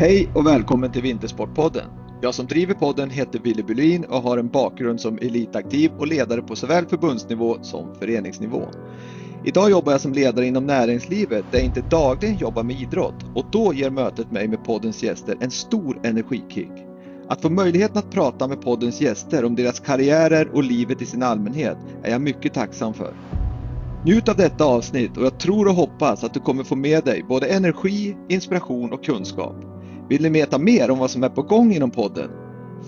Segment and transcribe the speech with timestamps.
[0.00, 1.84] Hej och välkommen till Vintersportpodden.
[2.20, 6.42] Jag som driver podden heter Willy Bylin och har en bakgrund som elitaktiv och ledare
[6.42, 8.62] på såväl förbundsnivå som föreningsnivå.
[9.44, 13.44] Idag jobbar jag som ledare inom näringslivet där jag inte dagligen jobbar med idrott och
[13.52, 16.72] då ger mötet mig med poddens gäster en stor energikick.
[17.28, 21.22] Att få möjligheten att prata med poddens gäster om deras karriärer och livet i sin
[21.22, 23.12] allmänhet är jag mycket tacksam för.
[24.04, 27.24] Njut av detta avsnitt och jag tror och hoppas att du kommer få med dig
[27.28, 29.77] både energi, inspiration och kunskap.
[30.08, 32.30] Vill ni veta mer om vad som är på gång inom podden?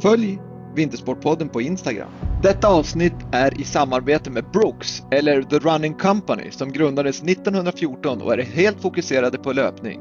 [0.02, 0.38] Följ
[0.74, 2.08] Vintersportpodden på Instagram.
[2.42, 8.32] Detta avsnitt är i samarbete med Brooks, eller The Running Company, som grundades 1914 och
[8.32, 10.00] är helt fokuserade på löpning.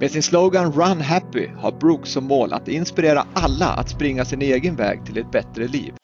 [0.00, 4.42] Med sin slogan Run Happy har Brooks som mål att inspirera alla att springa sin
[4.42, 5.94] egen väg till ett bättre liv.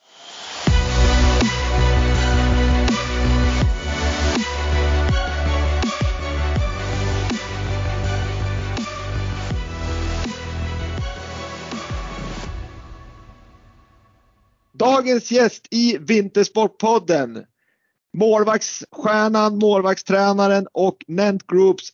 [14.79, 17.45] Dagens gäst i Vintersportpodden
[18.17, 21.89] Målvaktsstjärnan, målvaktstränaren och Nent Groups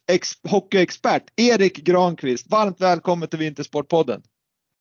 [0.48, 2.50] hockeyexpert Erik Granqvist.
[2.50, 4.22] Varmt välkommen till Vintersportpodden.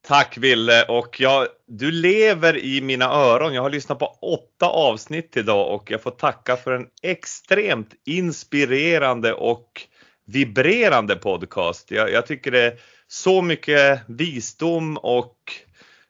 [0.07, 3.53] Tack Ville och jag, du lever i mina öron.
[3.53, 9.33] Jag har lyssnat på åtta avsnitt idag och jag får tacka för en extremt inspirerande
[9.33, 9.81] och
[10.25, 11.91] vibrerande podcast.
[11.91, 15.37] Jag, jag tycker det är så mycket visdom och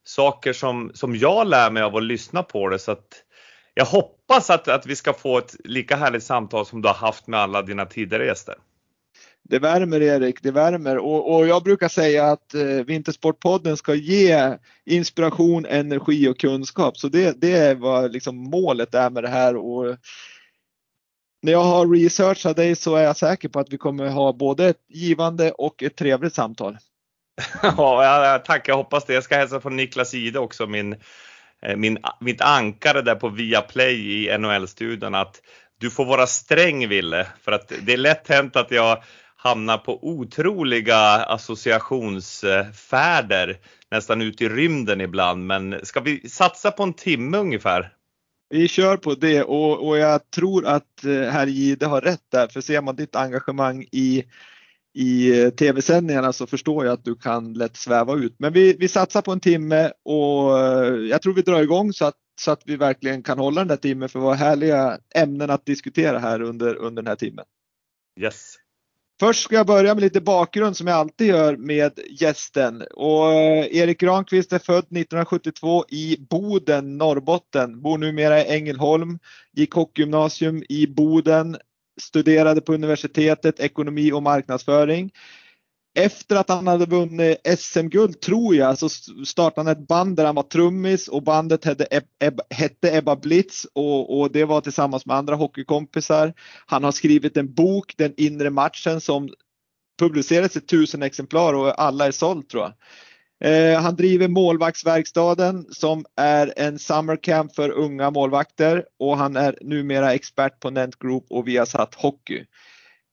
[0.04, 3.24] saker som, som jag lär mig av att lyssna på det så att
[3.74, 7.28] jag hoppas att, att vi ska få ett lika härligt samtal som du har haft
[7.28, 8.56] med alla dina tidigare gäster.
[9.50, 14.58] Det värmer Erik, det värmer och, och jag brukar säga att eh, Vintersportpodden ska ge
[14.86, 16.98] inspiration, energi och kunskap.
[16.98, 19.56] Så det, det är vad liksom målet är med det här.
[19.56, 19.98] Och
[21.42, 24.66] när jag har researchat dig så är jag säker på att vi kommer ha både
[24.66, 26.78] ett givande och ett trevligt samtal.
[27.64, 29.14] ja, tack, jag hoppas det.
[29.14, 30.96] Jag ska hälsa från Niklas Ide också, min,
[31.62, 35.42] eh, min, mitt ankare där på Viaplay i NHL-studion att
[35.80, 39.04] du får vara sträng Ville, för att det är lätt hänt att jag
[39.36, 43.58] hamnar på otroliga associationsfärder
[43.92, 45.46] nästan ut i rymden ibland.
[45.46, 47.94] Men ska vi satsa på en timme ungefär?
[48.50, 52.48] Vi kör på det och, och jag tror att eh, herr Gide har rätt där,
[52.48, 54.24] för ser man ditt engagemang i
[54.94, 58.36] i eh, tv-sändningarna så förstår jag att du kan lätt sväva ut.
[58.40, 62.06] Men vi, vi satsar på en timme och eh, jag tror vi drar igång så
[62.06, 65.66] att, så att vi verkligen kan hålla den där timmen för våra härliga ämnen att
[65.66, 67.46] diskutera här under, under den här timmen.
[68.20, 68.56] Yes.
[69.20, 72.84] Först ska jag börja med lite bakgrund som jag alltid gör med gästen.
[72.94, 77.82] Och eh, Erik Granqvist är född 1972 i Boden, Norrbotten.
[77.82, 79.20] Bor numera i Ängelholm.
[79.54, 81.58] Gick hockeygymnasium i Boden
[82.02, 85.12] studerade på universitetet ekonomi och marknadsföring.
[85.96, 88.90] Efter att han hade vunnit SM-guld, tror jag, så
[89.26, 93.66] startade han ett band där han var trummis och bandet hette, Eb hette Ebba Blitz
[93.74, 96.34] och, och, det var tillsammans med andra hockeykompisar.
[96.66, 99.30] Han har skrivit en bok, Den inre matchen, som
[100.00, 102.74] publicerades i tusen exemplar och alla är såld tror jag.
[103.44, 110.14] Eh, han driver målvaktsverkstaden som är en summercamp för unga målvakter och han är numera
[110.14, 112.46] expert på Nent Group och Viasat Hockey.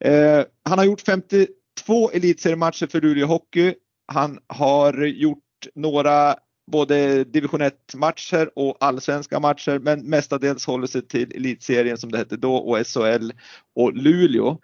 [0.04, 3.74] Eh, han har gjort 52 elitseriematcher för Luleå Hockey.
[4.12, 5.38] Han har gjort
[5.74, 6.34] några
[6.72, 12.18] både division 1 matcher och allsvenska matcher men mestadels håller sig till elitserien som det
[12.18, 13.30] hette då och SHL
[13.74, 14.58] och Luleå.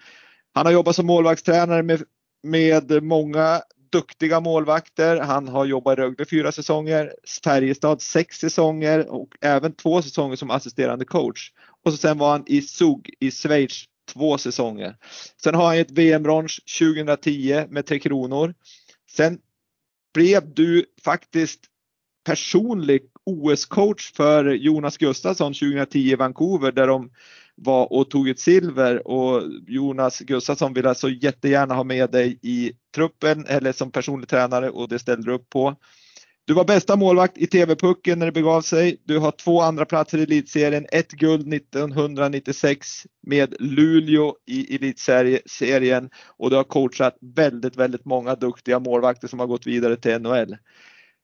[0.54, 2.02] Han har jobbat som målvaktstränare med,
[2.42, 5.20] med många duktiga målvakter.
[5.20, 7.14] Han har jobbat i Rögle fyra säsonger,
[7.44, 11.52] Färjestad sex säsonger och även två säsonger som assisterande coach.
[11.84, 14.96] Och så sen var han i Zug i Schweiz två säsonger.
[15.42, 18.54] Sen har han ett VM-brons 2010 med Tre Kronor.
[19.10, 19.38] Sen
[20.14, 21.60] blev du faktiskt
[22.26, 27.10] personlig OS-coach för Jonas Gustafsson 2010 i Vancouver där de
[27.56, 32.72] var och tog ett silver och Jonas Gustafsson vill så jättegärna ha med dig i
[32.94, 35.76] truppen eller som personlig tränare och det ställde du upp på.
[36.46, 39.02] Du var bästa målvakt i TV-pucken när det begav sig.
[39.04, 46.50] Du har två andra platser i elitserien, ett guld 1996 med Luleå i elitserien och
[46.50, 50.56] du har coachat väldigt, väldigt många duktiga målvakter som har gått vidare till NHL.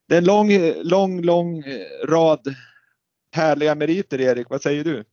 [0.09, 0.51] Det är en lång,
[0.83, 1.65] lång, lång
[2.05, 2.55] rad
[3.33, 5.05] härliga meriter Erik, vad säger du?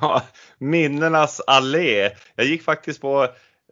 [0.58, 2.10] Minnenas allé.
[2.34, 3.28] Jag gick faktiskt på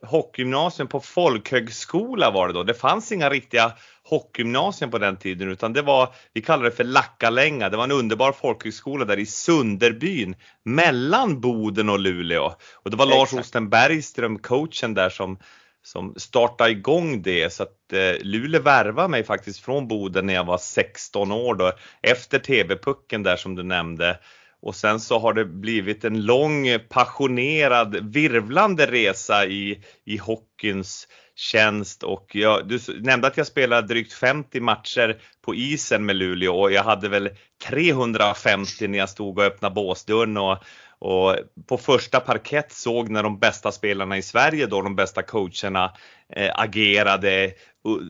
[0.06, 2.62] hockeygymnasium på folkhögskola var det då.
[2.62, 6.84] Det fanns inga riktiga hockeygymnasium på den tiden utan det var, vi kallade det för
[6.84, 7.68] Lackalänga.
[7.68, 12.52] Det var en underbar folkhögskola där i Sunderbyn mellan Boden och Luleå.
[12.72, 15.38] Och det var Lars Osten Bergström, coachen där som
[15.82, 20.44] som startade igång det så att eh, Luleå värvade mig faktiskt från Boden när jag
[20.44, 24.18] var 16 år då efter TV-pucken där som du nämnde.
[24.64, 32.02] Och sen så har det blivit en lång passionerad virvlande resa i, i hockeyns tjänst.
[32.02, 36.72] Och jag, du nämnde att jag spelade drygt 50 matcher på isen med Luleå och
[36.72, 37.30] jag hade väl
[37.68, 40.58] 350 när jag stod och öppnade båsdörren och,
[41.04, 41.36] och
[41.68, 45.92] på första parkett såg när de bästa spelarna i Sverige då, de bästa coacherna
[46.36, 47.52] eh, agerade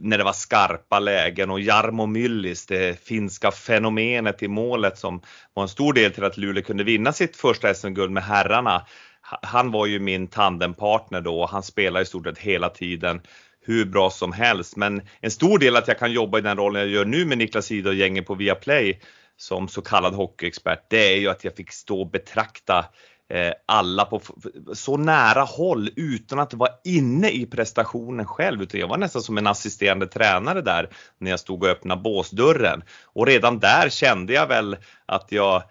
[0.00, 5.22] när det var skarpa lägen och Jarmo Myllys, det finska fenomenet i målet som
[5.54, 8.86] var en stor del till att Luleå kunde vinna sitt första SM-guld med herrarna
[9.42, 13.20] han var ju min tandempartner då och han spelade i stort sett hela tiden
[13.66, 14.76] hur bra som helst.
[14.76, 17.38] Men en stor del att jag kan jobba i den rollen jag gör nu med
[17.38, 19.00] Niklas Ida och gänget på Viaplay
[19.36, 22.84] som så kallad hockeyexpert, det är ju att jag fick stå och betrakta
[23.28, 24.20] eh, alla på
[24.72, 28.62] så nära håll utan att vara inne i prestationen själv.
[28.62, 30.88] Utan jag var nästan som en assisterande tränare där
[31.18, 32.82] när jag stod och öppnade båsdörren.
[33.04, 34.76] Och redan där kände jag väl
[35.06, 35.62] att jag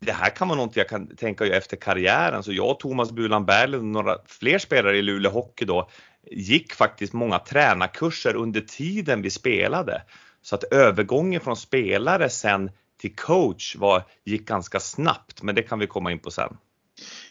[0.00, 2.42] det här kan vara något jag kan tänka efter karriären.
[2.42, 5.88] Så jag och Thomas Bulan Berglund och några fler spelare i Luleå Hockey då
[6.30, 10.02] gick faktiskt många tränarkurser under tiden vi spelade.
[10.42, 15.78] Så att övergången från spelare sen till coach var, gick ganska snabbt, men det kan
[15.78, 16.56] vi komma in på sen.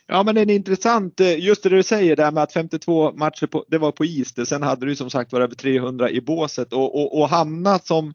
[0.08, 3.48] Ja men det är intressant, eh, just det du säger där med att 52 matcher
[3.48, 4.46] på, det var på is, det.
[4.46, 8.14] sen hade du som sagt var över 300 i båset och, och, och hamnat som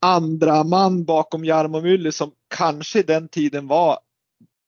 [0.00, 3.98] andra man bakom Jarmo Myller som kanske den tiden var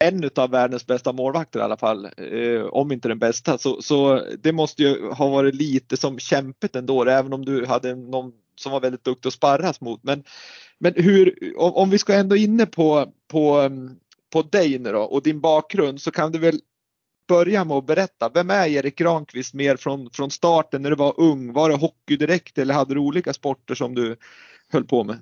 [0.04, 3.58] en av världens bästa målvakter i alla fall, eh, om inte den bästa.
[3.58, 7.94] Så, så det måste ju ha varit lite som kämpet ändå, även om du hade
[7.94, 10.02] någon som var väldigt duktig att sparras mot.
[10.02, 10.24] Men,
[10.78, 13.70] men hur, om, om vi ska ändå inne på, på,
[14.32, 16.60] på dig nu då och din bakgrund så kan du väl
[17.28, 21.20] börja med att berätta, vem är Erik Granqvist mer från, från starten när du var
[21.20, 21.52] ung?
[21.52, 24.16] Var det hockey direkt eller hade du olika sporter som du
[24.72, 25.18] höll på med?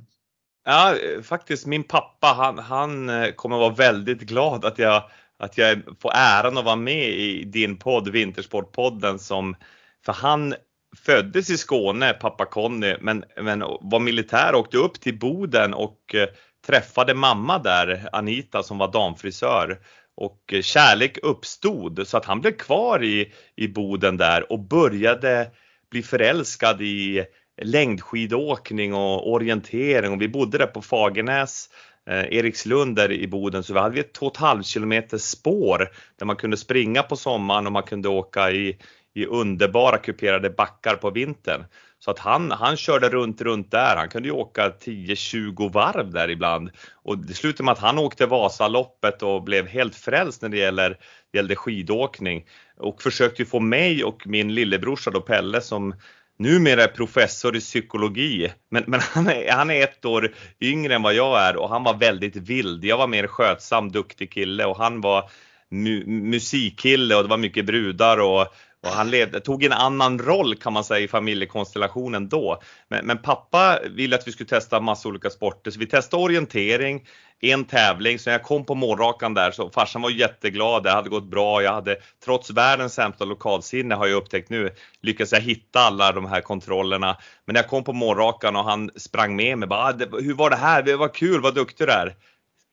[0.64, 5.02] Ja, faktiskt min pappa han, han eh, kommer vara väldigt glad att jag,
[5.38, 9.56] att jag får äran att vara med i din podd Vintersportpodden som,
[10.04, 10.54] för han
[11.04, 16.14] föddes i Skåne, pappa Conny, men, men var militär och åkte upp till Boden och
[16.14, 16.28] eh,
[16.66, 19.78] träffade mamma där, Anita som var damfrisör.
[20.16, 25.50] Och eh, kärlek uppstod så att han blev kvar i, i Boden där och började
[25.90, 27.24] bli förälskad i
[27.62, 30.12] längdskidåkning och orientering.
[30.12, 31.68] Och vi bodde där på Fagernäs
[32.10, 36.56] eh, Erikslund där i Boden så vi hade ett 2,5 km spår där man kunde
[36.56, 38.78] springa på sommaren och man kunde åka i,
[39.16, 41.64] i underbara kuperade backar på vintern.
[41.98, 43.96] Så att han, han körde runt, runt där.
[43.96, 46.70] Han kunde ju åka 10-20 varv där ibland.
[46.94, 50.98] Och det slutade med att han åkte Vasaloppet och blev helt frälst när det gäller,
[51.32, 52.46] gällde skidåkning.
[52.76, 55.94] Och försökte få mig och min lillebrorsa då Pelle som
[56.38, 61.02] numera är professor i psykologi, men, men han, är, han är ett år yngre än
[61.02, 62.84] vad jag är och han var väldigt vild.
[62.84, 65.30] Jag var mer skötsam, duktig kille och han var
[65.70, 68.46] mu musikkille och det var mycket brudar och
[68.86, 72.62] och han levde, tog en annan roll kan man säga i familjekonstellationen då.
[72.88, 77.06] Men, men, pappa ville att vi skulle testa massa olika sporter så vi testade orientering,
[77.40, 78.18] en tävling.
[78.18, 81.62] Så när jag kom på målrakan där så farsan var jätteglad, det hade gått bra.
[81.62, 84.70] Jag hade trots världens sämsta lokalsinne har jag upptäckt nu
[85.02, 87.16] lyckats jag hitta alla de här kontrollerna.
[87.44, 90.50] Men när jag kom på målrakan och han sprang med mig bara, ah, hur var
[90.50, 90.82] det här?
[90.82, 92.14] Det var kul, vad duktig du är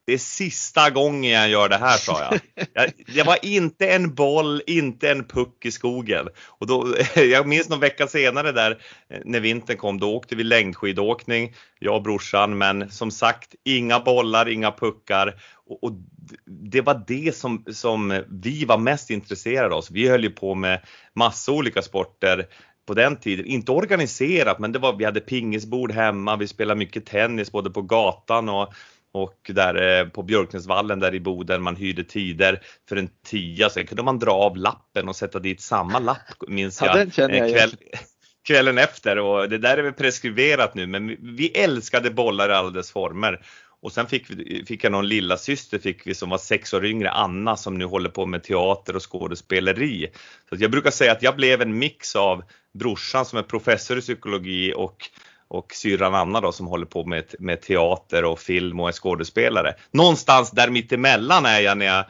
[0.06, 2.40] det är sista gången jag gör det här sa jag.
[2.74, 2.92] jag.
[3.16, 6.28] Det var inte en boll, inte en puck i skogen.
[6.48, 8.72] Och då, jag minns någon vecka senare där
[9.10, 12.58] eh, när vintern kom, då åkte vi längdskidåkning, jag och brorsan.
[12.58, 15.42] Men som sagt, inga bollar, inga puckar.
[15.70, 15.92] Och, och
[16.46, 19.86] det var det som, som vi var mest intresserade av.
[19.92, 20.80] Vi höll ju på med
[21.14, 22.46] massa olika sporter
[22.86, 27.06] på den tiden, inte organiserat men det var, vi hade pingisbord hemma, vi spelade mycket
[27.06, 28.74] tennis både på gatan och
[29.14, 33.70] och där eh, på Björknäsvallen där i Boden man hyrde tider för en tia.
[33.70, 36.90] Sen kunde man dra av lappen och sätta dit samma lapp minns jag.
[36.90, 37.76] Ja, den känner jag kväll,
[38.48, 42.70] kvällen efter och det där är väl preskriberat nu men vi älskade bollar i alla
[42.70, 43.46] dess former.
[43.82, 46.86] Och sen fick, vi, fick jag någon lilla syster fick vi som var sex år
[46.86, 50.08] yngre, Anna, som nu håller på med teater och skådespeleri.
[50.50, 52.44] Så jag brukar säga att jag blev en mix av
[52.74, 55.10] brorsan som är professor i psykologi och
[55.54, 59.76] och syrran Anna då som håller på med, med teater och film och är skådespelare.
[59.92, 62.06] Någonstans där mittemellan är jag när jag,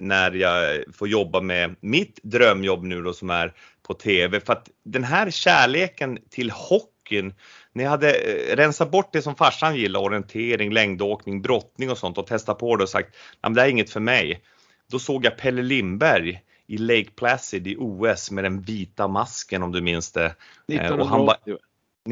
[0.00, 3.52] när jag får jobba med mitt drömjobb nu då som är
[3.86, 4.40] på TV.
[4.40, 7.34] För att den här kärleken till hockeyn,
[7.72, 12.18] när jag hade eh, rensat bort det som farsan gillar, orientering, längdåkning, brottning och sånt
[12.18, 14.42] och testat på det och sagt, det här är inget för mig.
[14.90, 19.72] Då såg jag Pelle Lindberg i Lake Placid i OS med den vita masken om
[19.72, 20.26] du minns det.
[20.26, 21.00] 1980.
[21.00, 21.36] Och han var,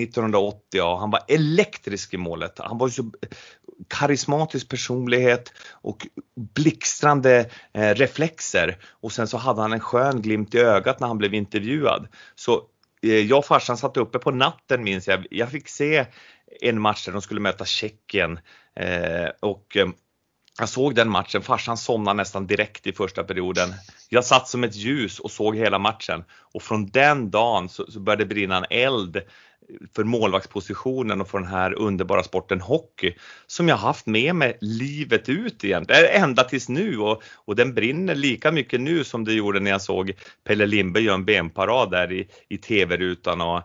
[0.00, 0.98] 1980, ja.
[0.98, 2.58] Han var elektrisk i målet.
[2.58, 3.10] Han var så
[3.88, 6.06] karismatisk personlighet och
[6.54, 8.78] blixtrande eh, reflexer.
[8.90, 12.08] Och sen så hade han en skön glimt i ögat när han blev intervjuad.
[12.34, 12.62] Så
[13.02, 15.26] eh, jag och farsan satt uppe på natten minns jag.
[15.30, 16.06] Jag fick se
[16.60, 18.38] en match där de skulle möta Tjeckien
[18.76, 19.88] eh, och eh,
[20.58, 23.74] jag såg den matchen, farsan somnade nästan direkt i första perioden.
[24.08, 28.00] Jag satt som ett ljus och såg hela matchen och från den dagen så, så
[28.00, 29.22] började det brinna en eld
[29.94, 33.14] för målvaktspositionen och för den här underbara sporten hockey
[33.46, 38.14] som jag haft med mig livet ut egentligen, ända tills nu och, och den brinner
[38.14, 40.12] lika mycket nu som det gjorde när jag såg
[40.44, 43.56] Pelle Lindberg göra en benparad där i, i TV-rutan och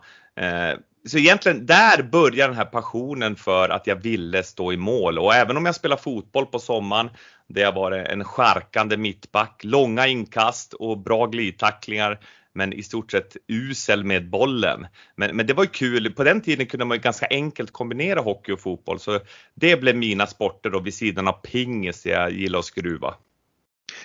[0.42, 5.18] eh, så egentligen där börjar den här passionen för att jag ville stå i mål.
[5.18, 7.10] Och även om jag spelar fotboll på sommaren
[7.48, 12.18] där jag var en skärkande mittback, långa inkast och bra glidtacklingar
[12.54, 14.86] men i stort sett usel med bollen.
[15.16, 18.20] Men, men det var ju kul, på den tiden kunde man ju ganska enkelt kombinera
[18.20, 19.20] hockey och fotboll så
[19.54, 23.14] det blev mina sporter då vid sidan av pingis jag gillar att skruva.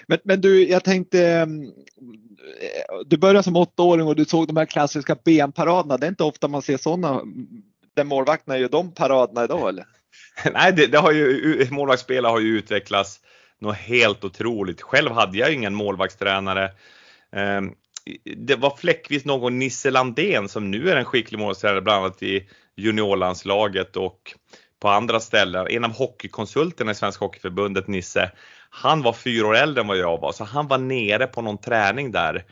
[0.07, 1.71] Men, men du, jag tänkte, mm,
[3.05, 5.97] du började som åttaåring och du såg de här klassiska benparaderna.
[5.97, 7.21] Det är inte ofta man ser sådana.
[7.95, 9.85] Den målvakterna gör de paraderna idag eller?
[10.53, 13.19] Nej, det, det har ju, målvaktsspelare har ju utvecklats
[13.59, 14.81] något helt otroligt.
[14.81, 16.71] Själv hade jag ingen målvaktstränare.
[18.37, 22.49] Det var fläckvis någon Nisse Landén som nu är en skicklig målvaktstränare bland annat i
[22.75, 24.33] juniorlandslaget och
[24.79, 25.67] på andra ställen.
[25.69, 28.31] En av hockeykonsulterna i Svenska Hockeyförbundet, Nisse,
[28.69, 31.57] han var fyra år äldre än vad jag var så han var nere på någon
[31.57, 32.45] träning där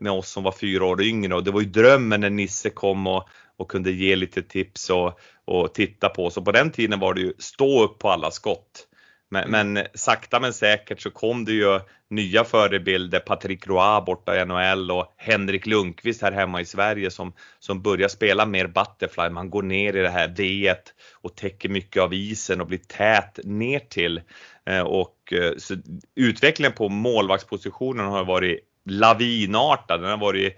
[0.00, 3.06] med oss som var fyra år yngre och det var ju drömmen när Nisse kom
[3.06, 7.00] och, och kunde ge lite tips och, och titta på oss och på den tiden
[7.00, 8.86] var det ju stå upp på alla skott.
[9.32, 9.72] Men, mm.
[9.72, 14.90] men, sakta men säkert så kom det ju nya förebilder, Patrick Roy borta i NHL
[14.90, 19.30] och Henrik Lundqvist här hemma i Sverige som, som börjar spela mer butterfly.
[19.30, 20.74] Man går ner i det här V
[21.12, 24.20] och täcker mycket av isen och blir tät ner till.
[24.66, 25.76] Eh, och eh, så
[26.14, 30.00] utvecklingen på målvaktspositionen har varit lavinartad.
[30.00, 30.56] Den har varit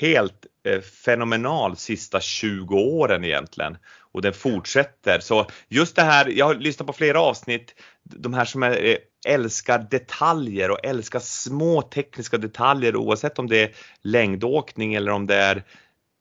[0.00, 3.76] helt eh, fenomenal sista 20 åren egentligen
[4.14, 5.20] och den fortsätter.
[5.20, 8.96] Så just det här, jag har lyssnat på flera avsnitt, de här som är, eh,
[9.26, 13.70] älskar detaljer och älskar små tekniska detaljer oavsett om det är
[14.02, 15.64] längdåkning eller om det är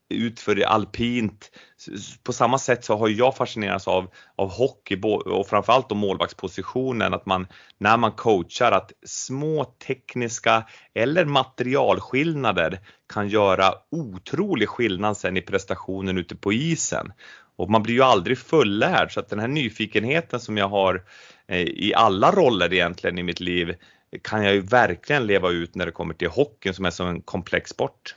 [0.10, 1.52] utför alpint.
[2.24, 7.26] På samma sätt så har jag fascinerats av, av hockey och framförallt då målvaktspositionen, att
[7.26, 7.48] man
[7.78, 12.80] när man coachar att små tekniska eller materialskillnader
[13.14, 17.14] kan göra otrolig skillnad sen i prestationen ute på isen.
[17.56, 21.04] Och man blir ju aldrig fullärd så att den här nyfikenheten som jag har
[21.48, 23.76] eh, i alla roller egentligen i mitt liv
[24.22, 27.22] kan jag ju verkligen leva ut när det kommer till hockeyn som är så en
[27.22, 28.16] komplex sport.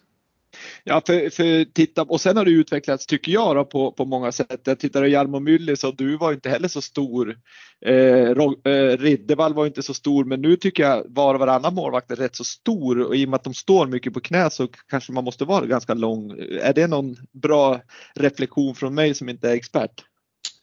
[0.84, 4.32] Ja, för, för titta, och sen har det utvecklats tycker jag då, på, på många
[4.32, 4.60] sätt.
[4.64, 7.38] Jag tittar på Jarmo Myllys och du var inte heller så stor.
[7.86, 12.10] Eh, eh, Riddevall var inte så stor men nu tycker jag var och varannan målvakt
[12.10, 14.68] är rätt så stor och i och med att de står mycket på knä så
[14.90, 16.30] kanske man måste vara ganska lång.
[16.62, 17.80] Är det någon bra
[18.14, 20.04] reflektion från mig som inte är expert?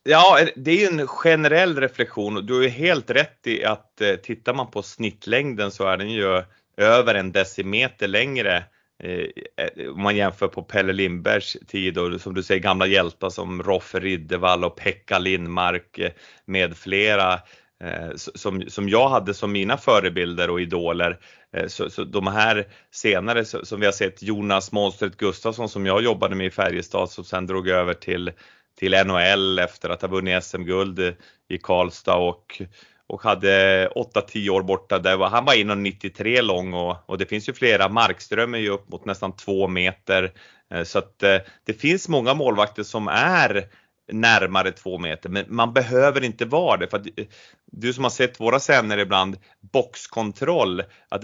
[0.03, 4.15] Ja, det är ju en generell reflektion du har ju helt rätt i att eh,
[4.15, 6.43] tittar man på snittlängden så är den ju
[6.77, 8.63] över en decimeter längre
[8.99, 9.25] Eh,
[9.57, 13.63] eh, om man jämför på Pelle Lindbergs tid och som du säger gamla hjältar som
[13.63, 16.11] Roffe Riddervall och Pekka Lindmark eh,
[16.45, 17.39] med flera
[18.15, 21.19] som, som jag hade som mina förebilder och idoler.
[21.67, 26.35] Så, så de här senare som vi har sett Jonas Monstret Gustafsson som jag jobbade
[26.35, 28.31] med i Färjestad som sen drog över till,
[28.79, 30.99] till NHL efter att ha vunnit SM-guld
[31.49, 32.61] i Karlstad och
[33.07, 34.99] och hade 8-10 år borta.
[34.99, 37.89] Där var, han var 1,93 lång och, och det finns ju flera.
[37.89, 40.31] Markström är ju upp mot nästan 2 meter.
[40.73, 43.67] Eh, så att eh, det finns många målvakter som är
[44.11, 46.87] närmare 2 meter, men man behöver inte vara det.
[46.87, 47.25] För att, eh,
[47.71, 49.37] du som har sett våra sändningar ibland,
[49.73, 51.23] boxkontroll, att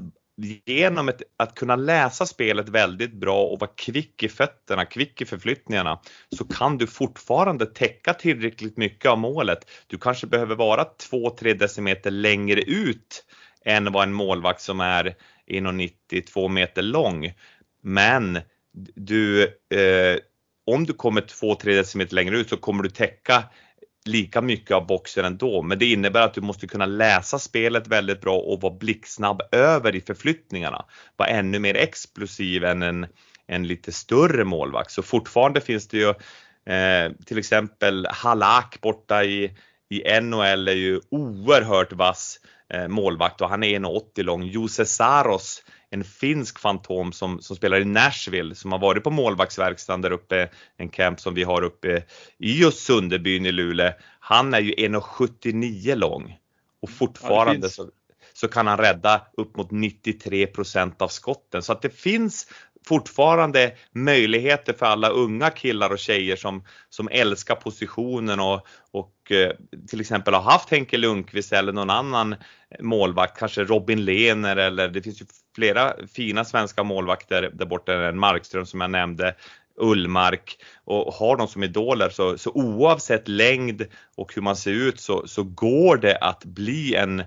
[0.66, 5.26] genom ett, att kunna läsa spelet väldigt bra och vara kvick i fötterna, kvick i
[5.26, 6.00] förflyttningarna,
[6.38, 9.70] så kan du fortfarande täcka tillräckligt mycket av målet.
[9.88, 13.26] Du kanske behöver vara 2-3 decimeter längre ut
[13.66, 15.16] än vad en målvakt som är
[15.48, 17.34] 1,90-2 meter lång.
[17.82, 18.40] Men
[18.96, 20.18] du, eh,
[20.66, 23.44] om du kommer 2-3 decimeter längre ut så kommer du täcka
[24.10, 28.22] lika mycket av boxen ändå, men det innebär att du måste kunna läsa spelet väldigt
[28.22, 30.86] bra och vara blixtsnabb över i förflyttningarna.
[31.18, 33.08] Vara ännu mer explosiv än en,
[33.48, 34.92] en lite större målvakt.
[34.92, 36.10] Så fortfarande finns det ju
[36.74, 39.56] eh, till exempel Halak borta i,
[39.90, 42.40] i NHL är ju oerhört vass
[42.88, 44.44] målvakt och han är 1,80 lång.
[44.44, 50.02] Jose Saros, en finsk fantom som, som spelar i Nashville, som har varit på målvaktsverkstaden
[50.02, 52.04] där uppe, en camp som vi har uppe
[52.38, 53.92] i just Sunderbyn i Luleå.
[54.20, 56.38] Han är ju 1,79 lång
[56.82, 57.90] och fortfarande ja, så,
[58.34, 61.64] så kan han rädda upp mot 93% av skotten.
[61.64, 62.48] Så att det finns
[62.88, 69.52] fortfarande möjligheter för alla unga killar och tjejer som, som älskar positionen och, och eh,
[69.88, 72.36] till exempel har haft Henke Lundqvist eller någon annan
[72.80, 78.66] målvakt, kanske Robin Lehner eller det finns ju flera fina svenska målvakter där borta, Markström
[78.66, 79.36] som jag nämnde,
[79.80, 85.00] Ullmark och har dem som idoler så, så oavsett längd och hur man ser ut
[85.00, 87.24] så, så går det att bli en,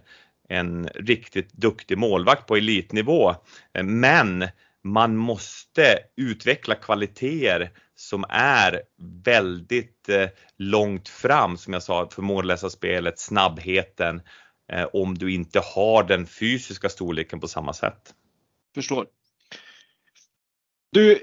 [0.49, 3.35] en riktigt duktig målvakt på elitnivå.
[3.75, 4.45] Eh, men
[4.85, 8.83] man måste utveckla kvaliteter som är
[9.25, 14.23] väldigt eh, långt fram som jag sa för målläsarspelet, snabbheten
[14.73, 18.15] eh, om du inte har den fysiska storleken på samma sätt.
[18.75, 19.07] Förstår.
[20.93, 21.23] Du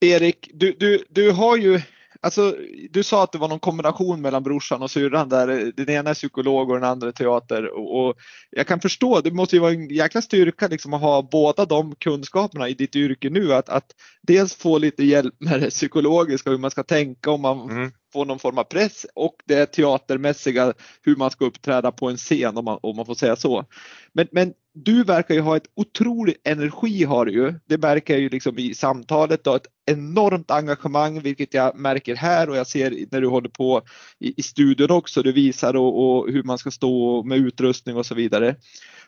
[0.00, 1.80] Erik, du, du, du har ju
[2.20, 2.56] Alltså,
[2.90, 6.14] du sa att det var någon kombination mellan brorsan och syrran där den ena är
[6.14, 7.78] psykolog och den andra är teater.
[7.78, 8.16] Och, och,
[8.50, 11.94] jag kan förstå, det måste ju vara en jäkla styrka liksom att ha båda de
[11.94, 13.54] kunskaperna i ditt yrke nu.
[13.54, 17.70] Att, att dels få lite hjälp med det psykologiska, hur man ska tänka om man
[17.70, 17.92] mm.
[18.12, 20.72] får någon form av press och det teatermässiga,
[21.02, 23.64] hur man ska uppträda på en scen om man, om man får säga så.
[24.12, 24.54] Men, men
[24.84, 27.54] du verkar ju ha ett otroligt energi har du ju.
[27.66, 32.50] Det märker jag ju liksom i samtalet och ett enormt engagemang vilket jag märker här
[32.50, 33.82] och jag ser när du håller på
[34.18, 35.22] i, i studion också.
[35.22, 38.56] Du visar och, och hur man ska stå med utrustning och så vidare.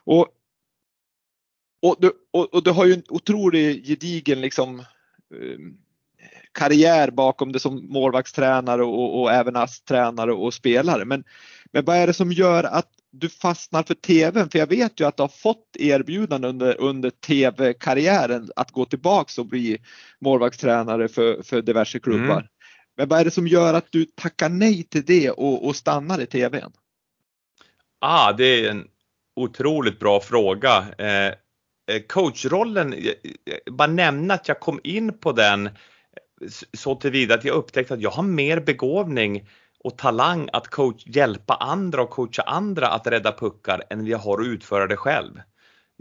[0.05, 0.27] Och,
[1.83, 4.79] och, du, och, och du har ju en otrolig gedigen liksom
[5.35, 5.79] um,
[6.53, 11.05] karriär bakom det som målvaktstränare och, och även ASS-tränare och spelare.
[11.05, 11.25] Men,
[11.73, 14.51] men vad är det som gör att du fastnar för tvn?
[14.51, 19.39] För jag vet ju att du har fått erbjudanden under, under tv-karriären att gå tillbaks
[19.39, 19.79] och bli
[20.21, 22.37] målvaktstränare för, för diverse klubbar.
[22.37, 22.47] Mm.
[22.97, 26.21] Men vad är det som gör att du tackar nej till det och, och stannar
[26.21, 26.73] i tvn?
[27.99, 28.89] Ah, det är en
[29.37, 30.85] otroligt bra fråga.
[30.99, 32.95] Eh, eh coachrollen,
[33.71, 35.71] bara nämna att jag kom in på den
[36.73, 39.49] så tillvida att jag upptäckte att jag har mer begåvning
[39.85, 44.41] och talang att coach, hjälpa andra och coacha andra att rädda puckar än vi har
[44.41, 45.41] att utföra det själv.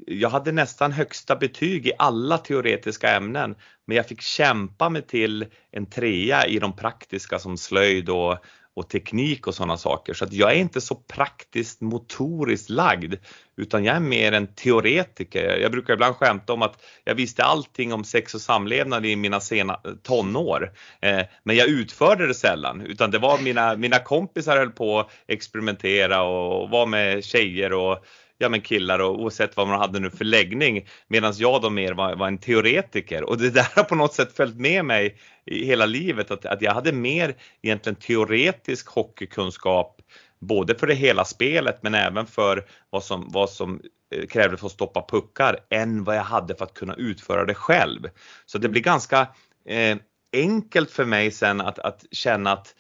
[0.08, 5.46] Jag hade nästan högsta betyg i alla teoretiska ämnen men jag fick kämpa mig till
[5.72, 8.38] en trea i de praktiska som slöjd och
[8.80, 10.14] och teknik och sådana saker.
[10.14, 13.16] Så att jag är inte så praktiskt motoriskt lagd
[13.58, 15.58] utan jag är mer en teoretiker.
[15.58, 19.40] Jag brukar ibland skämta om att jag visste allting om sex och samlevnad i mina
[19.40, 20.72] sena eh, tonår.
[21.02, 25.10] Eh, men jag utförde det sällan utan det var mina, mina kompisar höll på att
[25.28, 28.06] experimentera och var med tjejer och
[28.42, 31.94] ja men killar och oavsett vad man hade nu för läggning medan jag då mer
[31.94, 35.66] var, var, en teoretiker och det där har på något sätt följt med mig i
[35.66, 40.02] hela livet att, att jag hade mer egentligen teoretisk hockeykunskap
[40.40, 43.82] både för det hela spelet men även för vad som, vad som
[44.16, 47.54] eh, krävdes för att stoppa puckar än vad jag hade för att kunna utföra det
[47.54, 48.10] själv.
[48.46, 49.28] Så det blir ganska
[49.66, 49.98] eh,
[50.34, 52.76] enkelt för mig sen att, att känna att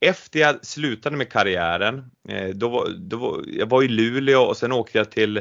[0.00, 4.98] efter jag slutade med karriären, eh, då, då, jag var i Luleå och sen åkte
[4.98, 5.36] jag till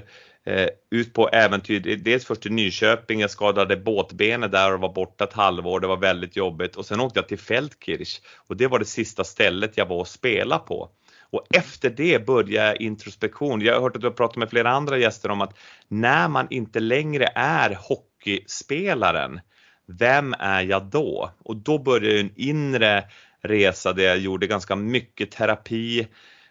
[0.45, 5.23] eh, ut på äventyr, dels först till Nyköping, jag skadade båtbenet där och var borta
[5.23, 8.79] ett halvår, det var väldigt jobbigt och sen åkte jag till Feldkirch och det var
[8.79, 10.89] det sista stället jag var och spela på.
[11.29, 13.61] Och efter det började introspektion.
[13.61, 16.47] Jag har hört att du har pratat med flera andra gäster om att när man
[16.49, 19.39] inte längre är hockeyspelaren,
[19.87, 21.31] vem är jag då?
[21.43, 23.03] Och då börjar en inre
[23.47, 26.07] resa där jag gjorde ganska mycket terapi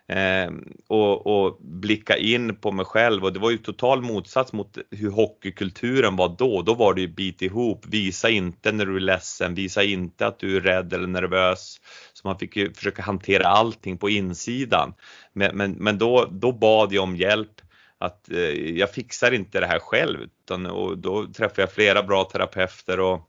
[0.08, 0.52] eh,
[0.88, 5.10] och, och blicka in på mig själv och det var ju total motsats mot hur
[5.10, 6.62] hockeykulturen var då.
[6.62, 10.38] Då var det ju bit ihop, visa inte när du är ledsen, visa inte att
[10.38, 11.80] du är rädd eller nervös.
[12.12, 14.94] Så man fick ju försöka hantera allting på insidan.
[15.32, 17.60] Men, men, men då, då bad jag om hjälp
[17.98, 18.38] att eh,
[18.78, 23.20] jag fixar inte det här själv utan, och då träffade jag flera bra terapeuter och,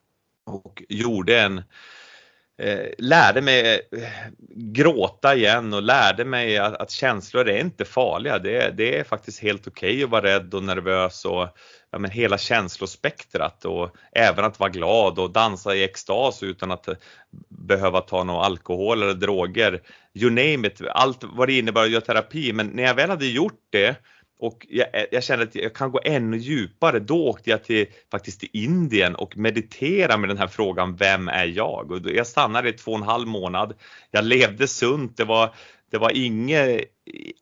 [0.45, 1.63] och gjorde en
[2.57, 4.09] eh, lärde mig eh,
[4.49, 8.39] gråta igen och lärde mig att, att känslor är inte farliga.
[8.39, 11.47] Det, det är faktiskt helt okej okay att vara rädd och nervös och
[11.91, 16.87] ja, men hela känslospektrat och även att vara glad och dansa i extas utan att
[16.87, 16.95] eh,
[17.49, 19.81] behöva ta någon alkohol eller droger.
[20.13, 22.53] You name it, allt vad det innebär att göra terapi.
[22.53, 23.95] Men när jag väl hade gjort det
[24.39, 26.99] och jag, jag, kände att jag kan gå ännu djupare.
[26.99, 31.45] Då åkte jag till, faktiskt till Indien och mediterade med den här frågan, vem är
[31.45, 31.91] jag?
[31.91, 33.73] Och jag stannade i två och en halv månad.
[34.11, 35.55] Jag levde sunt, det var,
[35.91, 36.81] det var inget,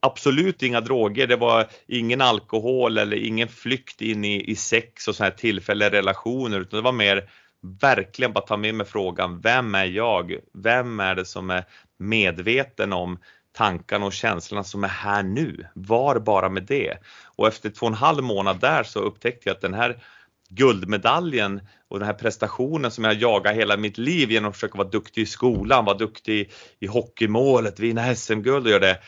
[0.00, 5.16] absolut inga droger, det var ingen alkohol eller ingen flykt in i, i sex och
[5.16, 7.30] sådana här tillfälliga relationer utan det var mer
[7.80, 10.36] verkligen bara ta med mig frågan, vem är jag?
[10.54, 11.64] Vem är det som är
[11.98, 13.18] medveten om
[13.54, 15.66] tankarna och känslorna som är här nu?
[15.74, 16.98] Var bara med det.
[17.36, 20.02] Och efter två och en halv månad där så upptäckte jag att den här
[20.48, 24.88] guldmedaljen och den här prestationen som jag jagar hela mitt liv genom att försöka vara
[24.88, 28.98] duktig i skolan, vara duktig i hockeymålet, vinna SM-guld och göra det.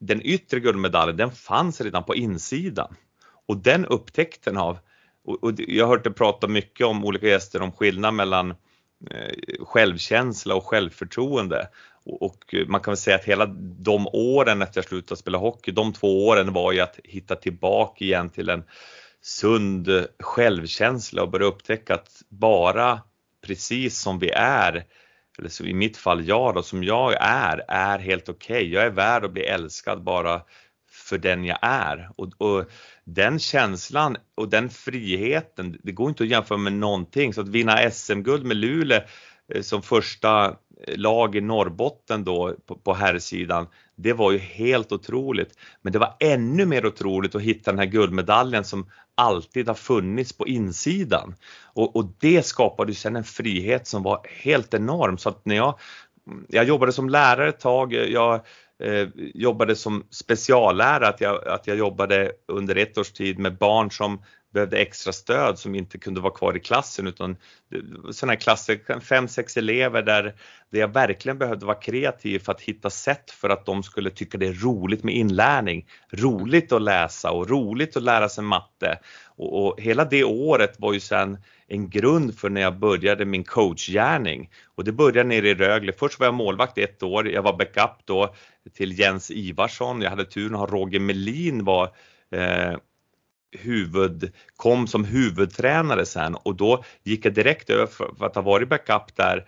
[0.00, 2.94] Den yttre guldmedaljen, den fanns redan på insidan.
[3.46, 4.78] Och den upptäckten av,
[5.24, 8.50] och, jag har hört dig prata mycket om olika gäster om skillnad mellan
[9.10, 11.68] eh, självkänsla och självförtroende.
[12.08, 13.46] Och man kan väl säga att hela
[13.78, 18.04] de åren efter jag slutade spela hockey, de två åren var ju att hitta tillbaka
[18.04, 18.64] igen till en
[19.22, 23.00] sund självkänsla och börja upptäcka att bara
[23.46, 24.84] precis som vi är,
[25.38, 28.56] eller så i mitt fall jag då, som jag är, är helt okej.
[28.56, 28.68] Okay.
[28.68, 30.42] Jag är värd att bli älskad bara
[30.90, 32.10] för den jag är.
[32.16, 32.64] Och, och,
[33.04, 37.34] den känslan och den friheten, det går inte att jämföra med någonting.
[37.34, 39.00] Så att vinna SM-guld med Luleå
[39.54, 45.58] eh, som första lag i Norrbotten då på, på herrsidan, det var ju helt otroligt.
[45.82, 50.32] Men det var ännu mer otroligt att hitta den här guldmedaljen som alltid har funnits
[50.32, 51.34] på insidan.
[51.64, 55.18] Och, och det skapade ju sen en frihet som var helt enorm.
[55.18, 55.78] Så att när jag,
[56.48, 58.34] jag jobbade som lärare ett tag, jag
[58.82, 63.90] eh, jobbade som speciallärare, att jag, att jag jobbade under ett års tid med barn
[63.90, 67.36] som behövde extra stöd som inte kunde vara kvar i klassen utan
[68.10, 70.34] sådana här klasser, fem, sex elever där,
[70.70, 74.38] där jag verkligen behövde vara kreativ för att hitta sätt för att de skulle tycka
[74.38, 78.98] det är roligt med inlärning, roligt att läsa och roligt att lära sig matte.
[79.36, 83.44] Och, och hela det året var ju sen en grund för när jag började min
[83.44, 84.50] coachgärning.
[84.74, 85.92] Och det började nere i Rögle.
[85.92, 88.34] Först var jag målvakt i ett år, jag var backup då
[88.74, 90.02] till Jens Ivarsson.
[90.02, 91.84] Jag hade turen att ha Roger Melin var
[92.30, 92.76] eh,
[93.52, 98.68] huvud, kom som huvudtränare sen och då gick jag direkt över för att ha varit
[98.68, 99.44] backup där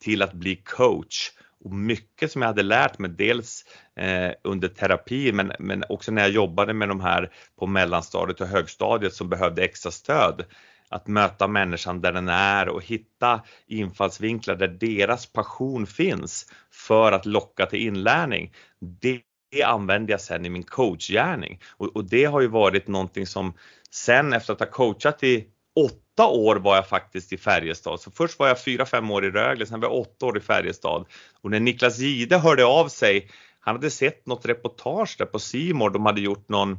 [0.00, 1.30] till att bli coach.
[1.64, 3.64] Och mycket som jag hade lärt mig, dels
[3.96, 8.46] eh, under terapi men, men också när jag jobbade med de här på mellanstadiet och
[8.46, 10.44] högstadiet som behövde extra stöd.
[10.90, 17.26] Att möta människan där den är och hitta infallsvinklar där deras passion finns för att
[17.26, 18.52] locka till inlärning.
[18.80, 23.26] Det det använder jag sen i min coachgärning och, och det har ju varit någonting
[23.26, 23.52] som
[23.90, 28.00] sen efter att ha coachat i åtta år var jag faktiskt i Färjestad.
[28.00, 30.40] Så först var jag fyra, fem år i Rögle, sen var jag åtta år i
[30.40, 31.06] Färjestad.
[31.40, 33.30] Och när Niklas Gide hörde av sig,
[33.60, 35.90] han hade sett något reportage där på Simor.
[35.90, 36.78] de hade gjort någon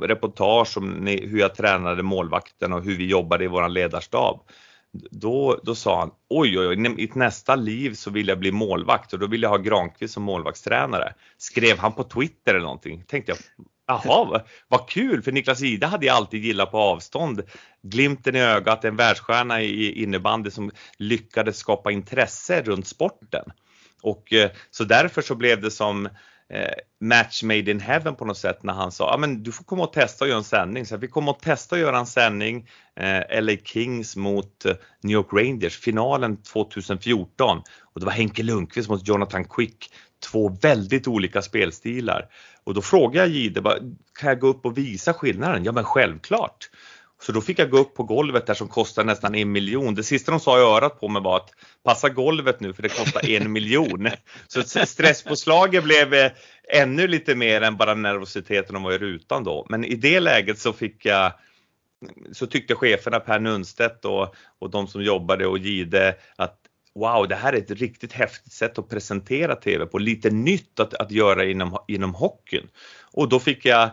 [0.00, 4.40] reportage om hur jag tränade målvakten och hur vi jobbade i våran ledarstab
[5.10, 9.12] då, då sa han oj, oj, oj, i nästa liv så vill jag bli målvakt
[9.12, 11.14] och då vill jag ha Granqvist som målvaktstränare.
[11.38, 13.04] Skrev han på Twitter eller någonting.
[13.06, 13.38] Tänkte jag,
[13.86, 17.42] jaha, vad, vad kul, för Niklas Ida hade jag alltid gillat på avstånd.
[17.82, 23.44] Glimten i ögat, en världsstjärna i innebandy som lyckades skapa intresse runt sporten.
[24.02, 26.12] Och eh, så därför så blev det som eh,
[26.52, 29.64] Eh, match made in heaven på något sätt när han sa, ja men du får
[29.64, 30.86] komma och testa och göra en sändning.
[30.86, 35.14] Så vi kommer att testa att göra en sändning, eh, LA Kings mot eh, New
[35.14, 37.62] York Rangers, finalen 2014
[37.94, 39.90] och det var Henke Lundqvist mot Jonathan Quick,
[40.30, 42.28] två väldigt olika spelstilar.
[42.64, 43.62] Och då frågade jag Jihde,
[44.20, 45.64] kan jag gå upp och visa skillnaden?
[45.64, 46.70] Ja men självklart.
[47.22, 49.94] Så då fick jag gå upp på golvet där som kostar nästan en miljon.
[49.94, 51.50] Det sista de sa i örat på mig var att
[51.84, 54.08] passa golvet nu för det kostar en miljon.
[54.48, 56.30] Så stresspåslaget blev eh,
[56.72, 59.66] ännu lite mer än bara nervositeten att vara i rutan då.
[59.68, 61.32] Men i det läget så fick jag
[62.32, 66.58] så tyckte cheferna Per Nunstedt och, och de som jobbade och Gide att
[66.94, 70.94] wow, det här är ett riktigt häftigt sätt att presentera TV på, lite nytt att,
[70.94, 72.68] att göra inom, inom hockeyn.
[73.12, 73.90] Och då fick jag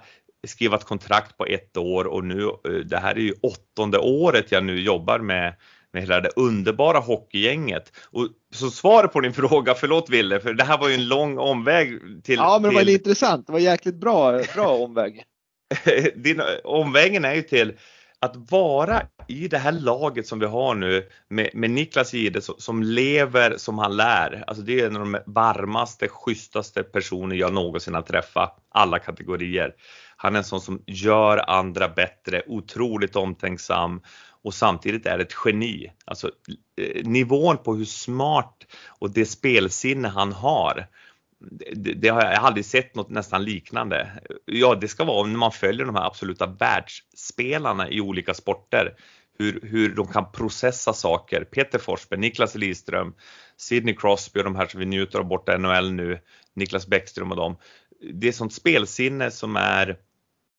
[0.47, 4.51] skriva ett kontrakt på ett år och nu, eh, det här är ju åttonde året
[4.51, 5.55] jag nu jobbar med
[5.93, 7.91] med hela det underbara hockeygänget.
[8.11, 11.37] Och så svaret på din fråga, förlåt Ville, för det här var ju en lång
[11.37, 12.35] omväg till...
[12.35, 12.93] Ja, men det var till...
[12.93, 13.47] intressant.
[13.47, 15.23] Det var jäkligt bra, bra omväg.
[16.15, 17.73] din, omvägen är ju till
[18.19, 22.83] att vara i det här laget som vi har nu med, med Niklas Gide som
[22.83, 24.43] lever som han lär.
[24.47, 29.75] Alltså det är en av de varmaste, schysstaste personer jag någonsin har träffat, alla kategorier.
[30.21, 34.01] Han är en sån som gör andra bättre, otroligt omtänksam
[34.43, 35.91] och samtidigt är ett geni.
[36.05, 36.31] Alltså
[36.77, 38.57] eh, nivån på hur smart
[38.87, 40.87] och det spelsinne han har
[41.75, 44.11] det, det, har jag aldrig sett något nästan liknande.
[44.45, 48.95] Ja, det ska vara när man följer de här absoluta världsspelarna i olika sporter.
[49.39, 51.43] Hur, hur de kan processa saker.
[51.43, 53.13] Peter Forsberg, Niklas Lidström,
[53.57, 56.19] Sidney Crosby och de här som vi njuter av borta i NHL nu,
[56.53, 57.57] Niklas Bäckström och dem.
[58.13, 59.97] Det är sånt spelsinne som är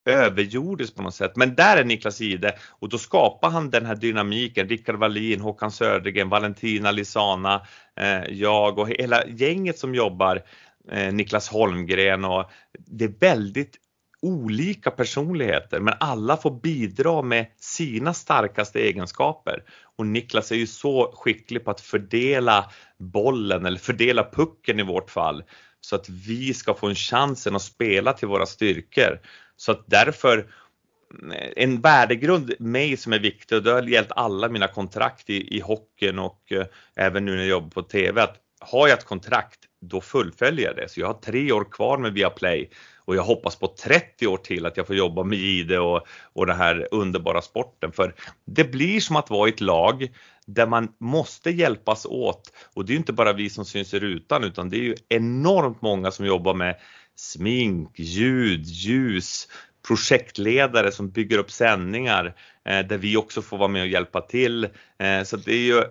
[0.05, 1.37] överjordiskt på något sätt.
[1.37, 4.69] Men där är Niklas Ide och då skapar han den här dynamiken.
[4.69, 7.67] Rickard Wallin, Håkan Södergren, Valentina Lisana,
[8.01, 10.43] eh, jag och hela gänget som jobbar,
[10.91, 13.79] eh, Niklas Holmgren och det är väldigt
[14.23, 19.65] olika personligheter men alla får bidra med sina starkaste egenskaper.
[19.97, 25.11] Och Niklas är ju så skicklig på att fördela bollen eller fördela pucken i vårt
[25.11, 25.45] fall
[25.85, 29.21] så att vi ska få en chansen att spela till våra styrkor.
[29.57, 34.49] Så att därför eh, en värdegrund mig som är viktig och det har gällt alla
[34.49, 36.67] mina kontrakt i, i hockeyn och eh,
[36.97, 40.77] även nu när jag jobbar på TV att har jag ett kontrakt då fullföljer jag
[40.77, 40.89] det.
[40.89, 42.71] Så jag har tre år kvar med Viaplay
[43.05, 46.47] och jag hoppas på 30 år till att jag får jobba med Gide och, och
[46.47, 47.93] den här underbara sporten.
[47.93, 48.15] För
[48.45, 50.09] det blir som att vara i ett lag
[50.47, 54.45] där man måste hjälpas åt och det är inte bara vi som syns i rutan
[54.45, 56.77] utan det är ju enormt många som jobbar med
[57.17, 59.49] smink, ljud, ljus,
[59.89, 64.65] projektledare som bygger upp sändningar eh, där vi också får vara med och hjälpa till.
[64.99, 65.85] Eh, så det är ju, eh,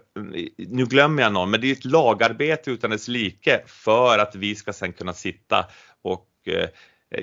[0.57, 4.55] nu glömmer jag någon, men det är ett lagarbete utan dess like för att vi
[4.55, 5.65] ska sen kunna sitta
[6.01, 6.69] och eh,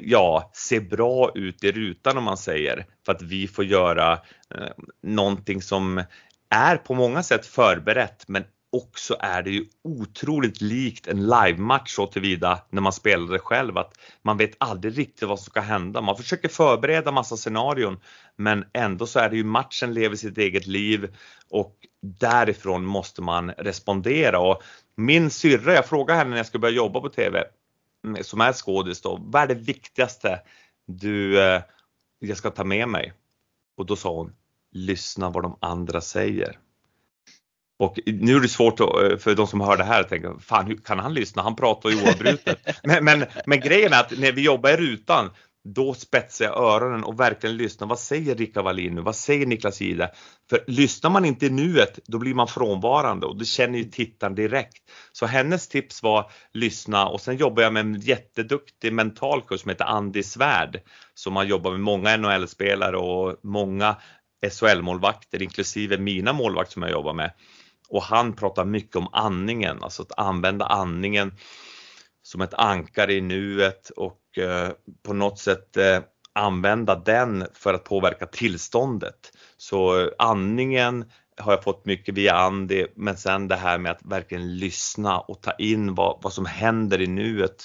[0.03, 4.13] ja, se bra ut i rutan om man säger, för att vi får göra
[4.55, 4.69] eh,
[5.03, 6.03] någonting som
[6.51, 12.07] är på många sätt förberett men också är det ju otroligt likt en livematch så
[12.07, 16.01] tillvida när man spelar det själv att man vet aldrig riktigt vad som ska hända.
[16.01, 18.01] Man försöker förbereda massa scenarion
[18.37, 21.17] men ändå så är det ju matchen lever sitt eget liv
[21.51, 24.63] och därifrån måste man respondera och
[24.97, 27.45] min syrra, jag frågade henne när jag skulle börja jobba på TV
[28.05, 30.41] mm, som är skådis då, vad är det viktigaste
[30.87, 31.63] du, eh,
[32.19, 33.13] jag ska ta med mig?
[33.77, 34.33] Och då sa hon,
[34.73, 36.59] lyssna vad de andra säger.
[37.79, 38.87] Och nu är det svårt eh,
[39.19, 41.43] för de som hör det här att tänka, fan hur kan han lyssna?
[41.43, 42.59] Han pratar ju oavbrutet.
[42.83, 45.31] men, men, men grejen är att när vi jobbar i rutan,
[45.75, 47.89] då spetsar jag öronen och verkligen lyssnar.
[47.89, 49.01] Vad säger Rickard Wallin nu?
[49.01, 50.11] Vad säger Niklas Ide?
[50.51, 54.35] För lyssnar man inte i nuet, då blir man frånvarande och det känner ju tittaren
[54.35, 54.83] direkt.
[55.13, 59.85] Så hennes tips var lyssna och sen jobbar jag med en jätteduktig mentalkurs som heter
[59.85, 60.81] Andy Svärd
[61.15, 63.97] som har jobbat med många NHL-spelare och många
[64.47, 67.33] SHL-målvakter inklusive mina målvakter som jag jobbar med.
[67.89, 71.33] Och han pratar mycket om andningen, alltså att använda andningen
[72.23, 74.71] som ett ankare i nuet och eh,
[75.03, 75.99] på något sätt eh,
[76.33, 79.33] använda den för att påverka tillståndet.
[79.57, 81.05] Så eh, andningen
[81.37, 85.43] har jag fått mycket via Andy, men sen det här med att verkligen lyssna och
[85.43, 87.65] ta in vad, vad som händer i nuet.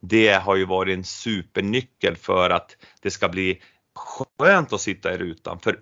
[0.00, 3.62] Det har ju varit en supernyckel för att det ska bli
[3.94, 5.60] skönt att sitta i rutan.
[5.60, 5.78] För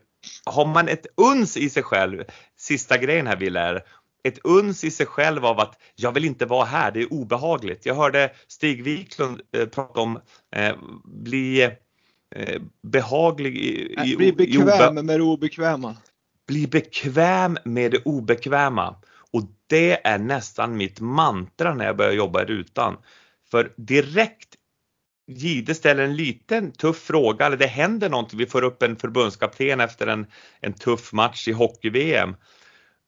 [0.47, 2.25] har man ett uns i sig själv,
[2.59, 3.83] sista grejen här Wille är,
[4.25, 7.87] ett uns i sig själv av att jag vill inte vara här, det är obehagligt.
[7.87, 10.21] Jag hörde Stig Wiklund eh, prata om
[10.57, 11.63] eh, bli
[12.35, 15.97] eh, behaglig i, i, Bli bekväm med det obekväma.
[16.47, 18.97] Bli bekväm med det obekväma.
[19.33, 22.97] Och det är nästan mitt mantra när jag börjar jobba i rutan.
[23.51, 24.55] För direkt
[25.27, 29.81] Gide ställer en liten tuff fråga, eller det händer någonting, vi får upp en förbundskapten
[29.81, 30.27] efter en,
[30.61, 32.37] en tuff match i hockey-VM.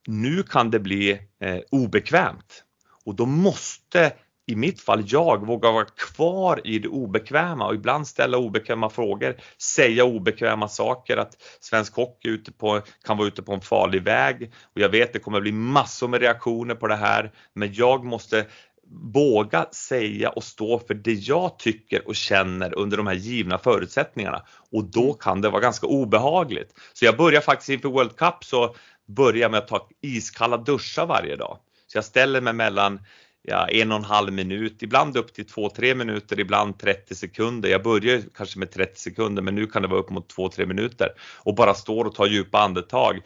[0.07, 2.65] Nu kan det bli eh, obekvämt.
[3.05, 4.13] Och då måste
[4.47, 9.37] i mitt fall jag våga vara kvar i det obekväma och ibland ställa obekväma frågor,
[9.59, 11.17] säga obekväma saker.
[11.17, 14.53] Att svensk hockey ute på, kan vara ute på en farlig väg.
[14.75, 17.33] Och jag vet det kommer bli massor med reaktioner på det här.
[17.55, 18.47] Men jag måste
[18.91, 24.43] våga säga och stå för det jag tycker och känner under de här givna förutsättningarna
[24.73, 25.17] och då mm.
[25.21, 26.75] kan det vara ganska obehagligt.
[26.93, 28.75] Så jag börjar faktiskt inför World Cup så
[29.07, 31.59] börjar med att ta iskalla duschar varje dag.
[31.87, 33.01] Så jag ställer mig mellan
[33.43, 37.69] ja, en och en halv minut, ibland upp till 2-3 minuter, ibland 30 sekunder.
[37.69, 41.09] Jag börjar kanske med 30 sekunder men nu kan det vara upp mot 2-3 minuter
[41.43, 43.21] och bara står och tar djupa andetag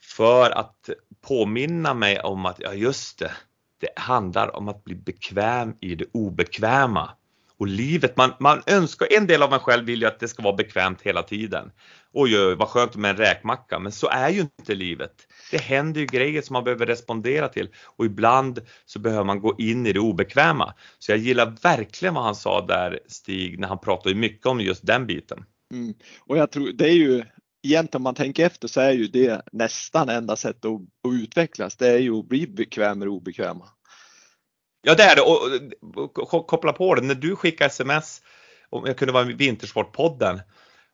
[0.00, 3.32] för att påminna mig om att, ja just det,
[3.78, 7.10] det handlar om att bli bekväm i det obekväma.
[7.58, 10.42] Och livet, man, man önskar, en del av en själv vill ju att det ska
[10.42, 11.70] vara bekvämt hela tiden.
[12.12, 15.12] Oj, oj, vad skönt med en räkmacka, men så är ju inte livet.
[15.50, 19.54] Det händer ju grejer som man behöver respondera till och ibland så behöver man gå
[19.58, 20.74] in i det obekväma.
[20.98, 24.86] Så jag gillar verkligen vad han sa där Stig, när han pratade mycket om just
[24.86, 25.44] den biten.
[25.72, 25.94] Mm.
[26.20, 27.24] Och jag tror det är ju
[27.62, 31.76] egentligen om man tänker efter så är ju det nästan enda sättet att, att utvecklas.
[31.76, 33.68] Det är ju att bli bekväm och obekväma.
[34.82, 38.22] Ja det är det och, och koppla på det, när du skickar sms
[38.70, 40.40] om jag kunde vara med i Vintersportpodden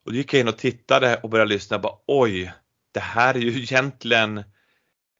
[0.04, 2.52] och då gick jag in och tittade och började lyssna och bara oj,
[2.92, 4.38] det här är ju egentligen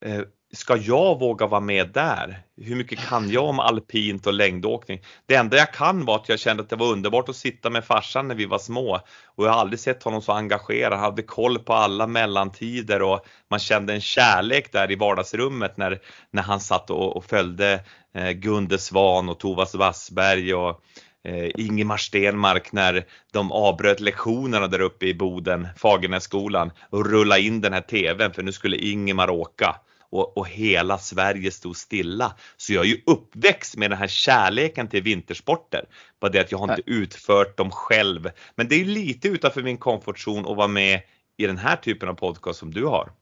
[0.04, 0.22] eh,
[0.54, 2.42] ska jag våga vara med där?
[2.56, 5.00] Hur mycket kan jag om alpint och längdåkning?
[5.26, 7.84] Det enda jag kan var att jag kände att det var underbart att sitta med
[7.84, 10.92] farsan när vi var små och jag har aldrig sett honom så engagerad.
[10.92, 16.00] Han hade koll på alla mellantider och man kände en kärlek där i vardagsrummet när,
[16.30, 20.80] när han satt och, och följde eh, Gunde Svan och Tovas Wassberg och
[21.24, 27.60] eh, Ingemar Stenmark när de avbröt lektionerna där uppe i Boden, Fagernässkolan och rulla in
[27.60, 29.76] den här TVn för nu skulle Ingemar åka
[30.14, 32.34] och, och, hela Sverige stod stilla.
[32.56, 35.84] Så jag är ju uppväxt med den här kärleken till vintersporter.
[36.20, 38.30] Bara det att jag har inte utfört dem själv.
[38.54, 41.00] Men det är lite utanför min komfortzon att vara med
[41.36, 43.12] i den här typen av podcast som du har.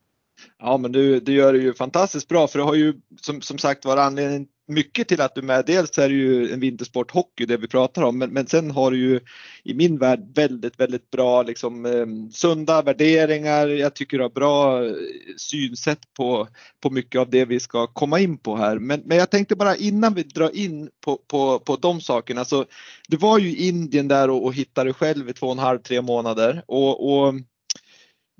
[0.59, 3.59] Ja men du, du gör det ju fantastiskt bra för det har ju som, som
[3.59, 5.64] sagt varit anledningen mycket till att du är med.
[5.66, 8.90] Dels är det ju en vintersport hockey det vi pratar om men, men sen har
[8.90, 9.20] du ju
[9.64, 13.68] i min värld väldigt väldigt bra liksom eh, sunda värderingar.
[13.68, 14.92] Jag tycker du har bra eh,
[15.37, 16.48] synsätt på,
[16.83, 18.79] på mycket av det vi ska komma in på här.
[18.79, 22.64] Men, men jag tänkte bara innan vi drar in på, på, på de sakerna så
[23.09, 25.79] du var ju i Indien där och, och hittade själv i två och en halv,
[25.79, 27.35] tre månader och, och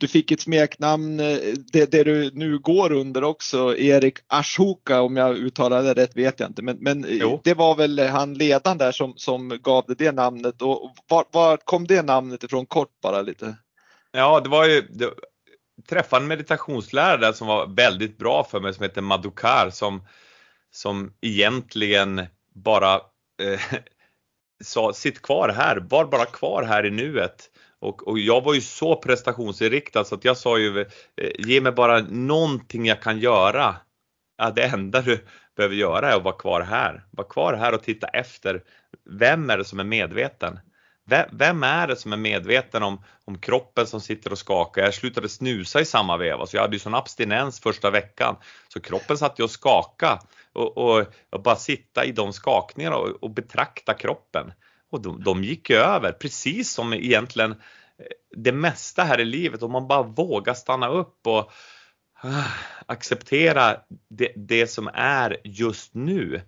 [0.03, 1.37] du fick ett smeknamn, eh,
[1.73, 6.41] det, det, du nu går under också, Erik Ashoka om jag uttalar det rätt vet
[6.41, 6.63] jag inte.
[6.63, 7.07] Men, men
[7.45, 11.57] det var väl han ledaren där som, som gav det, det namnet och var, var,
[11.57, 13.57] kom det namnet ifrån kort bara lite?
[14.13, 15.11] Ja, det var ju, det,
[15.89, 20.07] träffade en meditationslärare där som var väldigt bra för mig som heter Madukar som,
[20.73, 22.95] som egentligen bara
[23.43, 23.61] eh,
[24.65, 27.51] sa sitt kvar här, var bara kvar här i nuet.
[27.83, 30.87] Och, och, jag var ju så prestationsinriktad så att jag sa ju, eh,
[31.39, 33.77] ge mig bara någonting jag kan göra.
[34.39, 35.25] Ja, det enda du
[35.57, 37.05] behöver göra är att vara kvar här.
[37.11, 38.63] Var kvar här och titta efter.
[39.11, 40.59] Vem är det som är medveten?
[41.33, 44.83] Vem är det som är medveten om, om kroppen som sitter och skakar?
[44.83, 48.37] Jag slutade snusa i samma veva så jag hade ju sån abstinens första veckan.
[48.69, 50.19] Så kroppen satt ju och skaka
[50.53, 54.53] och, och, och bara sitta i de skakningarna och, och betrakta kroppen.
[54.93, 57.57] Och de, de gick över, precis som egentligen eh,
[58.37, 61.53] det mesta här i livet, om man bara vågar stanna upp och
[62.23, 62.45] ah,
[62.87, 63.77] acceptera
[64.09, 66.43] det, det, som är just nu,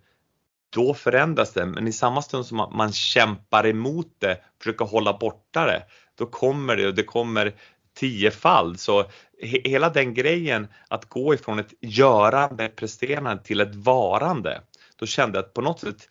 [0.70, 1.66] då förändras det.
[1.66, 5.82] Men i samma stund som man, man kämpar emot det, försöker hålla borta det,
[6.14, 7.54] då kommer det och det kommer
[7.96, 8.80] tiofald.
[8.80, 9.04] Så
[9.42, 14.60] he, hela den grejen att gå ifrån ett görande, presterande till ett varande,
[14.96, 16.08] då kände jag att på något sätt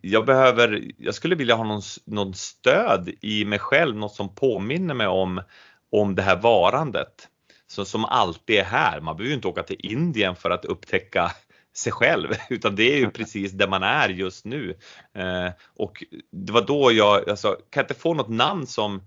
[0.00, 4.94] jag behöver, jag skulle vilja ha någon, någon stöd i mig själv, något som påminner
[4.94, 5.42] mig om,
[5.92, 7.28] om det här varandet.
[7.66, 9.00] Så, som alltid är här.
[9.00, 11.32] Man behöver ju inte åka till Indien för att upptäcka
[11.76, 14.78] sig själv utan det är ju precis där man är just nu.
[15.14, 19.02] Eh, och det var då jag, alltså, kan jag inte få något namn som,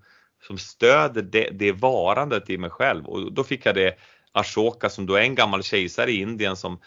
[0.47, 3.97] som stöder det, det varandet i mig själv och då fick jag det
[4.31, 6.79] Ashoka som då är en gammal kejsare i Indien som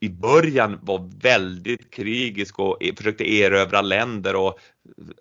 [0.00, 4.58] i början var väldigt krigisk och e- försökte erövra länder och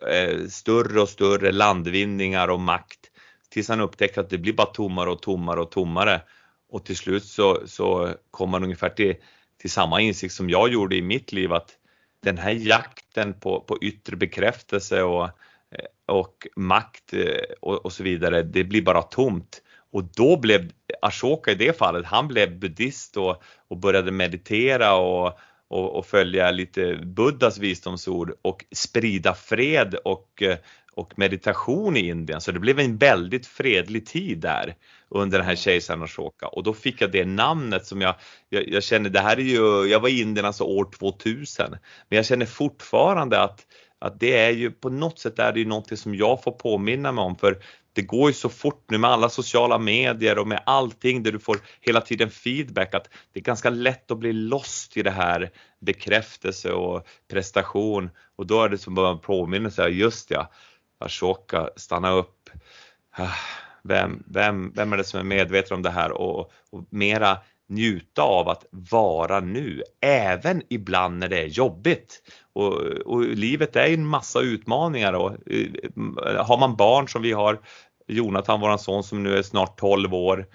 [0.10, 3.00] eh, större och större landvinningar och makt
[3.50, 6.22] tills han upptäckte att det blir bara tommare och tommare och tommare
[6.70, 9.16] och till slut så, så kom han ungefär till,
[9.58, 11.78] till samma insikt som jag gjorde i mitt liv att
[12.24, 18.04] den här jakten på, på yttre bekräftelse och, eh, och makt eh, och, och så
[18.04, 19.62] vidare, det blir bara tomt.
[19.94, 25.40] Och då blev Ashoka i det fallet, han blev buddhist och, och började meditera och,
[25.68, 30.44] och, och, följa lite Buddhas visdomsord och sprida fred och,
[30.94, 32.42] och meditation i Indien.
[32.42, 34.76] Så det blev en väldigt fredlig tid där
[35.10, 38.16] under den här kejsaren Ashoka och då fick jag det namnet som jag,
[38.50, 41.72] jag, jag känner, det här är ju, jag var i Indien alltså år 2000,
[42.10, 43.66] men jag känner fortfarande att
[44.04, 47.12] att det är ju på något sätt är det ju någonting som jag får påminna
[47.12, 47.58] mig om för
[47.94, 51.40] det går ju så fort nu med alla sociala medier och med allting där du
[51.40, 55.52] får hela tiden feedback att det är ganska lätt att bli lost i det här
[55.80, 60.52] bekräftelse och prestation och då är det som bara en påminnelse, just ja,
[61.00, 62.50] Ashoka, stanna upp.
[63.12, 63.28] Ah,
[63.84, 67.38] vem, vem, vem är det som är medveten om det här och, och mera
[67.70, 72.22] njuta av att vara nu, även ibland när det är jobbigt.
[72.54, 72.74] Och,
[73.06, 77.60] och livet är en massa utmaningar och eh, har man barn som vi har,
[78.08, 80.46] Jonathan, våran son som nu är snart 12 år,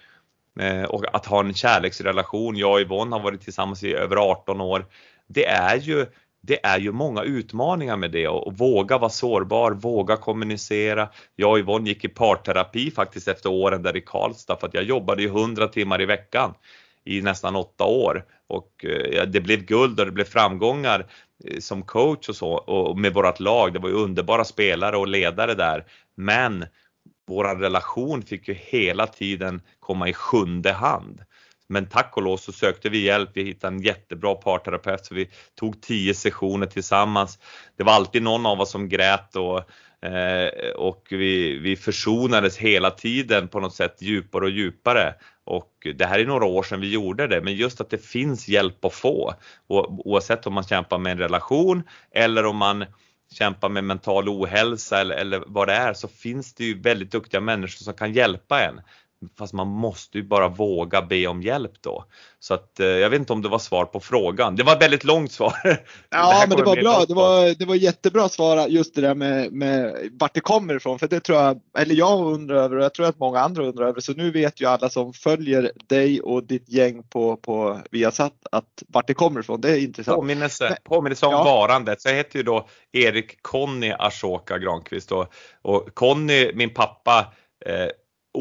[0.60, 4.60] eh, och att ha en kärleksrelation, jag och Yvonne har varit tillsammans i över 18
[4.60, 4.86] år.
[5.26, 6.06] Det är ju
[6.40, 11.08] det är ju många utmaningar med det och, och våga vara sårbar, våga kommunicera.
[11.36, 14.84] Jag och Yvonne gick i parterapi faktiskt efter åren där i Karlstad för att jag
[14.84, 16.54] jobbade ju 100 timmar i veckan
[17.08, 21.06] i nästan åtta år och eh, det blev guld och det blev framgångar
[21.44, 23.72] eh, som coach och så och med vårat lag.
[23.72, 25.84] Det var ju underbara spelare och ledare där.
[26.14, 26.66] Men
[27.26, 31.20] vår relation fick ju hela tiden komma i sjunde hand.
[31.68, 33.30] Men tack och lov så sökte vi hjälp.
[33.32, 37.38] Vi hittade en jättebra parterapeut så vi tog tio sessioner tillsammans.
[37.76, 39.62] Det var alltid någon av oss som grät och,
[40.02, 45.14] eh, och vi, vi försonades hela tiden på något sätt djupare och djupare.
[45.44, 48.48] Och det här är några år sedan vi gjorde det, men just att det finns
[48.48, 49.34] hjälp att få.
[49.68, 52.84] oavsett om man kämpar med en relation eller om man
[53.32, 57.40] kämpar med mental ohälsa eller, eller vad det är så finns det ju väldigt duktiga
[57.40, 58.80] människor som kan hjälpa en.
[59.38, 62.04] Fast man måste ju bara våga be om hjälp då.
[62.38, 64.56] Så att eh, jag vet inte om det var svar på frågan.
[64.56, 65.52] Det var ett väldigt långt svar.
[66.10, 67.04] Ja, det men det var bra.
[67.08, 70.98] Det var, det var jättebra svar just det där med, med vart det kommer ifrån.
[70.98, 73.86] För det tror jag, eller jag undrar över och jag tror att många andra undrar
[73.86, 74.00] över.
[74.00, 78.82] Så nu vet ju alla som följer dig och ditt gäng på, på Viasat att
[78.88, 79.60] vart det kommer ifrån.
[79.60, 80.16] Det är intressant.
[80.16, 81.44] Påminnelse, påminnelse om ja.
[81.44, 82.02] varandet.
[82.02, 87.32] Så jag heter ju då Erik Conny Ashoka Granqvist och, och Conny, min pappa,
[87.66, 87.88] eh,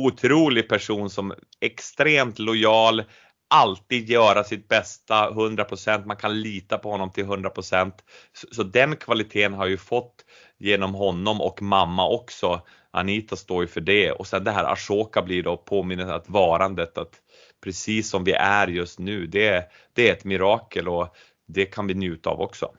[0.05, 3.03] otrolig person som extremt lojal,
[3.49, 7.91] alltid göra sitt bästa 100%, man kan lita på honom till 100%.
[8.33, 10.25] Så, så den kvaliteten har jag ju fått
[10.57, 12.61] genom honom och mamma också.
[12.91, 16.97] Anita står ju för det och sen det här Ashoka blir då påminnelse att varandet,
[16.97, 17.21] att
[17.63, 21.15] precis som vi är just nu, det, det är ett mirakel och
[21.47, 22.71] det kan vi njuta av också.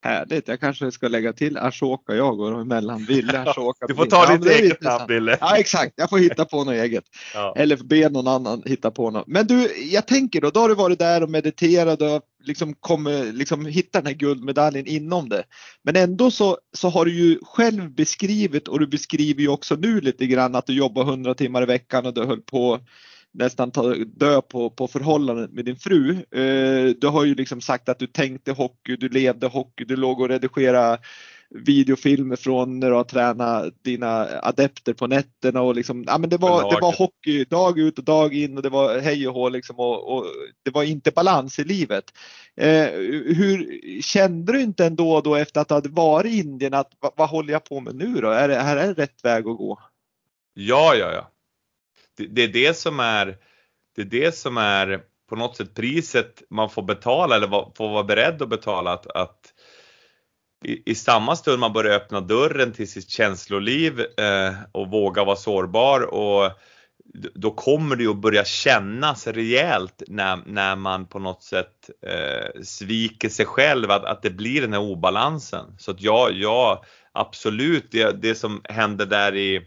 [0.00, 3.86] Härligt, jag kanske ska lägga till Ashoka jag går emellan Ville Ashoka.
[3.86, 5.38] du får ta ditt eget namn Ville.
[5.40, 7.04] Ja exakt, jag får hitta på något eget.
[7.34, 7.54] Ja.
[7.56, 9.26] Eller be någon annan hitta på något.
[9.26, 13.32] Men du, jag tänker då, då har du varit där och mediterat och liksom, kommer,
[13.32, 15.44] liksom hitta den här guldmedaljen inom det.
[15.82, 20.00] Men ändå så, så har du ju själv beskrivit och du beskriver ju också nu
[20.00, 22.80] lite grann att du jobbar 100 timmar i veckan och du höll på
[23.34, 26.10] nästan ta, dö på, på förhållandet med din fru.
[26.12, 30.20] Eh, du har ju liksom sagt att du tänkte hockey, du levde hockey, du låg
[30.20, 30.98] och redigerade
[31.50, 36.36] videofilmer från när du har tränat dina adepter på nätterna och liksom, ja men det
[36.36, 39.48] var, det var hockey dag ut och dag in och det var hej och hå
[39.48, 40.26] liksom och, och
[40.62, 42.04] det var inte balans i livet.
[42.56, 42.86] Eh,
[43.36, 47.12] hur kände du inte ändå då efter att du hade varit i Indien att vad,
[47.16, 48.30] vad håller jag på med nu då?
[48.30, 49.78] Är det här är rätt väg att gå?
[50.54, 51.30] Ja, ja, ja
[52.18, 53.36] det, det, är det som är,
[53.96, 58.04] det är det som är på något sätt priset man får betala eller får vara
[58.04, 59.54] beredd att betala att, att
[60.64, 65.36] i, i, samma stund man börjar öppna dörren till sitt känsloliv eh, och våga vara
[65.36, 66.52] sårbar och
[67.34, 72.62] då kommer det ju att börja kännas rejält när, när man på något sätt eh,
[72.62, 75.76] sviker sig själv, att, att det blir den här obalansen.
[75.78, 79.66] Så att ja, ja absolut, det, det som hände där i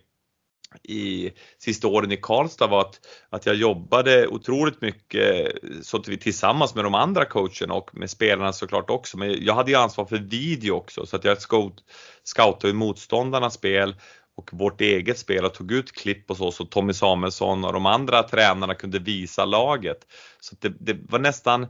[0.83, 2.99] i sista åren i Karlstad var att,
[3.29, 5.51] att jag jobbade otroligt mycket
[5.81, 9.17] så att vi tillsammans med de andra coacherna och med spelarna såklart också.
[9.17, 11.83] Men jag hade ju ansvar för video också så att jag scout,
[12.23, 13.95] scoutade motståndarnas spel
[14.35, 17.85] och vårt eget spel och tog ut klipp och så så Tommy Samuelsson och de
[17.85, 19.97] andra tränarna kunde visa laget.
[20.39, 21.67] Så det, det var nästan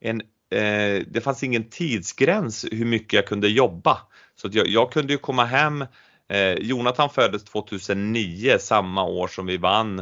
[0.00, 0.20] en
[0.50, 3.98] eh, det fanns ingen tidsgräns hur mycket jag kunde jobba.
[4.36, 5.84] Så jag, jag kunde ju komma hem
[6.30, 9.98] Eh, Jonathan föddes 2009, samma år som vi vann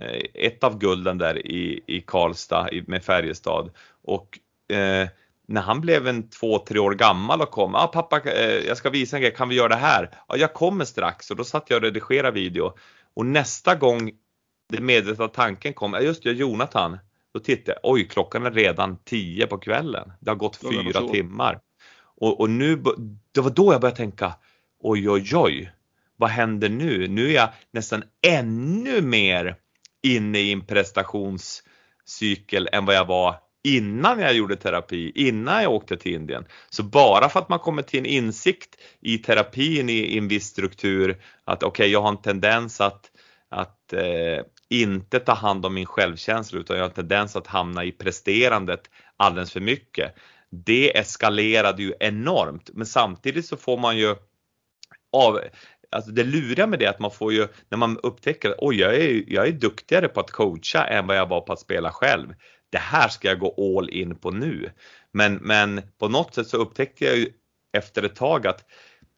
[0.00, 3.70] eh, ett av gulden där i, i Karlstad i, med Färjestad.
[4.02, 4.38] Och
[4.76, 5.08] eh,
[5.48, 8.90] när han blev en två, tre år gammal och kom, ah, pappa eh, jag ska
[8.90, 10.10] visa en grej, kan vi göra det här?
[10.28, 12.72] Ja, jag kommer strax och då satt jag och redigerade video.
[13.14, 14.10] Och nästa gång
[14.68, 16.98] det medvetna tanken kom, ja just det, Jonathan,
[17.34, 20.12] då tittade jag, oj klockan är redan 10 på kvällen.
[20.20, 21.60] Det har gått fyra timmar.
[22.20, 22.82] Och, och nu,
[23.32, 24.34] det var då jag började tänka,
[24.80, 25.72] oj oj oj,
[26.16, 27.08] vad händer nu?
[27.08, 29.56] Nu är jag nästan ännu mer
[30.02, 35.96] inne i en prestationscykel än vad jag var innan jag gjorde terapi, innan jag åkte
[35.96, 36.44] till Indien.
[36.70, 40.46] Så bara för att man kommer till en insikt i terapin i, i en viss
[40.46, 43.10] struktur att okej, okay, jag har en tendens att,
[43.48, 47.84] att eh, inte ta hand om min självkänsla utan jag har en tendens att hamna
[47.84, 50.14] i presterandet alldeles för mycket.
[50.50, 54.14] Det eskalerade ju enormt men samtidigt så får man ju
[55.12, 55.40] av,
[55.90, 58.80] alltså det luriga med det är att man får ju, när man upptäcker att oj,
[58.80, 61.92] jag är, jag är duktigare på att coacha än vad jag var på att spela
[61.92, 62.34] själv.
[62.70, 64.70] Det här ska jag gå all in på nu.
[65.12, 67.32] Men, men på något sätt så upptäckte jag ju
[67.72, 68.64] efter ett tag att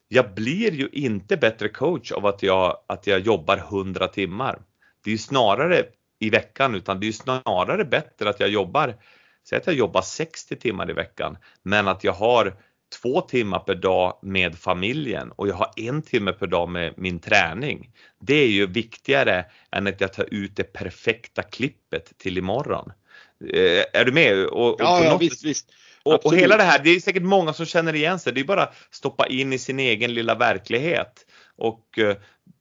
[0.08, 4.62] jag blir ju inte bättre coach av att jag, att jag jobbar 100 timmar.
[5.04, 5.84] Det är ju snarare
[6.18, 8.96] i veckan utan det är ju snarare bättre att jag jobbar,
[9.48, 12.56] säg att jag jobbar 60 timmar i veckan, men att jag har
[12.90, 17.20] två timmar per dag med familjen och jag har en timme per dag med min
[17.20, 17.90] träning.
[18.20, 22.92] Det är ju viktigare än att jag tar ut det perfekta klippet till imorgon.
[23.92, 24.46] är du med?
[24.46, 25.72] Och, och ja, ja visst, visst.
[26.02, 28.32] Och, och, hela det här, det är säkert många som känner igen sig.
[28.32, 31.26] Det är bara stoppa in i sin egen lilla verklighet.
[31.56, 31.98] Och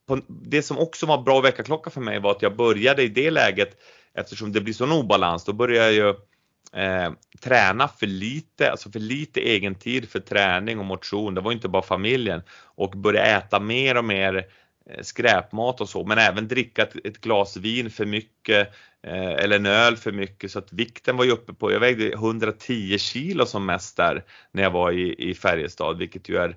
[0.07, 3.31] på, det som också var bra väckarklocka för mig var att jag började i det
[3.31, 3.77] läget
[4.13, 5.45] eftersom det blir sån obalans.
[5.45, 6.15] Då började jag ju
[6.75, 7.11] eh,
[7.41, 11.35] träna för lite, alltså för lite egen tid för träning och motion.
[11.35, 14.47] Det var inte bara familjen och börja äta mer och mer
[14.89, 19.55] eh, skräpmat och så, men även dricka ett, ett glas vin för mycket eh, eller
[19.55, 23.45] en öl för mycket så att vikten var ju uppe på, jag vägde 110 kilo
[23.45, 26.55] som mest där när jag var i, i Färjestad, vilket ju är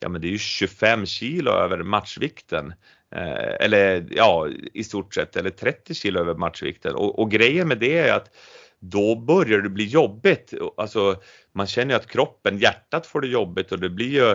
[0.00, 2.74] ja men det är ju 25 kilo över matchvikten.
[3.14, 6.94] Eh, eller ja, i stort sett, eller 30 kilo över matchvikten.
[6.94, 8.36] Och, och grejen med det är att
[8.90, 10.54] då börjar det bli jobbigt.
[10.76, 11.16] Alltså,
[11.52, 14.30] man känner ju att kroppen, hjärtat får det jobbigt och det blir ju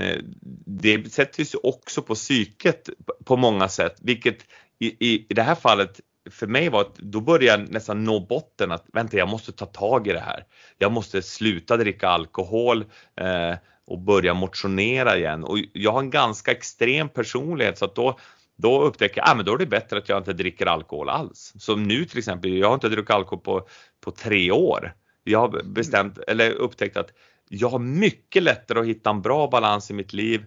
[0.00, 0.18] eh,
[0.66, 2.88] det sätter sig också på psyket
[3.24, 4.38] på många sätt, vilket
[4.78, 6.00] i, i, i det här fallet
[6.30, 9.66] för mig var att då började jag nästan nå botten att vänta, jag måste ta
[9.66, 10.44] tag i det här.
[10.78, 12.84] Jag måste sluta dricka alkohol
[13.20, 13.54] eh,
[13.86, 18.18] och börja motionera igen och jag har en ganska extrem personlighet så att då
[18.56, 21.52] då upptäcker jag att ah, då är det bättre att jag inte dricker alkohol alls.
[21.58, 23.68] Som nu till exempel, jag har inte druckit alkohol på,
[24.00, 24.94] på tre år.
[25.24, 27.10] Jag har bestämt eller upptäckt att
[27.48, 30.44] jag har mycket lättare att hitta en bra balans i mitt liv.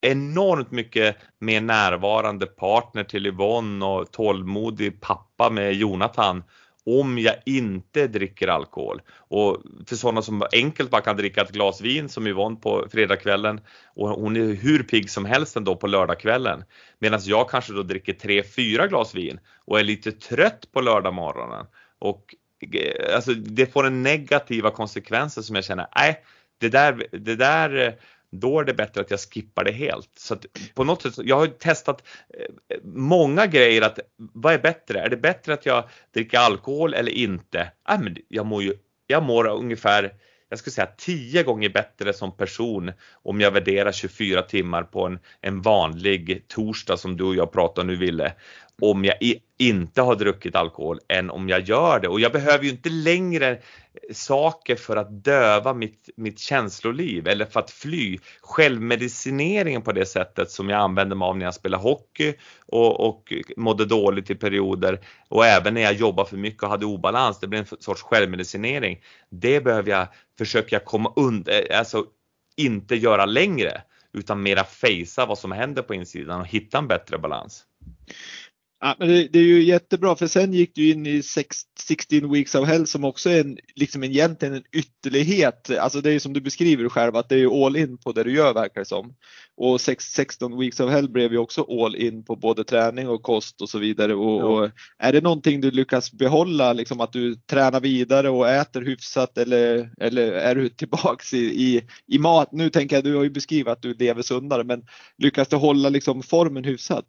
[0.00, 6.44] Enormt mycket mer närvarande partner till Yvonne och tålmodig pappa med Jonathan
[6.86, 9.02] om jag inte dricker alkohol.
[9.18, 13.60] Och för sådana som enkelt bara kan dricka ett glas vin som Yvonne på fredagskvällen
[13.94, 16.64] och hon är hur pigg som helst ändå på lördagskvällen.
[16.98, 21.66] Medan jag kanske då dricker tre, fyra glas vin och är lite trött på lördagmorgonen.
[21.98, 22.34] Och
[22.72, 26.24] eh, alltså det får en negativa konsekvenser som jag känner, nej,
[26.58, 27.92] det där, det där eh,
[28.40, 30.10] då är det bättre att jag skippar det helt.
[30.18, 32.02] Så att på något sätt, jag har testat
[32.38, 35.00] eh, många grejer att vad är bättre?
[35.00, 35.84] Är det bättre att jag
[36.14, 37.72] dricker alkohol eller inte?
[37.88, 38.74] Äh, men jag mår ju,
[39.06, 40.12] jag mår ungefär
[40.48, 45.18] jag skulle säga 10 gånger bättre som person om jag värderar 24 timmar på en,
[45.40, 48.32] en vanlig torsdag som du och jag pratade nu Ville
[48.82, 49.16] om jag
[49.58, 52.08] inte har druckit alkohol än om jag gör det.
[52.08, 53.58] Och jag behöver ju inte längre
[54.12, 58.18] saker för att döva mitt, mitt känsloliv eller för att fly.
[58.40, 62.34] Självmedicineringen på det sättet som jag använde mig av när jag spelade hockey
[62.66, 66.86] och, och mådde dåligt i perioder och även när jag jobbade för mycket och hade
[66.86, 69.02] obalans, det blev en sorts självmedicinering.
[69.30, 70.06] Det behöver jag
[70.38, 72.04] försöka komma under, eh, alltså
[72.56, 73.82] inte göra längre
[74.12, 77.64] utan mera fejsa vad som händer på insidan och hitta en bättre balans.
[78.80, 82.54] Ja, men det, det, är ju jättebra för sen gick du in i 16 weeks
[82.54, 85.70] of hell som också är en, liksom egentligen en ytterlighet.
[85.78, 88.32] Alltså det är som du beskriver själv att det är all in på det du
[88.32, 89.14] gör verkar det som.
[89.56, 93.62] Och 16 weeks of hell blev ju också all in på både träning och kost
[93.62, 94.14] och så vidare.
[94.14, 94.44] Och, ja.
[94.44, 99.38] och är det någonting du lyckas behålla, liksom att du tränar vidare och äter hyfsat
[99.38, 102.52] eller, eller är du tillbaks i, i, i mat?
[102.52, 104.82] Nu tänker jag, du har ju beskrivit att du lever sundare, men
[105.18, 107.06] lyckas du hålla liksom formen hyfsat?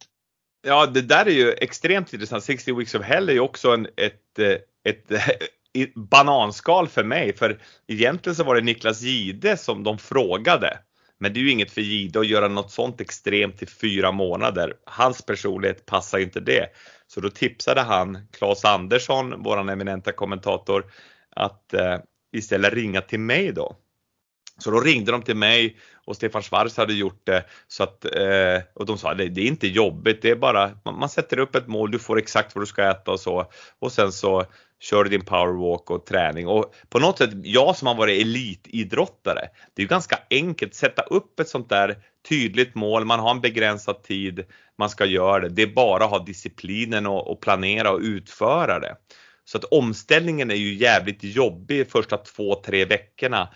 [0.68, 2.43] Ja, det där är ju extremt intressant.
[2.43, 5.11] 60 Weeks of Hell är ju också en, ett, eh, ett,
[5.74, 10.78] ett bananskal för mig, för egentligen så var det Niklas Gide som de frågade.
[11.20, 14.74] Men det är ju inget för Gide att göra något sånt extremt i fyra månader.
[14.86, 16.68] Hans personlighet passar inte det.
[17.07, 20.86] Så då tipsade han Claes Andersson, våran eminenta kommentator,
[21.36, 21.97] att eh,
[22.32, 23.76] istället ringa till mig då.
[24.58, 27.45] Så då ringde de till mig och Stefan Schwarz hade gjort det.
[27.68, 30.99] Så att eh, och de sa det, det är inte jobbigt, det är bara man,
[30.99, 33.51] man, sätter upp ett mål, du får exakt vad du ska äta och så.
[33.80, 34.45] Och sen så
[34.80, 36.47] kör du din powerwalk och träning.
[36.47, 40.76] Och på något sätt, jag som har varit elitidrottare, det är ju ganska enkelt.
[40.76, 41.97] Sätta upp ett sånt där
[42.30, 44.45] tydligt mål, man har en begränsad tid,
[44.78, 48.80] man ska göra det, det är bara att ha disciplinen och, och planera och utföra
[48.80, 48.95] det.
[49.45, 53.49] Så att omställningen är ju jävligt jobbig första två, tre veckorna.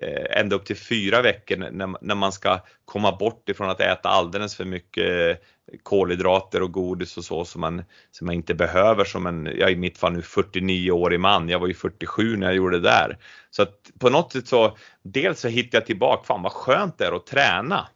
[0.00, 4.08] Eh, ända upp till fyra veckor när, när man ska komma bort ifrån att äta
[4.08, 5.36] alldeles för mycket eh,
[5.82, 9.76] kolhydrater och godis och så som man, som man inte behöver som en, jag i
[9.76, 13.18] mitt fall nu 49-årig man, jag var ju 47 när jag gjorde det där.
[13.50, 17.06] Så att på något sätt så, dels så hittade jag tillbaka, fan vad skönt det
[17.06, 17.88] är att träna.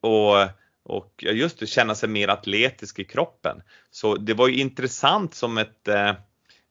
[0.00, 0.36] Och,
[0.84, 3.62] och just det, känna sig mer atletisk i kroppen.
[3.90, 6.12] Så det var ju intressant som ett eh,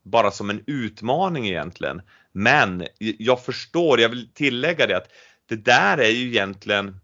[0.04, 2.02] bara som en utmaning egentligen.
[2.34, 5.10] Men jag förstår, jag vill tillägga det att
[5.50, 7.00] det där är ju egentligen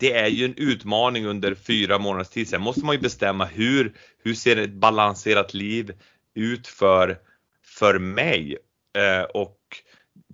[0.00, 2.48] det är ju en utmaning under fyra månaders tid.
[2.48, 3.94] Sen måste man ju bestämma hur,
[4.24, 5.92] hur ser ett balanserat liv
[6.34, 7.18] ut för,
[7.64, 8.56] för mig?
[8.98, 9.58] Eh, och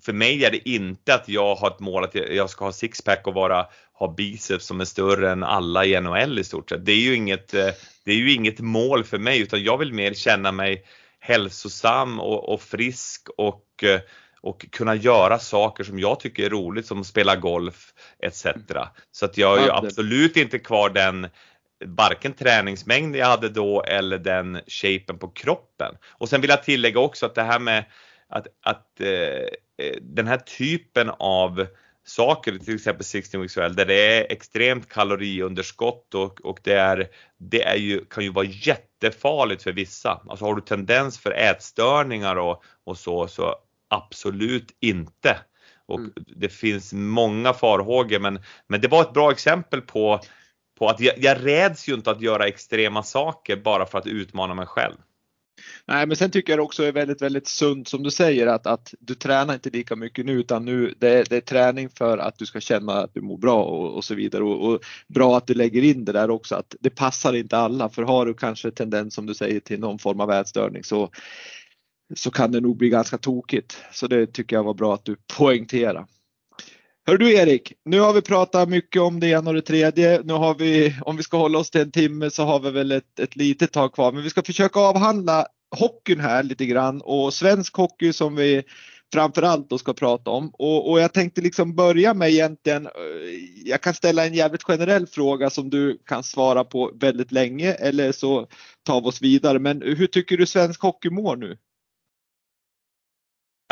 [0.01, 3.27] för mig är det inte att jag har ett mål att jag ska ha sixpack
[3.27, 6.87] och vara, ha biceps som är större än alla i NHL i stort sett.
[6.87, 7.71] Det är ju inget, eh,
[8.05, 10.85] det är ju inget mål för mig utan jag vill mer känna mig
[11.23, 13.85] hälsosam och, och frisk och
[14.43, 18.47] och kunna göra saker som jag tycker är roligt som spela golf etc.
[19.11, 21.29] Så att jag är ju absolut inte kvar den
[21.85, 25.95] varken träningsmängd jag hade då eller den shapen på kroppen.
[26.09, 27.85] Och sen vill jag tillägga också att det här med
[28.29, 31.67] att, att eh, eh den här typen av
[32.05, 37.09] saker, till exempel 16 weeks well, där det är extremt kaloriunderskott och, och det, är,
[37.39, 40.21] det är ju, kan ju vara jättefarligt för vissa.
[40.29, 43.57] Alltså har du tendens för ätstörningar och, och så, så
[43.89, 45.39] absolut inte.
[45.87, 46.13] Och mm.
[46.17, 50.21] det finns många farhågor men, men det var ett bra exempel på,
[50.79, 54.55] på att jag, jag räds ju inte att göra extrema saker bara för att utmana
[54.55, 54.97] mig själv.
[55.87, 58.67] Nej, men sen tycker jag det också är väldigt, väldigt sunt som du säger att,
[58.67, 62.19] att du tränar inte lika mycket nu utan nu det är, det är träning för
[62.19, 65.37] att du ska känna att du mår bra och, och så vidare och, och, bra
[65.37, 68.35] att du lägger in det där också att det passar inte alla för har du
[68.35, 71.11] kanske tendens som du säger till någon form av ätstörning så
[72.15, 73.85] så kan det nog bli ganska tokigt.
[73.93, 76.07] Så det tycker jag var bra att du poängterade.
[77.07, 80.21] Hör du Erik, nu har vi pratat mycket om det ena och det tredje.
[80.25, 82.93] Nu har vi, om vi ska hålla oss till en timme så har vi väl
[82.93, 85.47] ett, ett litet tag kvar, men vi ska försöka avhandla
[85.77, 88.63] hockeyn här lite grann och svensk hockey som vi
[89.13, 90.51] framförallt då ska prata om.
[90.53, 92.93] Och, och, jag tänkte liksom börja med egentligen, eh,
[93.65, 98.13] jag kan ställa en jävligt generell fråga som du kan svara på väldigt länge eller
[98.13, 98.47] så
[98.83, 99.59] tar vi oss vidare.
[99.59, 101.51] Men hur tycker du svensk hockey mår nu?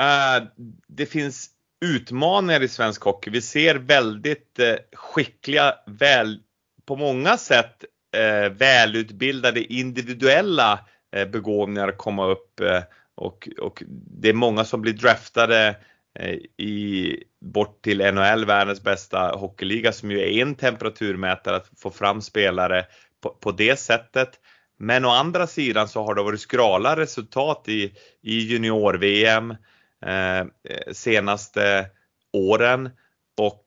[0.00, 0.48] Uh,
[0.88, 1.50] det finns
[1.80, 3.30] utmaningar i svensk hockey.
[3.30, 6.40] Vi ser väldigt eh, skickliga, väl,
[6.86, 7.84] på många sätt
[8.16, 10.80] eh, välutbildade individuella
[11.16, 12.60] eh, begåvningar komma upp
[13.14, 15.76] och, och det är många som blir draftade
[16.56, 22.20] i, bort till NHL, världens bästa hockeyliga som ju är en temperaturmätare att få fram
[22.20, 22.86] spelare
[23.22, 24.30] på, på det sättet.
[24.78, 29.54] Men å andra sidan så har det varit skrala resultat i, i junior-VM.
[30.06, 30.46] Eh,
[30.92, 31.86] senaste
[32.32, 32.90] åren
[33.36, 33.64] och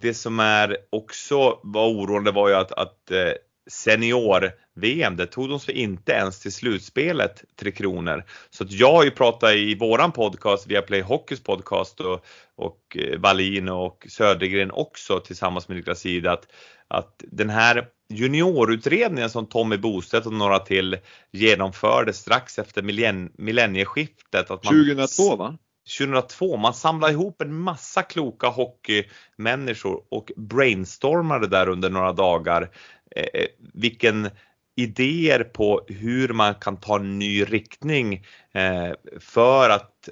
[0.00, 3.32] det som är också var oroande var ju att, att eh,
[3.70, 8.24] senior-VM, det tog de sig inte ens till slutspelet Tre Kronor.
[8.50, 12.26] Så att jag har ju pratat i våran podcast, via Play Hockeys podcast och,
[12.56, 16.46] och eh, Wallin och Södergren också tillsammans med Niklas Id att,
[16.88, 20.96] att den här juniorutredningen som Tommy Bostedt och några till
[21.30, 24.50] genomförde strax efter millenn millennieskiftet.
[24.50, 25.58] Att man, 2002 va?
[25.98, 26.56] 2002.
[26.56, 32.70] Man samlade ihop en massa kloka hockeymänniskor och brainstormade där under några dagar.
[33.16, 34.30] Eh, eh, vilken
[34.76, 40.08] idéer på hur man kan ta en ny riktning eh, för att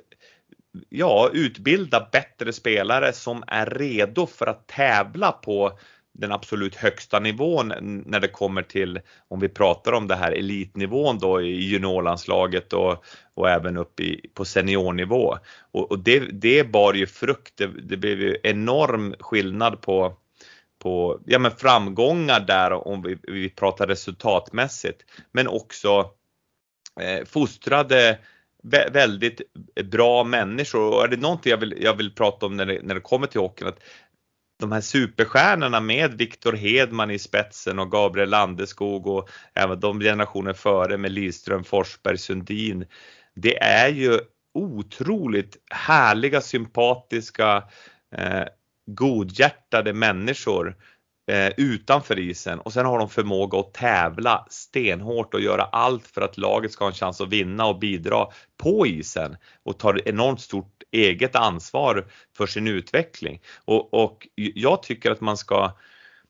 [0.89, 5.79] ja, utbilda bättre spelare som är redo för att tävla på
[6.19, 7.73] den absolut högsta nivån
[8.07, 13.05] när det kommer till, om vi pratar om det här elitnivån då i juniorlandslaget och,
[13.35, 15.37] och även upp i, på seniornivå.
[15.73, 20.17] Och, och det, det bar ju frukt, det, det blev ju enorm skillnad på
[20.79, 25.05] på ja, men framgångar där om vi, vi pratar resultatmässigt.
[25.33, 26.11] Men också
[27.01, 28.19] eh, fostrade
[28.93, 29.41] väldigt
[29.85, 30.95] bra människor.
[30.95, 33.27] Och är det någonting jag vill, jag vill prata om när det, när det kommer
[33.27, 33.81] till hockeyn att
[34.59, 40.53] de här superstjärnorna med Viktor Hedman i spetsen och Gabriel Landeskog och även de generationer
[40.53, 42.85] före med Lidström, Forsberg, Sundin.
[43.35, 44.19] Det är ju
[44.55, 47.65] otroligt härliga, sympatiska,
[48.17, 48.45] eh,
[48.87, 50.77] godhjärtade människor
[51.27, 56.21] eh, utanför isen och sen har de förmåga att tävla stenhårt och göra allt för
[56.21, 60.41] att laget ska ha en chans att vinna och bidra på isen och tar enormt
[60.41, 62.07] stort eget ansvar
[62.37, 63.41] för sin utveckling.
[63.65, 65.73] Och, och jag tycker att man ska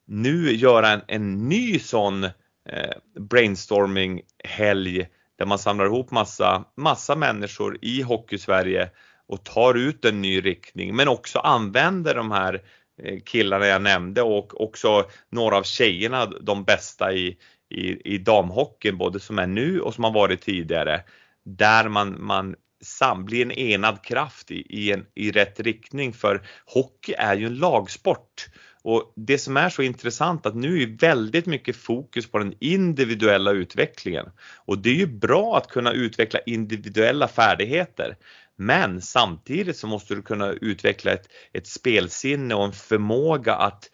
[0.07, 5.07] nu göra en, en ny sån eh, brainstorming helg
[5.39, 8.91] där man samlar ihop massa, massa människor i Hockeysverige
[9.29, 12.63] och tar ut en ny riktning men också använder de här
[13.03, 17.37] Eh, killarna jag nämnde och också några av tjejerna, de bästa i,
[17.69, 21.03] i, i damhockeyn, både som är nu och som har varit tidigare,
[21.45, 26.47] där man, man sam, blir en enad kraft i, i, en, i rätt riktning för
[26.67, 28.49] hockey är ju en lagsport.
[28.83, 33.51] Och det som är så intressant att nu är väldigt mycket fokus på den individuella
[33.51, 34.27] utvecklingen.
[34.65, 38.17] Och det är ju bra att kunna utveckla individuella färdigheter.
[38.57, 43.91] Men samtidigt så måste du kunna utveckla ett, ett spelsinne och en förmåga att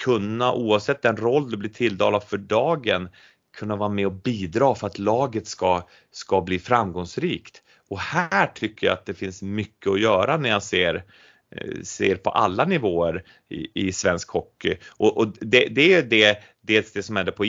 [0.00, 3.08] kunna oavsett den roll du blir tilldelad för dagen
[3.56, 7.62] kunna vara med och bidra för att laget ska, ska bli framgångsrikt.
[7.88, 11.04] Och här tycker jag att det finns mycket att göra när jag ser
[11.50, 14.76] eh, ser på alla nivåer i, i svensk hockey.
[14.96, 17.44] Och, och det, det, är det, dels det som händer på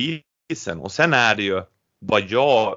[0.52, 1.62] isen och sen är det ju
[2.00, 2.76] vad jag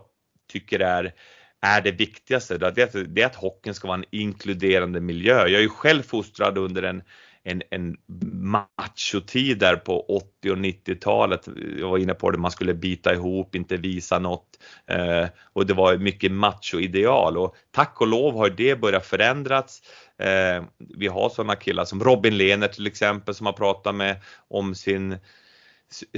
[0.52, 1.14] tycker är
[1.60, 2.58] är det viktigaste.
[2.58, 5.38] Det är, det är att hockeyn ska vara en inkluderande miljö.
[5.38, 7.02] Jag är ju själv fostrad under en
[7.42, 7.96] en, en
[8.32, 11.48] machotid där på 80 och 90-talet.
[11.78, 15.74] Jag var inne på det, man skulle bita ihop, inte visa något eh, och det
[15.74, 19.82] var mycket machoideal och tack och lov har det börjat förändras.
[20.18, 24.16] Eh, vi har sådana killar som Robin Lehner till exempel som har pratat med
[24.48, 25.18] om sin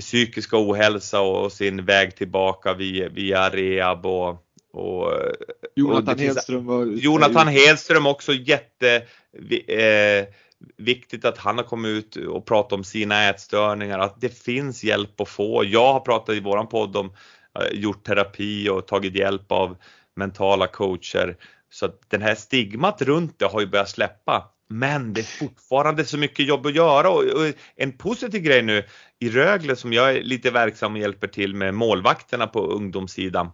[0.01, 5.13] psykiska ohälsa och sin väg tillbaka via, via rehab och, och
[5.77, 8.97] Jonathan och Hedström var Jonathan Hedström också jätte
[9.69, 10.27] eh,
[10.77, 15.21] viktigt att han har kommit ut och pratat om sina ätstörningar, att det finns hjälp
[15.21, 15.65] att få.
[15.65, 17.13] Jag har pratat i våran podd om
[17.59, 19.77] eh, gjort terapi och tagit hjälp av
[20.17, 21.37] mentala coacher.
[21.71, 24.49] Så att den här stigmat runt det har ju börjat släppa.
[24.69, 27.25] Men det är fortfarande så mycket jobb att göra och,
[27.77, 28.85] en positiv grej nu
[29.19, 33.51] i Rögle som jag är lite verksam och hjälper till med målvakterna på ungdomssidan.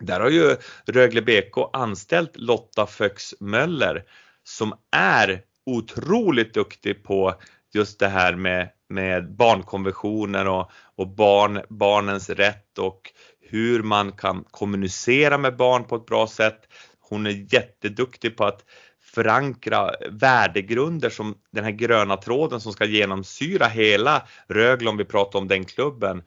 [0.00, 4.04] Där har ju Rögle BK anställt Lotta Föx Möller
[4.44, 7.34] som är otroligt duktig på
[7.74, 13.00] just det här med, med barnkonventioner och, och barn, barnens rätt och
[13.40, 16.60] hur man kan kommunicera med barn på ett bra sätt.
[17.00, 18.64] Hon är jätteduktig på att
[19.14, 25.38] förankra värdegrunder som den här gröna tråden som ska genomsyra hela Rögle om vi pratar
[25.38, 26.22] om den klubben.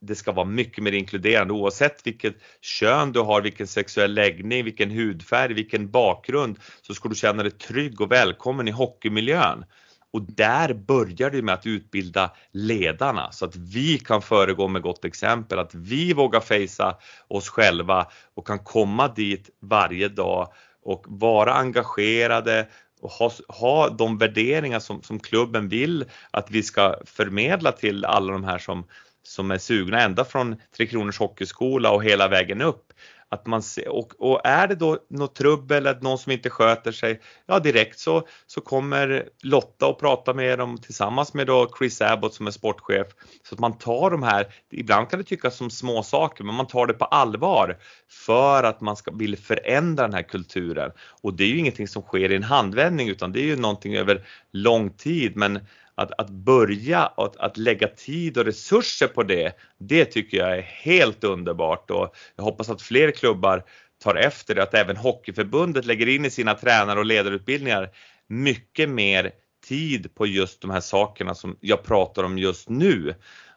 [0.00, 4.90] Det ska vara mycket mer inkluderande oavsett vilket kön du har, vilken sexuell läggning, vilken
[4.90, 9.64] hudfärg, vilken bakgrund så ska du känna dig trygg och välkommen i hockeymiljön.
[10.12, 15.04] Och där börjar det med att utbilda ledarna så att vi kan föregå med gott
[15.04, 16.96] exempel, att vi vågar fejsa
[17.28, 22.68] oss själva och kan komma dit varje dag och vara engagerade
[23.00, 28.32] och ha, ha de värderingar som, som klubben vill att vi ska förmedla till alla
[28.32, 28.84] de här som,
[29.22, 32.92] som är sugna ända från Tre Kronors Hockeyskola och hela vägen upp.
[33.32, 36.92] Att man se, och, och, är det då något trubbel eller någon som inte sköter
[36.92, 42.00] sig, ja direkt så, så kommer Lotta och prata med dem tillsammans med då Chris
[42.00, 43.06] Abbott som är sportchef.
[43.42, 46.66] Så att man tar de här, ibland kan det tyckas som små saker men man
[46.66, 50.90] tar det på allvar för att man ska vill förändra den här kulturen.
[51.22, 53.96] Och det är ju ingenting som sker i en handvändning utan det är ju någonting
[53.96, 55.60] över lång tid men
[56.00, 60.62] att, att börja att, att lägga tid och resurser på det, det tycker jag är
[60.62, 63.64] helt underbart och jag hoppas att fler klubbar
[64.02, 67.90] tar efter det, att även Hockeyförbundet lägger in i sina tränar och ledarutbildningar
[68.26, 69.30] mycket mer
[69.66, 73.14] tid på just de här sakerna som jag pratar om just nu.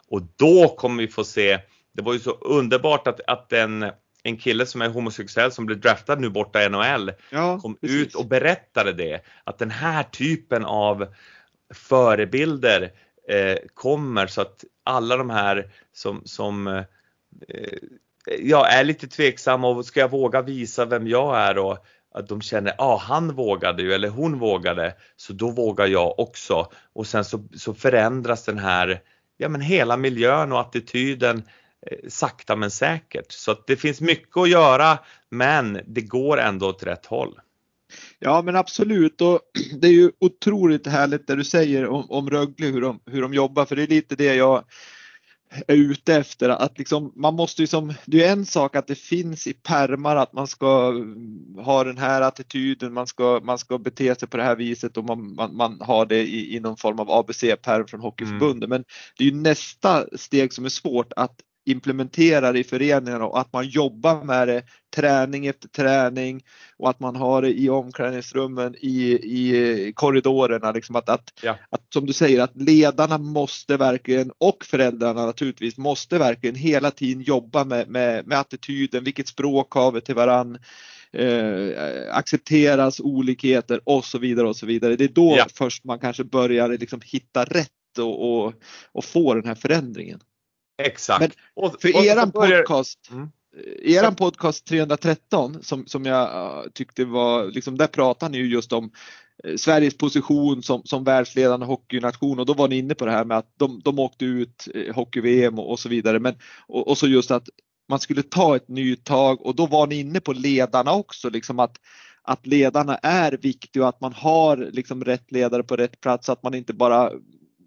[0.10, 1.60] Och då kommer vi få se,
[1.94, 3.92] det var ju så underbart att, att en,
[4.24, 8.02] en kille som är homosexuell som blev draftad nu borta i NHL ja, kom precis.
[8.02, 11.08] ut och berättade det, att den här typen av
[11.74, 12.92] förebilder
[13.30, 16.84] eh, kommer så att alla de här som, som eh,
[18.40, 22.42] ja, är lite tveksamma och ska jag våga visa vem jag är och att de
[22.42, 27.08] känner, att ah, han vågade ju eller hon vågade så då vågar jag också och
[27.08, 29.02] sen så, så förändras den här,
[29.38, 31.44] ja men hela miljön och attityden
[31.88, 33.32] eh, sakta men säkert.
[33.32, 35.00] Så att det finns mycket att göra
[35.30, 37.40] men det går ändå åt rätt håll.
[38.20, 39.40] Ja men absolut och
[39.82, 43.34] det är ju otroligt härligt det du säger om, om Rögle, hur de, hur de
[43.34, 44.64] jobbar för det är lite det jag
[45.68, 48.96] är ute efter att liksom, man måste ju som, det är en sak att det
[48.96, 50.94] finns i permar att man ska
[51.58, 55.06] ha den här attityden, man ska, man ska bete sig på det här viset och
[55.06, 58.68] man, man, man har det i, i någon form av ABC-perm från Hockeyförbundet.
[58.68, 58.70] Mm.
[58.70, 58.84] Men
[59.18, 61.36] det är ju nästa steg som är svårt att
[61.66, 64.64] implementera det i föreningarna och att man jobbar med det
[64.96, 66.44] träning efter träning
[66.78, 70.72] och att man har det i omklädningsrummen, i, i korridorerna.
[70.72, 71.58] Liksom att, att, ja.
[71.70, 77.24] att, som du säger, att ledarna måste verkligen och föräldrarna naturligtvis måste verkligen hela tiden
[77.24, 80.58] jobba med, med, med attityden, vilket språk har vi till varann.
[81.18, 84.96] Eh, accepteras olikheter och så vidare och så vidare.
[84.96, 85.48] Det är då ja.
[85.54, 88.54] först man kanske börjar liksom hitta rätt och, och,
[88.92, 90.20] och få den här förändringen.
[90.92, 91.22] Exakt.
[91.22, 91.32] Men
[91.80, 92.58] för och, eran börjar...
[92.58, 93.30] podcast, mm.
[93.84, 98.92] eran podcast 313 som, som jag tyckte var, liksom där pratar ni ju just om
[99.44, 103.26] eh, Sveriges position som, som världsledande hockeynation och då var ni inne på det här
[103.26, 106.20] med att de, de åkte ut eh, hockey-VM och, och, så vidare.
[106.20, 106.36] Men,
[106.68, 107.50] och, och, så just att
[107.90, 111.78] man skulle ta ett nytag och då var ni inne på ledarna också, liksom att,
[112.22, 116.44] att ledarna är viktiga och att man har liksom rätt ledare på rätt plats, att
[116.44, 117.12] man inte bara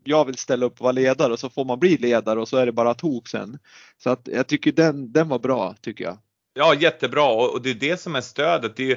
[0.09, 2.57] jag vill ställa upp och vara ledare och så får man bli ledare och så
[2.57, 3.59] är det bara tok sen.
[3.99, 6.19] Så att jag tycker den, den var bra tycker jag.
[6.55, 8.77] Ja jättebra och det är det som är stödet.
[8.77, 8.97] Det är ju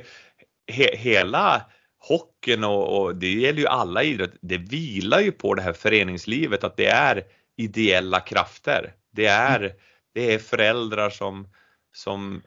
[0.72, 1.62] he, hela
[2.00, 4.32] hockeyn och, och, det gäller ju alla idrott.
[4.42, 7.24] Det vilar ju på det här föreningslivet att det är
[7.58, 8.94] ideella krafter.
[9.12, 9.74] Det är,
[10.14, 11.48] det är föräldrar som,
[11.94, 12.42] som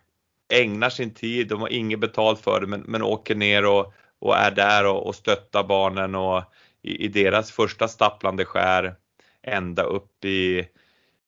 [0.53, 4.37] ägnar sin tid, de har inget betalt för det men, men åker ner och, och
[4.37, 6.43] är där och, och stöttar barnen och
[6.83, 8.95] i, i deras första stapplande skär
[9.43, 10.69] ända upp i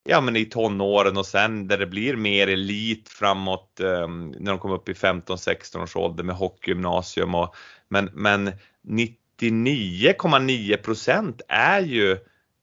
[0.05, 4.59] ja men i tonåren och sen där det blir mer elit framåt um, när de
[4.59, 7.55] kommer upp i 15-16 års ålder med hockeygymnasium och
[7.89, 8.53] men, men
[8.89, 12.19] 99,9% är ju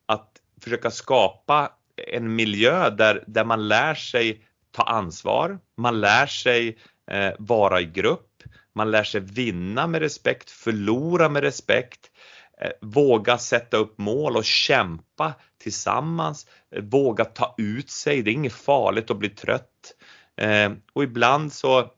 [0.05, 0.31] att
[0.61, 1.71] försöka skapa
[2.07, 6.77] en miljö där, där man lär sig ta ansvar, man lär sig
[7.11, 12.10] eh, vara i grupp, man lär sig vinna med respekt, förlora med respekt,
[12.61, 15.33] Eh, våga sätta upp mål och kämpa
[15.63, 19.95] tillsammans, eh, våga ta ut sig, det är inget farligt att bli trött.
[20.41, 21.91] Eh, och ibland så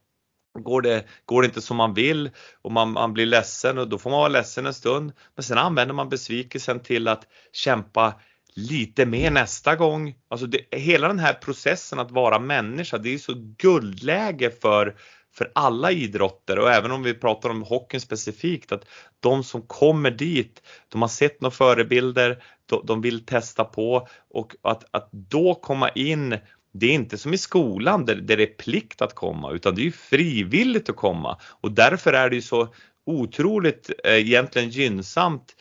[0.59, 2.29] går det, går det inte som man vill
[2.61, 5.11] och man, man blir ledsen och då får man vara ledsen en stund.
[5.35, 8.13] Men sen använder man besvikelsen till att kämpa
[8.55, 10.15] lite mer nästa gång.
[10.27, 14.95] Alltså det, hela den här processen att vara människa, det är så guldläge för,
[15.33, 18.85] för alla idrotter och även om vi pratar om hockeyn specifikt att
[19.19, 24.55] de som kommer dit, de har sett några förebilder, de, de vill testa på och
[24.61, 26.37] att, att då komma in
[26.73, 29.81] det är inte som i skolan där, där det är plikt att komma utan det
[29.81, 31.39] är ju frivilligt att komma.
[31.61, 32.73] Och därför är det ju så
[33.05, 35.55] otroligt eh, egentligen gynnsamt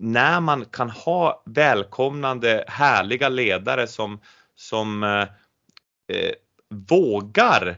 [0.00, 4.20] när man kan ha välkomnande härliga ledare som,
[4.54, 5.20] som eh,
[6.16, 6.32] eh,
[6.88, 7.74] vågar eh,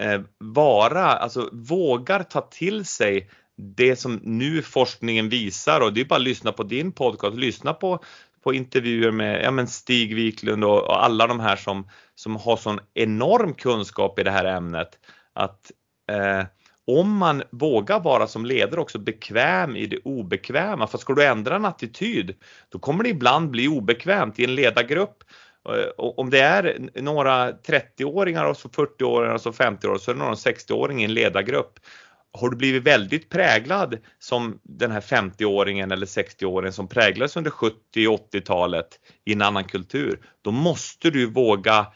[0.00, 6.04] Eh, vara, alltså vågar ta till sig det som nu forskningen visar och det är
[6.04, 7.98] bara att lyssna på din podcast, lyssna på,
[8.44, 12.56] på intervjuer med ja, men Stig Wiklund och, och alla de här som, som har
[12.56, 14.98] sån enorm kunskap i det här ämnet
[15.32, 15.72] att
[16.10, 16.46] eh,
[16.86, 21.56] om man vågar vara som ledare också bekväm i det obekväma, för ska du ändra
[21.56, 22.34] en attityd,
[22.68, 25.24] då kommer det ibland bli obekvämt i en ledargrupp.
[25.68, 30.20] Eh, om det är några 30-åringar och så 40-åringar och så 50-åringar så är det
[30.20, 31.78] någon 60-åring i en ledargrupp.
[32.32, 38.08] Har du blivit väldigt präglad som den här 50-åringen eller 60-åringen som präglades under 70
[38.08, 41.86] och 80-talet i en annan kultur, då måste du våga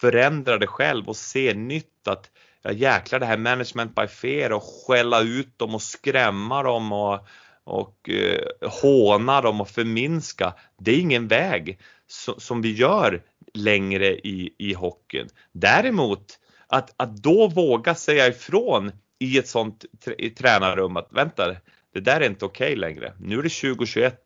[0.00, 2.30] förändra dig själv och se nytt att
[2.62, 7.26] ja jäklar det här management by fear och skälla ut dem och skrämma dem och,
[7.64, 10.54] och eh, håna dem och förminska.
[10.78, 11.78] Det är ingen väg
[12.16, 13.22] so, som vi gör
[13.54, 15.28] längre i, i hockeyn.
[15.52, 19.84] Däremot att, att då våga säga ifrån i ett sånt
[20.18, 21.56] i tränarrum att vänta,
[21.94, 23.12] det där är inte okej okay längre.
[23.20, 24.20] Nu är det 2021.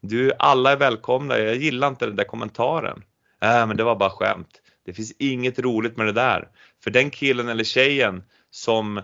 [0.00, 1.38] Du, alla är välkomna.
[1.38, 3.02] Jag gillar inte den där kommentaren.
[3.40, 4.62] Äh, men det var bara skämt.
[4.84, 6.48] Det finns inget roligt med det där.
[6.84, 9.02] För den killen eller tjejen som,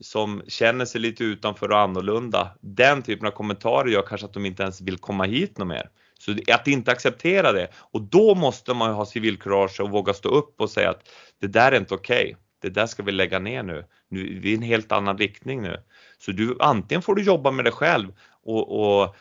[0.00, 4.46] som känner sig lite utanför och annorlunda, den typen av kommentarer gör kanske att de
[4.46, 5.90] inte ens vill komma hit något mer.
[6.20, 10.60] Så att inte acceptera det och då måste man ha civilkurage och våga stå upp
[10.60, 11.08] och säga att
[11.40, 12.22] det där är inte okej.
[12.22, 12.34] Okay.
[12.62, 13.84] Det där ska vi lägga ner nu.
[14.08, 14.38] nu.
[14.40, 15.82] Vi är i en helt annan riktning nu.
[16.18, 18.12] Så du antingen får du jobba med dig själv
[18.44, 19.16] och, och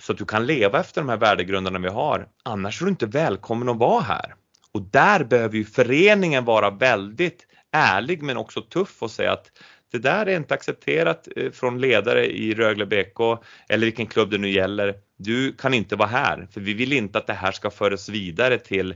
[0.00, 2.28] så att du kan leva efter de här värdegrunderna vi har.
[2.42, 4.34] Annars är du inte välkommen att vara här.
[4.72, 9.50] Och där behöver ju föreningen vara väldigt ärlig men också tuff och säga att
[9.92, 14.38] det där är inte accepterat eh, från ledare i Rögle BK eller vilken klubb det
[14.38, 14.94] nu gäller.
[15.18, 18.58] Du kan inte vara här för vi vill inte att det här ska föras vidare
[18.58, 18.94] till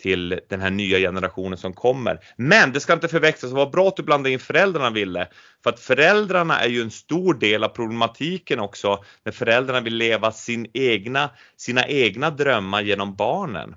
[0.00, 2.20] till den här nya generationen som kommer.
[2.36, 5.28] Men det ska inte förväxlas, var bra att du blandade in föräldrarna Ville.
[5.62, 10.32] För att föräldrarna är ju en stor del av problematiken också när föräldrarna vill leva
[10.32, 13.74] sin egna, sina egna drömmar genom barnen.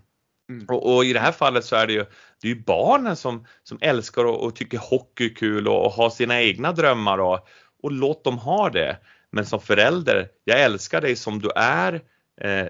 [0.49, 0.65] Mm.
[0.69, 2.05] Och, och, i det här fallet så är det ju,
[2.41, 5.91] det är ju barnen som, som älskar och, och tycker hockey är kul och, och
[5.91, 7.47] har sina egna drömmar och,
[7.83, 8.97] och låt dem ha det.
[9.31, 12.01] Men som förälder, jag älskar dig som du är.
[12.41, 12.67] Eh,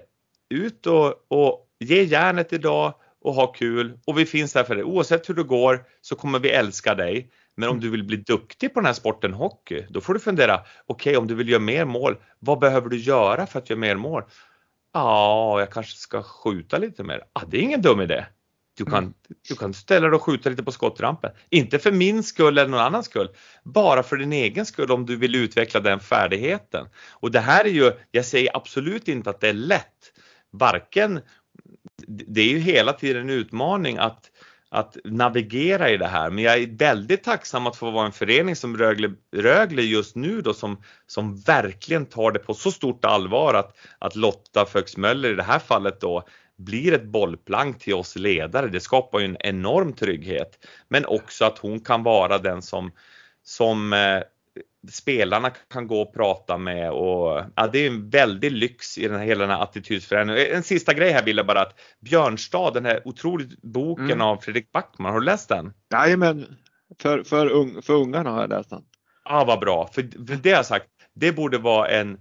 [0.50, 4.84] ut och, och ge järnet idag och ha kul och vi finns här för dig.
[4.84, 7.30] Oavsett hur det går så kommer vi älska dig.
[7.56, 7.84] Men om mm.
[7.84, 11.16] du vill bli duktig på den här sporten hockey, då får du fundera, okej okay,
[11.16, 14.22] om du vill göra mer mål, vad behöver du göra för att göra mer mål?
[14.92, 17.24] Ja, jag kanske ska skjuta lite mer.
[17.32, 18.24] Ah, det är ingen dum idé.
[18.78, 19.14] Du kan, mm.
[19.48, 21.30] du kan ställa dig och skjuta lite på skottrampen.
[21.50, 23.28] Inte för min skull eller någon annans skull.
[23.64, 26.86] Bara för din egen skull om du vill utveckla den färdigheten.
[27.10, 30.12] Och det här är ju, jag säger absolut inte att det är lätt.
[30.50, 31.20] Varken,
[32.06, 34.30] det är ju hela tiden en utmaning att
[34.70, 36.30] att navigera i det här.
[36.30, 40.40] Men jag är väldigt tacksam att få vara en förening som Rögle, Rögle just nu
[40.40, 45.34] då som, som verkligen tar det på så stort allvar att, att Lotta Föxmöller i
[45.34, 46.24] det här fallet då
[46.58, 48.68] blir ett bollplank till oss ledare.
[48.68, 50.66] Det skapar ju en enorm trygghet.
[50.88, 52.92] Men också att hon kan vara den som,
[53.42, 54.22] som eh,
[54.90, 59.18] spelarna kan gå och prata med och ja, det är en väldig lyx i den
[59.18, 60.56] här, hela den här attitydsförändringen.
[60.56, 64.20] En sista grej här Wille bara att Björnstad, den här otroligt boken mm.
[64.20, 65.72] av Fredrik Backman, har du läst den?
[65.92, 66.56] Jajamän.
[67.02, 68.82] för, för, un, för ungarna har jag läst den.
[69.24, 69.90] Ja, vad bra.
[69.92, 72.18] För, för det har jag sagt, det borde vara en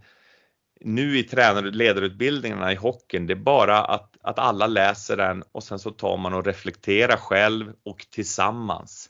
[0.81, 5.63] nu i tränare ledarutbildningarna i hockeyn, det är bara att, att alla läser den och
[5.63, 9.09] sen så tar man och reflekterar själv och tillsammans.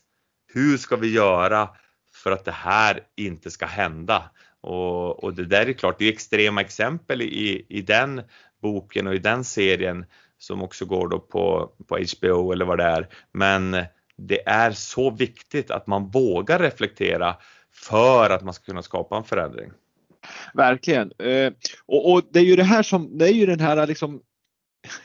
[0.52, 1.68] Hur ska vi göra
[2.14, 4.30] för att det här inte ska hända?
[4.60, 8.22] Och, och det där är klart, det är extrema exempel i, i den
[8.62, 10.06] boken och i den serien
[10.38, 13.08] som också går då på, på HBO eller vad det är.
[13.32, 13.76] Men
[14.16, 17.36] det är så viktigt att man vågar reflektera
[17.72, 19.70] för att man ska kunna skapa en förändring.
[20.54, 21.12] Verkligen.
[21.18, 21.52] Eh,
[21.86, 24.20] och, och, det är ju det här som, det är ju den här liksom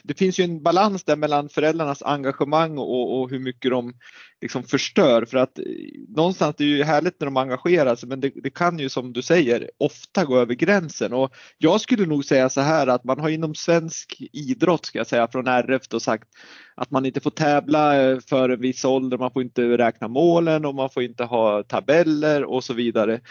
[0.04, 3.94] det finns ju en balans där mellan föräldrarnas engagemang och, och hur mycket de
[4.42, 5.66] liksom förstör för att eh,
[6.08, 9.14] någonstans det är ju härligt när de engagerar sig men det, det, kan ju som
[9.14, 13.20] du säger ofta gå över gränsen och jag skulle nog säga så här att man
[13.20, 16.30] har inom svensk idrott ska jag säga från RF då sagt
[16.76, 20.66] att man inte får tävla eh, för en viss ålder, man får inte räkna målen
[20.66, 23.22] och man får inte ha tabeller och så vidare.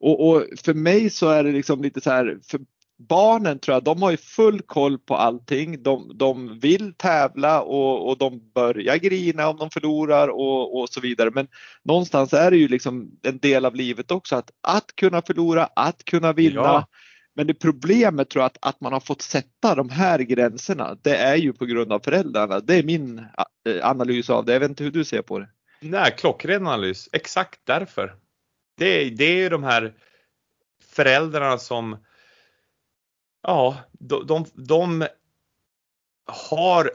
[0.00, 2.60] Och, och, för mig så är det liksom lite så här, för
[3.08, 5.82] barnen tror jag, de har ju full koll på allting.
[5.82, 11.00] De, de vill tävla och, och de börjar grina om de förlorar och, och så
[11.00, 11.30] vidare.
[11.34, 11.48] Men
[11.82, 16.04] någonstans är det ju liksom en del av livet också att, att kunna förlora, att
[16.04, 16.60] kunna vinna.
[16.60, 16.86] Ja.
[17.34, 21.16] Men det problemet tror jag att, att man har fått sätta de här gränserna, det
[21.16, 22.60] är ju på grund av föräldrarna.
[22.60, 23.18] Det är min
[23.68, 24.52] eh, analys av det.
[24.52, 25.48] Jag vet inte hur du ser på det.
[25.80, 27.08] Nej, klockren analys.
[27.12, 28.14] Exakt därför.
[28.80, 29.94] Det, det är ju de här
[30.82, 31.96] föräldrarna som
[33.42, 35.06] ja, de, de, de
[36.26, 36.90] har,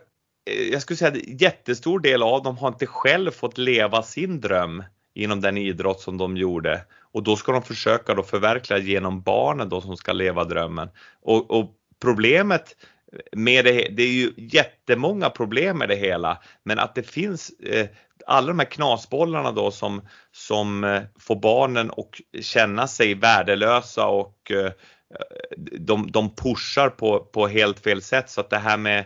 [0.49, 4.83] eh, jag skulle säga jättestor del av dem har inte själv fått leva sin dröm
[5.13, 9.69] inom den idrott som de gjorde och då ska de försöka då förverkliga genom barnen
[9.69, 10.89] då som ska leva drömmen.
[11.21, 12.75] Och, och problemet
[13.31, 17.87] med det, det är ju jättemånga problem med det hela, men att det finns eh,
[18.25, 24.51] alla de här knasbollarna då som, som eh, får barnen att känna sig värdelösa och
[24.51, 24.71] eh,
[25.57, 29.05] de, de pushar på, på helt fel sätt så att det här med,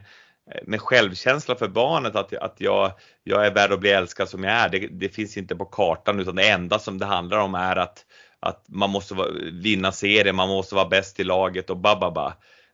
[0.64, 2.91] med självkänsla för barnet att, att jag,
[3.24, 6.20] jag är värd att bli älskad som jag är, det, det finns inte på kartan
[6.20, 8.05] utan det enda som det handlar om är att,
[8.39, 9.16] att man måste
[9.51, 12.34] vinna serien, man måste vara bäst i laget och bababa.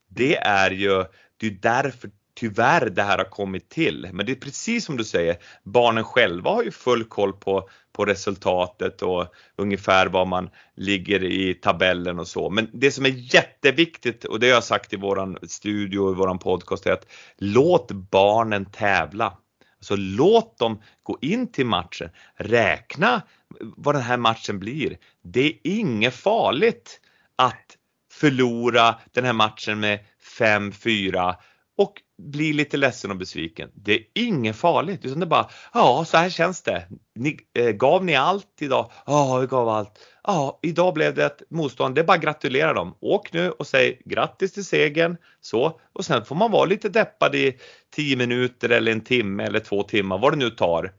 [0.10, 1.06] Det är ju,
[1.38, 4.10] det är därför tyvärr det här har kommit till.
[4.14, 8.06] Men det är precis som du säger, barnen själva har ju full koll på, på
[8.06, 12.50] resultatet och ungefär var man ligger i tabellen och så.
[12.50, 16.16] Men det som är jätteviktigt och det har jag sagt i våran studio och i
[16.16, 17.08] våran podcast är att
[17.38, 19.38] låt barnen tävla.
[19.80, 23.22] Så låt dem gå in till matchen, räkna
[23.60, 24.98] vad den här matchen blir.
[25.24, 27.00] Det är inget farligt
[27.36, 27.78] att
[28.12, 30.00] förlora den här matchen med
[30.40, 31.36] 5-4
[31.78, 33.70] och blir lite ledsen och besviken.
[33.74, 36.88] Det är inget farligt utan det är bara, ja så här känns det.
[37.16, 38.92] Ni, eh, gav ni allt idag?
[39.06, 40.00] Ja, vi gav allt.
[40.24, 41.96] Ja, idag blev det ett motstånd.
[41.96, 42.96] Det är bara att gratulera dem.
[43.02, 45.18] Åk nu och säg grattis till segern.
[45.42, 47.58] Så, och sen får man vara lite deppad i
[47.96, 50.92] 10 minuter eller en timme eller två timmar, vad det nu tar.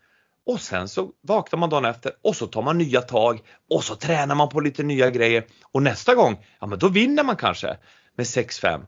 [0.47, 3.95] Och sen så vaknar man dagen efter och så tar man nya tag och så
[3.95, 7.77] tränar man på lite nya grejer och nästa gång, ja men då vinner man kanske
[8.17, 8.87] med 6-5.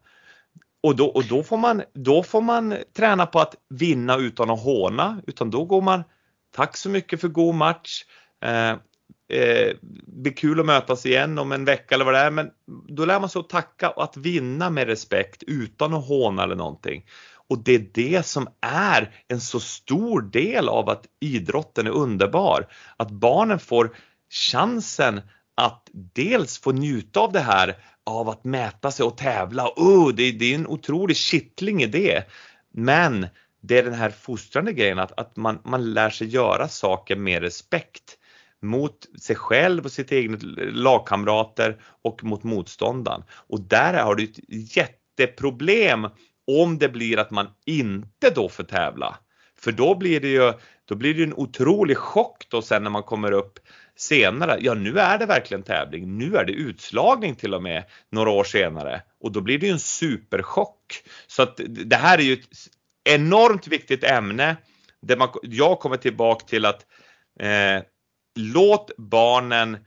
[0.82, 4.62] Och då, och då, får man, då får man träna på att vinna utan att
[4.62, 6.02] håna, utan då går man
[6.50, 8.04] Tack så mycket för god match.
[8.44, 8.70] Eh,
[9.38, 9.76] eh,
[10.06, 12.50] blir kul att mötas igen om en vecka eller vad det är, men
[12.88, 16.56] då lär man sig att tacka och att vinna med respekt utan att håna eller
[16.56, 17.04] någonting.
[17.48, 22.66] Och det är det som är en så stor del av att idrotten är underbar.
[22.96, 23.96] Att barnen får
[24.30, 25.20] chansen
[25.54, 27.76] att dels få njuta av det här
[28.08, 29.72] av att mäta sig och tävla.
[29.76, 32.24] Oh, det, det är en otrolig kittling i det.
[32.72, 33.26] Men
[33.60, 37.42] det är den här fostrande grejen att, att man, man lär sig göra saker med
[37.42, 38.18] respekt
[38.62, 40.38] mot sig själv och sitt egna
[40.72, 43.22] lagkamrater och mot motståndaren.
[43.30, 46.08] Och där har du ett jätteproblem
[46.46, 49.16] om det blir att man inte då får tävla.
[49.58, 50.52] För då blir det ju
[50.88, 53.58] då blir det en otrolig chock då sen när man kommer upp
[53.96, 58.30] senare, ja nu är det verkligen tävling, nu är det utslagning till och med några
[58.30, 61.02] år senare och då blir det ju en superchock.
[61.26, 62.48] Så att det här är ju ett
[63.04, 64.56] enormt viktigt ämne
[65.02, 66.86] där man, jag kommer tillbaka till att
[67.40, 67.82] eh,
[68.38, 69.78] låt barnen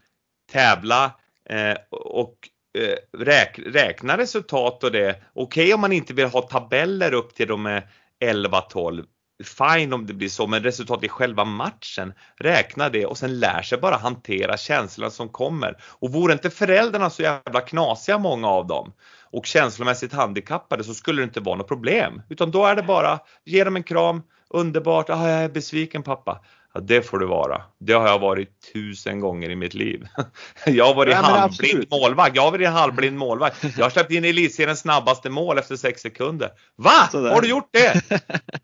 [0.52, 2.38] tävla eh, och
[2.78, 5.10] eh, räk, räkna resultat och det.
[5.34, 7.90] Okej okay, om man inte vill ha tabeller upp till de är
[8.24, 9.06] 11-12
[9.44, 13.62] fine om det blir så, men resultatet i själva matchen, räkna det och sen lär
[13.62, 15.78] sig bara hantera känslan som kommer.
[16.00, 18.94] Och vore inte föräldrarna så jävla knasiga många av dem
[19.32, 22.22] och känslomässigt handikappade så skulle det inte vara något problem.
[22.30, 26.42] Utan då är det bara, ge dem en kram, underbart, ah, jag är besviken pappa.
[26.74, 27.62] Ja, det får du vara.
[27.80, 30.08] Det har jag varit tusen gånger i mitt liv.
[30.66, 32.36] Jag har varit ja, halvblind målvakt.
[32.36, 33.64] Jag har varit halvblind målvakt.
[33.78, 36.50] Jag har släppt in elitseriens snabbaste mål efter sex sekunder.
[36.76, 37.08] Va?
[37.12, 37.34] Sådär.
[37.34, 38.02] Har du gjort det?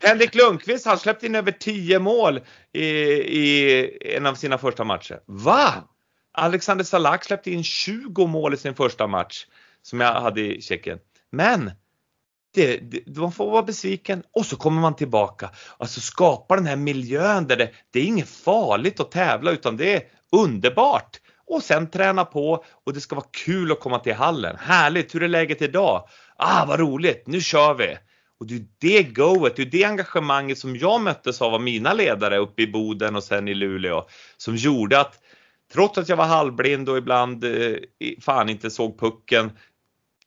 [0.00, 2.40] Henrik Lundqvist har släppt in över 10 mål
[2.72, 5.20] i, i en av sina första matcher.
[5.26, 5.74] Va?
[6.32, 9.46] Alexander Salak släppte in 20 mål i sin första match
[9.82, 10.98] som jag hade i Tjeckien.
[11.32, 11.70] Men
[12.54, 15.50] det, det, man får vara besviken och så kommer man tillbaka.
[15.78, 19.94] Alltså skapa den här miljön där det, det är inget farligt att tävla utan det
[19.94, 21.20] är underbart.
[21.46, 24.56] Och sen träna på och det ska vara kul att komma till hallen.
[24.60, 26.08] Härligt, hur är läget idag?
[26.36, 27.96] Ah, vad roligt, nu kör vi!
[28.40, 31.92] Och det är det goet, det är det engagemanget som jag möttes av av mina
[31.92, 35.20] ledare uppe i Boden och sen i Luleå som gjorde att
[35.72, 37.76] trots att jag var halvblind och ibland eh,
[38.20, 39.50] fan inte såg pucken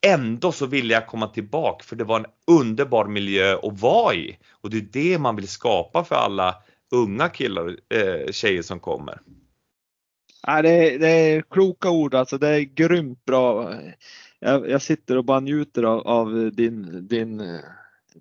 [0.07, 4.37] ändå så ville jag komma tillbaka för det var en underbar miljö att vara i.
[4.51, 6.55] Och det är det man vill skapa för alla
[6.91, 9.19] unga killar och eh, tjejer som kommer.
[10.47, 12.37] Ja, det, är, det är kloka ord alltså.
[12.37, 13.73] Det är grymt bra.
[14.39, 17.59] Jag, jag sitter och bara njuter av, av, din, din,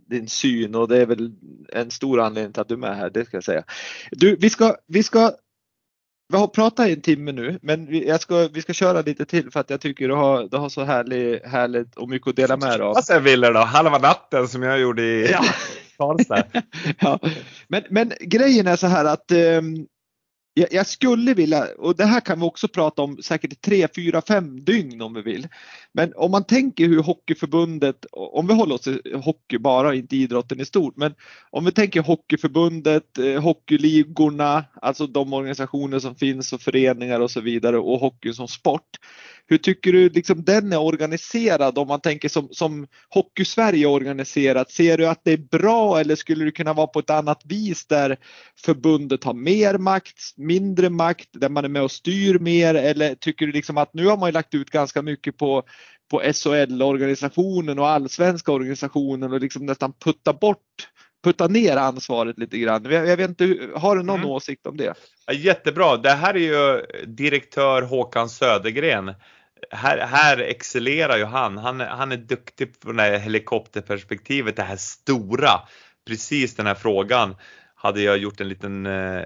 [0.09, 1.33] din syn och det är väl
[1.72, 3.64] en stor anledning till att du är med här, det ska jag säga.
[4.11, 5.33] Du, vi ska, vi ska
[6.31, 9.24] vi har pratat i en timme nu, men vi, jag ska, vi ska köra lite
[9.26, 12.37] till för att jag tycker du har, du har så härlig, härligt och mycket att
[12.37, 12.95] dela med dig av.
[12.95, 13.61] Vad säger Wille då?
[13.61, 15.45] Halva natten som jag gjorde i ja.
[16.99, 17.18] Ja.
[17.68, 19.87] men, men grejen är så här att um,
[20.61, 24.23] jag, jag, skulle vilja, och det här kan vi också prata om säkert tre, fyra,
[24.29, 25.49] fem dygn om vi vill.
[25.93, 30.61] Men om man tänker hur Hockeyförbundet, om vi håller oss till hockey bara, inte idrotten
[30.61, 31.15] i stort, men
[31.51, 37.41] om vi tänker Hockeyförbundet, eh, hockeyligorna, alltså de organisationer som finns och föreningar och så
[37.41, 38.99] vidare och hockey som sport.
[39.51, 44.71] Hur tycker du liksom den är organiserad om man tänker som, som Hockeysverige är organiserat?
[44.71, 47.87] Ser du att det är bra eller skulle det kunna vara på ett annat vis
[47.87, 48.17] där
[48.65, 53.47] förbundet har mer makt, mindre makt, där man är med och styr mer eller tycker
[53.47, 55.63] du liksom att nu har man lagt ut ganska mycket på
[56.11, 60.89] på SHL-organisationen och allsvenska organisationen och liksom nästan putta bort
[61.25, 62.85] putta ner ansvaret lite grann.
[62.85, 64.31] Jag, vet inte, har du någon mm.
[64.31, 64.95] åsikt om det?
[65.33, 65.97] Jättebra.
[65.97, 69.15] Det här är ju direktör Håkan Södergren
[69.71, 71.59] här, här excellerar ju han.
[71.59, 71.81] han.
[71.81, 75.51] Han är duktig på det här helikopterperspektivet, det här stora.
[76.07, 77.37] Precis den här frågan
[77.75, 79.23] hade jag gjort en liten eh,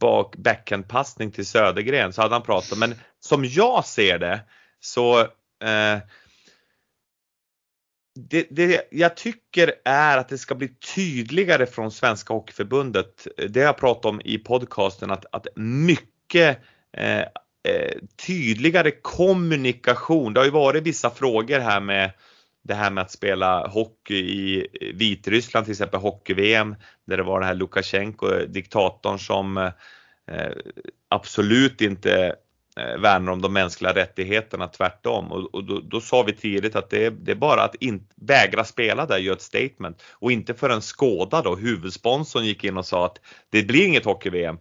[0.00, 2.78] bak, backhandpassning till Södergren så hade han pratat.
[2.78, 4.40] Men som jag ser det
[4.80, 5.98] så eh,
[8.30, 13.26] det, det jag tycker är att det ska bli tydligare från Svenska Hockeyförbundet.
[13.48, 16.58] Det har jag pratat om i podcasten att, att mycket
[16.92, 17.24] Eh,
[17.68, 17.92] Eh,
[18.26, 20.34] tydligare kommunikation.
[20.34, 22.12] Det har ju varit vissa frågor här med
[22.64, 27.48] det här med att spela hockey i Vitryssland, till exempel hockey-VM, där det var den
[27.48, 30.52] här Lukasjenko, eh, diktatorn som eh,
[31.08, 32.34] absolut inte
[32.78, 35.32] Eh, värnar om de mänskliga rättigheterna, tvärtom.
[35.32, 38.06] Och, och då, då, sa vi tidigt att det är, det är bara att in,
[38.14, 40.02] vägra spela där, gör ett statement.
[40.12, 43.20] Och inte förrän Skåda då, huvudsponsorn gick in och sa att
[43.50, 44.58] det blir inget hockey-VM.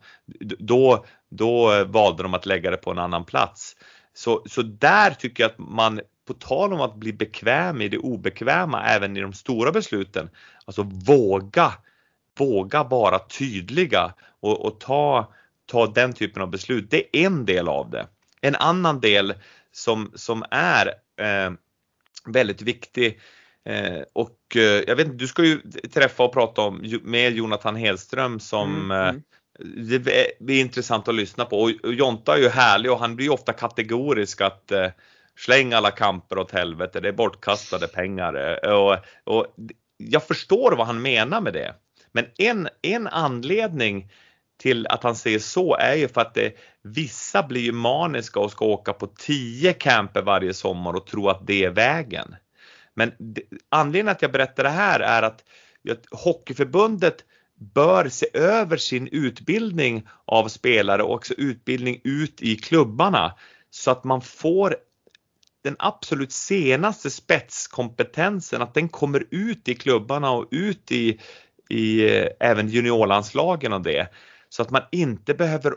[0.60, 3.76] Då, då valde de att lägga det på en annan plats.
[4.14, 7.98] Så, så där tycker jag att man, på tal om att bli bekväm i det
[7.98, 10.30] obekväma även i de stora besluten,
[10.66, 11.74] alltså våga,
[12.40, 15.34] våga vara tydliga och, och ta
[15.68, 16.92] ta den typen av beslut.
[16.92, 18.08] Det är en del av det.
[18.42, 19.34] En annan del
[19.72, 20.88] som, som är
[21.20, 21.52] eh,
[22.26, 23.20] väldigt viktig
[23.66, 25.62] eh, och eh, jag vet inte, du ska ju
[25.94, 29.22] träffa och prata om, med Jonathan Hedström som mm, mm.
[30.40, 33.54] Det är intressant att lyssna på och Jonta är ju härlig och han blir ofta
[33.54, 34.88] kategorisk att eh,
[35.38, 38.66] släng alla kamper åt helvete, det är bortkastade pengar.
[38.70, 39.46] Och, och
[39.98, 41.74] jag förstår vad han menar med det.
[42.12, 44.12] Men en, en anledning
[44.58, 46.54] till att han säger så är ju för att det,
[46.84, 51.48] vissa blir ju maniska och ska åka på 10 camper varje sommar och tro att
[51.48, 52.36] det är vägen.
[52.94, 55.44] Men det, anledningen att jag berättar det här är att,
[55.92, 57.26] att Hockeyförbundet
[57.74, 63.34] bör se över sin utbildning av spelare och också utbildning ut i klubbarna
[63.70, 64.76] så att man får
[65.64, 71.20] den absolut senaste spetskompetensen, att den kommer ut i klubbarna och ut i,
[71.70, 74.08] i eh, även juniorlandslagen och det.
[74.50, 75.74] Så att man inte behöver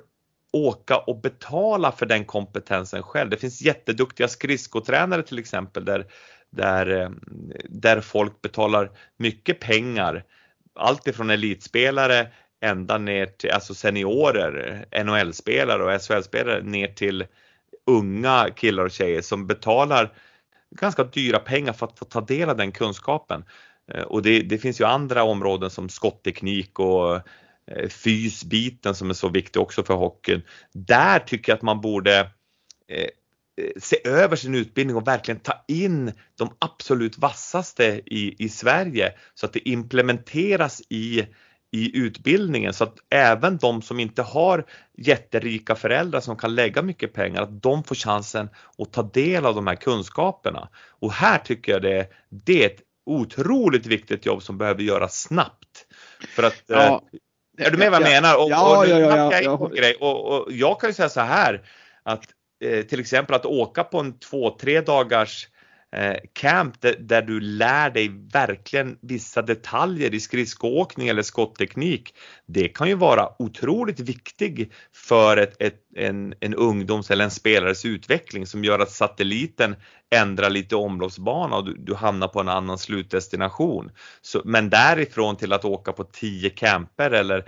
[0.52, 3.30] åka och betala för den kompetensen själv.
[3.30, 6.06] Det finns jätteduktiga skridskotränare till exempel där,
[6.50, 7.10] där, eh,
[7.68, 10.24] där folk betalar mycket pengar.
[10.74, 12.28] Allt ifrån elitspelare
[12.60, 17.26] ända ner till alltså seniorer, NHL-spelare och SHL-spelare ner till
[17.86, 20.12] unga killar och tjejer som betalar
[20.70, 23.44] ganska dyra pengar för att få ta del av den kunskapen.
[23.92, 27.20] Eh, och det, det finns ju andra områden som skottteknik och
[27.88, 30.42] fysbiten som är så viktig också för hockeyn.
[30.72, 32.18] Där tycker jag att man borde
[32.88, 33.08] eh,
[33.76, 39.46] se över sin utbildning och verkligen ta in de absolut vassaste i, i Sverige så
[39.46, 41.26] att det implementeras i
[41.72, 44.64] i utbildningen så att även de som inte har
[44.96, 48.48] jätterika föräldrar som kan lägga mycket pengar, att de får chansen
[48.78, 50.68] att ta del av de här kunskaperna.
[50.88, 55.86] Och här tycker jag det, det är ett otroligt viktigt jobb som behöver göras snabbt.
[56.36, 57.02] För att, ja.
[57.12, 57.18] eh,
[57.58, 58.36] är du med vad jag menar?
[58.36, 59.94] Och, ja, och, ja, ja, ja, Grej.
[59.94, 61.62] Och, och, jag kan ju säga så här
[62.02, 62.24] att
[62.64, 65.48] eh, till exempel att åka på en två, tre dagars
[65.92, 72.14] Eh, camp där, där, du lär dig verkligen vissa detaljer i skridskoåkning eller skottteknik.
[72.46, 77.84] Det kan ju vara otroligt viktig för ett, ett, en, en ungdoms eller en spelares
[77.84, 79.76] utveckling som gör att satelliten
[80.10, 83.90] ändrar lite omloppsbana och du, du hamnar på en annan slutdestination.
[84.22, 87.44] Så, men därifrån till att åka på 10 camper eller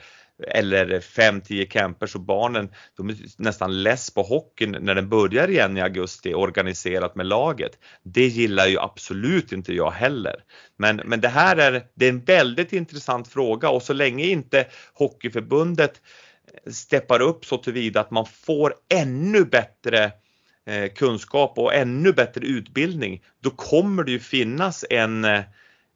[0.49, 5.77] eller 5-10 campers och barnen de är nästan less på hockeyn när den börjar igen
[5.77, 7.79] i augusti organiserat med laget.
[8.03, 10.37] Det gillar ju absolut inte jag heller.
[10.77, 14.67] Men, men det här är, det är en väldigt intressant fråga och så länge inte
[14.95, 16.01] Hockeyförbundet
[16.71, 20.13] steppar upp så tillvida att man får ännu bättre
[20.67, 25.41] eh, kunskap och ännu bättre utbildning, då kommer det ju finnas en eh,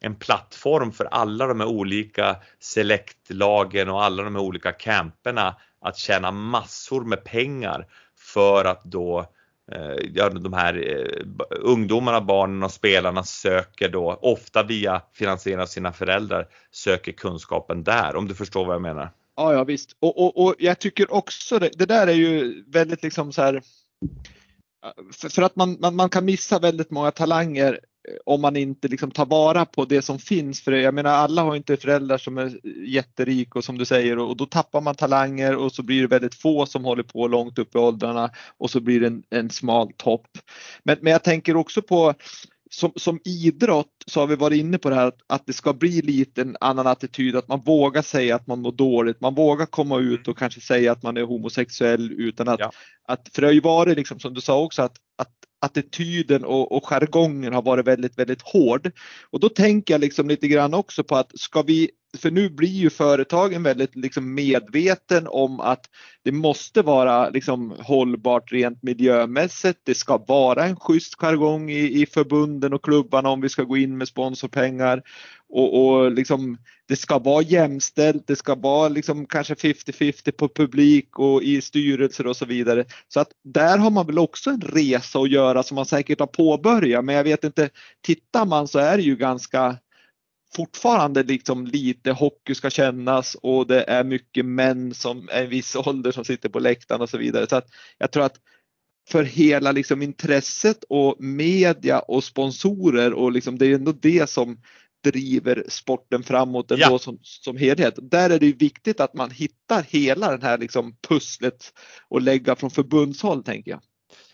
[0.06, 5.96] en plattform för alla de här olika selektlagen och alla de här olika camperna att
[5.96, 9.18] tjäna massor med pengar för att då
[9.72, 15.66] eh, ja, de här eh, ungdomarna, barnen och spelarna söker då ofta via finansiering av
[15.66, 19.10] sina föräldrar söker kunskapen där om du förstår vad jag menar.
[19.36, 19.96] Ja, ja visst.
[20.00, 23.54] Och, och, och jag tycker också det, det där är ju väldigt liksom så här
[23.54, 23.62] eh,
[25.12, 27.80] för, för att man, man, man kan missa väldigt många talanger
[28.24, 30.60] om man inte liksom tar vara på det som finns.
[30.60, 34.36] För jag menar alla har inte föräldrar som är jätterika och som du säger och
[34.36, 37.74] då tappar man talanger och så blir det väldigt få som håller på långt upp
[37.74, 40.26] i åldrarna och så blir det en, en smal topp.
[40.82, 42.14] Men, men jag tänker också på
[42.70, 45.72] som, som idrott så har vi varit inne på det här att, att det ska
[45.72, 49.66] bli lite en annan attityd, att man vågar säga att man mår dåligt, man vågar
[49.66, 52.70] komma ut och kanske säga att man är homosexuell utan att, ja.
[53.08, 56.72] att för det har ju varit liksom som du sa också att, att attityden och,
[56.72, 58.90] och jargongen har varit väldigt, väldigt hård.
[59.30, 62.68] Och då tänker jag liksom lite grann också på att ska vi, för nu blir
[62.68, 65.86] ju företagen väldigt liksom medveten om att
[66.24, 69.80] det måste vara liksom hållbart rent miljömässigt.
[69.84, 73.76] Det ska vara en schysst jargong i, i förbunden och klubbarna om vi ska gå
[73.76, 75.02] in med sponsorpengar
[75.48, 76.58] och, och liksom,
[76.88, 82.26] det ska vara jämställt, det ska vara liksom kanske 50-50 på publik och i styrelser
[82.26, 82.84] och så vidare.
[83.08, 86.26] Så att där har man väl också en resa att göra som man säkert har
[86.26, 87.70] påbörjat men jag vet inte,
[88.02, 89.78] tittar man så är det ju ganska
[90.56, 95.76] fortfarande liksom lite hockey ska kännas och det är mycket män som är i viss
[95.76, 97.46] ålder som sitter på läktaren och så vidare.
[97.48, 97.68] Så att
[97.98, 98.36] jag tror att
[99.08, 104.58] för hela liksom intresset och media och sponsorer och liksom det är ändå det som
[105.04, 106.98] driver sporten framåt ändå ja.
[106.98, 107.94] som, som helhet.
[107.96, 111.72] Där är det viktigt att man hittar hela den här liksom pusslet
[112.08, 113.80] och lägga från förbundshåll tänker jag.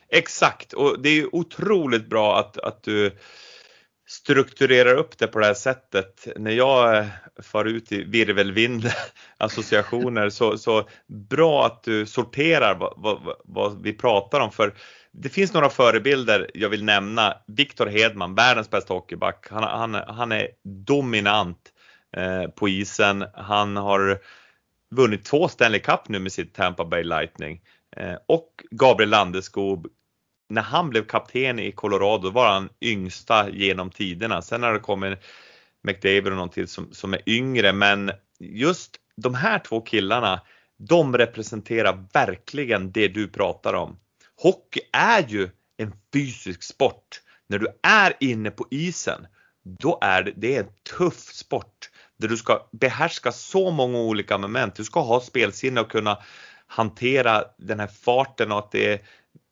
[0.09, 3.19] Exakt och det är otroligt bra att, att du
[4.13, 6.29] strukturerar upp det på det här sättet.
[6.37, 7.07] När jag eh,
[7.43, 8.91] far ut i virvelvind
[9.37, 14.75] associationer så, så bra att du sorterar vad, vad, vad vi pratar om för
[15.13, 17.35] det finns några förebilder jag vill nämna.
[17.47, 19.47] Viktor Hedman, världens bästa hockeyback.
[19.51, 21.73] Han, han, han är dominant
[22.17, 23.25] eh, på isen.
[23.35, 24.19] Han har
[24.91, 27.61] vunnit två Stanley Cup nu med sitt Tampa Bay Lightning.
[27.97, 29.87] Eh, och Gabriel Landeskog,
[30.53, 34.43] när han blev kapten i Colorado var han yngsta genom tiderna.
[34.43, 35.19] Sen har det kommit
[35.83, 40.41] McDavid och någon till som, som är yngre men just de här två killarna
[40.79, 43.99] de representerar verkligen det du pratar om.
[44.43, 47.21] Hockey är ju en fysisk sport.
[47.47, 49.27] När du är inne på isen,
[49.65, 54.39] då är det, det är en tuff sport där du ska behärska så många olika
[54.39, 54.75] moment.
[54.75, 56.19] Du ska ha spelsinne och kunna
[56.67, 59.01] hantera den här farten och att det är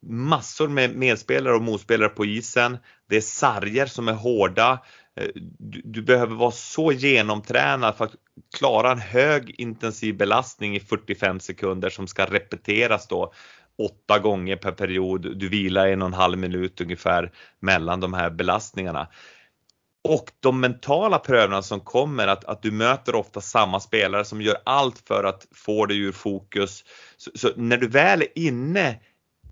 [0.07, 2.79] massor med medspelare och motspelare på isen.
[3.09, 4.79] Det är sarger som är hårda.
[5.17, 5.29] Eh,
[5.59, 8.15] du, du, behöver vara så genomtränad för att
[8.57, 13.33] klara en hög intensiv belastning i 45 sekunder som ska repeteras då
[13.79, 15.39] åtta gånger per period.
[15.39, 19.09] Du vilar en och en halv minut ungefär mellan de här belastningarna.
[20.05, 24.57] Och de mentala prövningarna som kommer, att, att du möter ofta samma spelare som gör
[24.65, 26.85] allt för att få dig ur fokus.
[27.17, 28.97] Så, så, när du väl är inne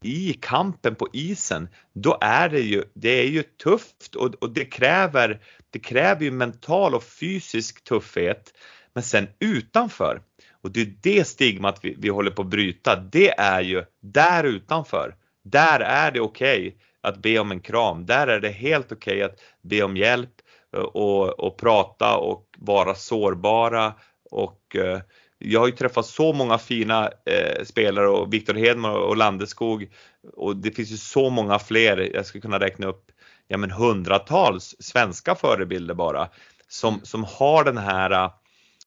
[0.02, 4.64] i kampen på isen, då är det ju, det är ju tufft och, och det
[4.64, 8.54] kräver, det kräver ju mental och fysisk tuffhet.
[8.92, 10.22] Men sen utanför,
[10.62, 12.96] Och det är det stigmat vi, vi håller på att bryta.
[12.96, 15.14] Det är ju där utanför.
[15.44, 18.06] Där är det okej okay att be om en kram.
[18.06, 20.30] Där är det helt okej okay att be om hjälp
[20.76, 23.94] eh, och, och prata och vara sårbara
[24.30, 25.00] och eh,
[25.38, 29.88] jag har ju träffat så många fina eh, spelare och Viktor Hedman och Landeskog
[30.36, 33.10] och det finns ju så många fler, jag skulle kunna räkna upp
[33.48, 36.28] ja, men hundratals svenska förebilder bara
[36.68, 37.04] som, mm.
[37.04, 38.32] som har den här eh,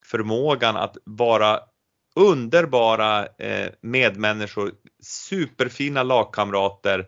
[0.06, 1.60] förmågan att vara
[2.16, 4.72] underbara eh, medmänniskor,
[5.04, 7.08] superfina lagkamrater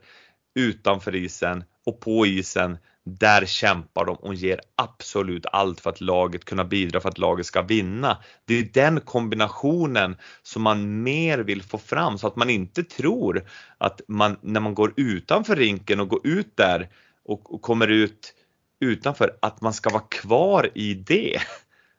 [0.55, 6.45] utanför isen och på isen där kämpar de och ger absolut allt för att laget
[6.45, 8.17] kunna bidra för att laget ska vinna.
[8.45, 13.43] Det är den kombinationen som man mer vill få fram så att man inte tror
[13.77, 16.89] att man när man går utanför rinken och går ut där
[17.25, 18.33] och, och kommer ut
[18.79, 21.41] utanför att man ska vara kvar i det.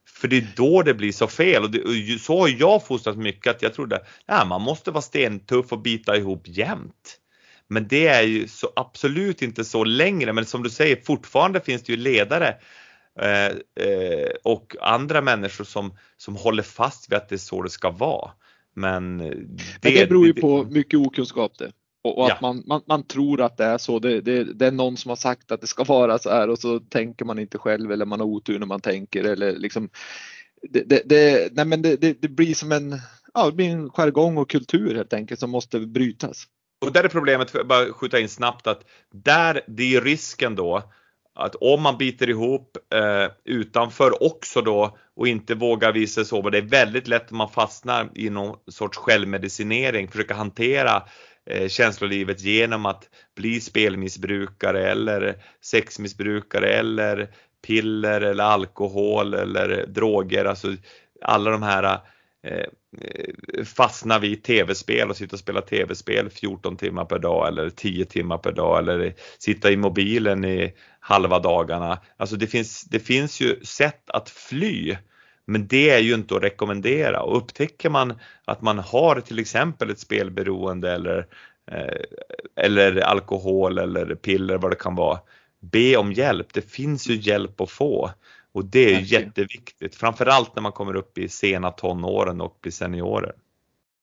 [0.06, 3.16] För det är då det blir så fel och, det, och så har jag fostrat
[3.16, 7.20] mycket att jag trodde att man måste vara stentuff och bita ihop jämt.
[7.68, 10.32] Men det är ju så absolut inte så längre.
[10.32, 12.56] Men som du säger, fortfarande finns det ju ledare
[13.20, 13.46] eh,
[13.86, 17.90] eh, och andra människor som, som håller fast vid att det är så det ska
[17.90, 18.30] vara.
[18.74, 19.34] Men det,
[19.82, 21.72] Men det beror ju på mycket okunskap det.
[22.04, 22.38] Och, och att ja.
[22.42, 23.98] man, man, man, tror att det är så.
[23.98, 26.58] Det, det, det, är någon som har sagt att det ska vara så här och
[26.58, 29.88] så tänker man inte själv eller man har otur när man tänker eller liksom.
[30.70, 33.00] Det, det, nej men det, det, blir som en,
[33.34, 36.44] ja, det blir en jargong och kultur helt enkelt som måste brytas.
[36.80, 40.54] Och där är problemet, för att bara skjuta in snabbt, att där, det är risken
[40.54, 40.82] då
[41.34, 46.50] att om man biter ihop eh, utanför också då och inte vågar visa sig så,
[46.50, 51.02] det är väldigt lätt att man fastnar i någon sorts självmedicinering, försöka hantera
[51.50, 57.30] eh, känslolivet genom att bli spelmissbrukare eller sexmissbrukare eller
[57.66, 60.68] piller eller alkohol eller droger, alltså
[61.22, 61.98] alla de här eh,
[62.44, 62.66] Eh,
[63.00, 68.04] eh, fastna vid tv-spel och sitta och spela tv-spel 14 timmar per dag eller 10
[68.04, 71.98] timmar per dag eller sitta i mobilen i halva dagarna.
[72.16, 74.96] Alltså det finns, det finns ju sätt att fly
[75.46, 78.14] men det är ju inte att rekommendera och upptäcker man
[78.44, 81.26] att man har till exempel ett spelberoende eller,
[81.70, 82.04] eh,
[82.56, 85.18] eller alkohol eller piller vad det kan vara,
[85.60, 86.52] be om hjälp.
[86.52, 88.10] Det finns ju hjälp att få
[88.54, 93.32] och det är jätteviktigt, framförallt när man kommer upp i sena tonåren och blir seniorer.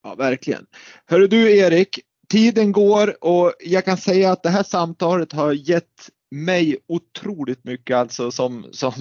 [0.03, 0.65] Ja, verkligen.
[1.05, 1.99] Hörru du Erik,
[2.29, 7.97] tiden går och jag kan säga att det här samtalet har gett mig otroligt mycket
[7.97, 8.93] alltså som, som,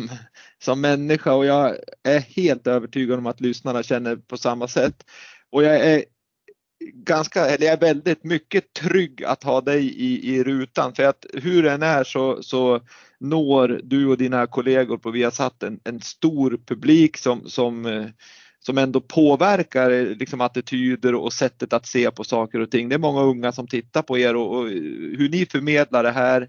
[0.59, 5.05] som människa och jag är helt övertygad om att lyssnarna känner på samma sätt.
[5.51, 6.05] Och jag är
[6.95, 11.27] ganska, eller jag är väldigt mycket trygg att ha dig i, i rutan för att
[11.33, 12.81] hur den är så, så
[13.21, 18.07] når du och dina kollegor på Viasat en, en stor publik som, som, eh,
[18.59, 22.89] som ändå påverkar eh, liksom attityder och sättet att se på saker och ting.
[22.89, 24.73] Det är många unga som tittar på er och, och eh,
[25.19, 26.49] hur ni förmedlar det här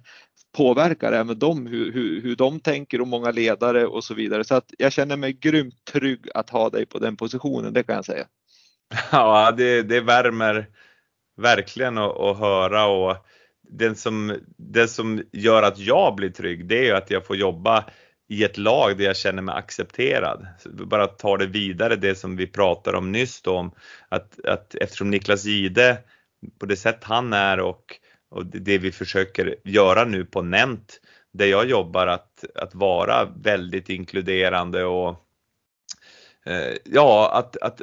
[0.58, 4.44] påverkar även dem, hur, hur, hur de tänker och många ledare och så vidare.
[4.44, 7.96] Så att jag känner mig grymt trygg att ha dig på den positionen, det kan
[7.96, 8.26] jag säga.
[9.12, 10.68] Ja, det, det värmer
[11.38, 13.18] verkligen att, att höra och
[13.72, 17.86] det som, det som gör att jag blir trygg det är att jag får jobba
[18.30, 20.48] i ett lag där jag känner mig accepterad.
[20.66, 23.72] Bara ta det vidare, det som vi pratade om nyss då, om
[24.10, 25.98] att, att eftersom Niklas Gide
[26.60, 28.00] på det sätt han är och,
[28.30, 31.02] och det vi försöker göra nu på Nent,
[31.34, 35.16] där jag jobbar att, att vara väldigt inkluderande och
[36.46, 37.82] Eh, ja, att, att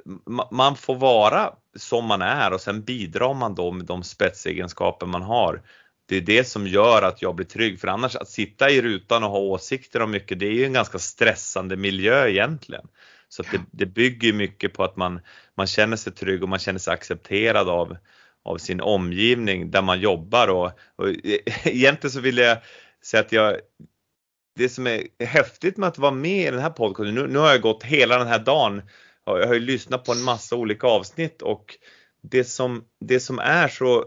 [0.51, 5.23] man får vara som man är och sen bidrar man då med de spetsegenskaper man
[5.23, 5.63] har.
[6.09, 9.25] Det är det som gör att jag blir trygg, för annars att sitta i rutan
[9.25, 12.89] och ha åsikter om mycket, det är ju en ganska stressande miljö egentligen.
[13.29, 15.21] Så det, det bygger mycket på att man,
[15.55, 17.97] man känner sig trygg och man känner sig accepterad av,
[18.45, 22.59] av sin omgivning där man jobbar och, och e-, egentligen så vill jag
[23.05, 23.57] säga att jag,
[24.59, 27.51] det som är häftigt med att vara med i den här podcasten, nu, nu har
[27.51, 28.83] jag gått hela den här dagen,
[29.25, 31.79] jag har ju lyssnat på en massa olika avsnitt och
[32.23, 34.05] det som, det som är så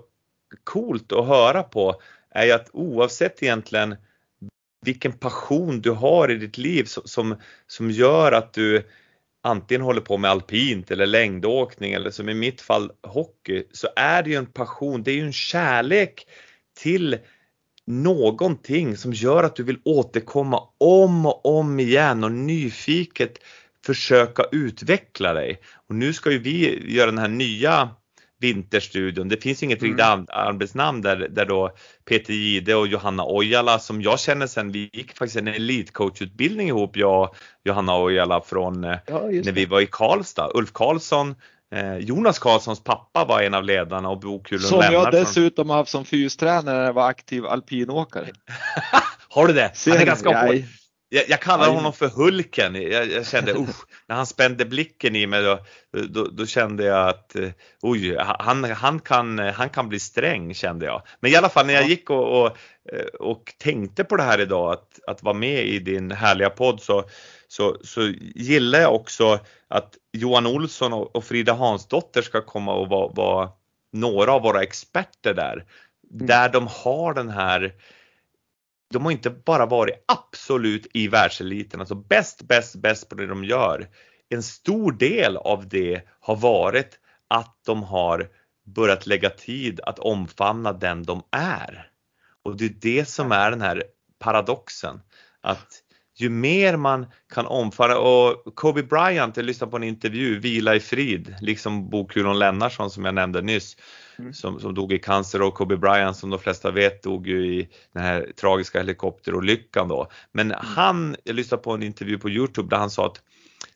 [0.63, 3.95] coolt att höra på är ju att oavsett egentligen
[4.85, 7.35] vilken passion du har i ditt liv som,
[7.67, 8.87] som gör att du
[9.43, 14.23] antingen håller på med alpint eller längdåkning eller som i mitt fall hockey så är
[14.23, 16.27] det ju en passion, det är ju en kärlek
[16.79, 17.17] till
[17.87, 23.37] någonting som gör att du vill återkomma om och om igen och nyfiket
[23.85, 25.61] försöka utveckla dig.
[25.89, 27.89] Och nu ska ju vi göra den här nya
[28.41, 29.29] Vinterstudion.
[29.29, 29.91] Det finns inget mm.
[29.91, 31.71] riktigt arbetsnamn där, där då
[32.05, 36.97] Peter Gide och Johanna Ojala som jag känner sen vi gick faktiskt en elitcoachutbildning ihop
[36.97, 40.51] jag och Johanna Ojala från ja, när vi var i Karlstad.
[40.53, 41.35] Ulf Karlsson
[41.99, 46.05] Jonas Karlssons pappa var en av ledarna och Bokulen Som jag dessutom har haft som
[46.05, 48.27] fystränare när jag var aktiv alpinåkare.
[49.29, 49.71] har du det?
[49.87, 50.63] Han är ganska hård.
[51.13, 51.75] Jag, jag kallar Aj.
[51.75, 52.75] honom för Hulken.
[52.75, 53.67] Jag, jag kände, uh,
[54.07, 55.59] när han spände blicken i mig då,
[56.07, 57.49] då, då kände jag att uh,
[57.81, 61.01] oj, han, han, kan, han kan bli sträng kände jag.
[61.19, 62.47] Men i alla fall när jag gick och, och,
[62.93, 66.81] eh, och tänkte på det här idag att, att vara med i din härliga podd
[66.81, 67.03] så,
[67.47, 68.01] så, så
[68.35, 73.49] gillar jag också att Johan Olsson och Frida Hansdotter ska komma och vara, vara
[73.93, 75.65] några av våra experter där.
[76.13, 76.27] Mm.
[76.27, 77.73] Där de har den här
[78.91, 83.43] de har inte bara varit absolut i världseliten, alltså bäst, bäst, bäst på det de
[83.43, 83.89] gör.
[84.29, 88.29] En stor del av det har varit att de har
[88.65, 91.87] börjat lägga tid att omfamna den de är.
[92.43, 93.83] Och det är det som är den här
[94.19, 95.01] paradoxen.
[95.41, 95.67] Att
[96.15, 100.79] ju mer man kan omfamna och Kobe Bryant, jag lyssnade på en intervju, Vila i
[100.79, 103.77] frid, liksom Bokulon Lennartsson som jag nämnde nyss,
[104.19, 104.33] mm.
[104.33, 107.69] som, som dog i cancer och Kobe Bryant som de flesta vet dog ju i
[107.93, 110.11] den här tragiska helikopterolyckan då.
[110.31, 110.59] Men mm.
[110.63, 113.21] han, jag lyssnade på en intervju på Youtube där han sa att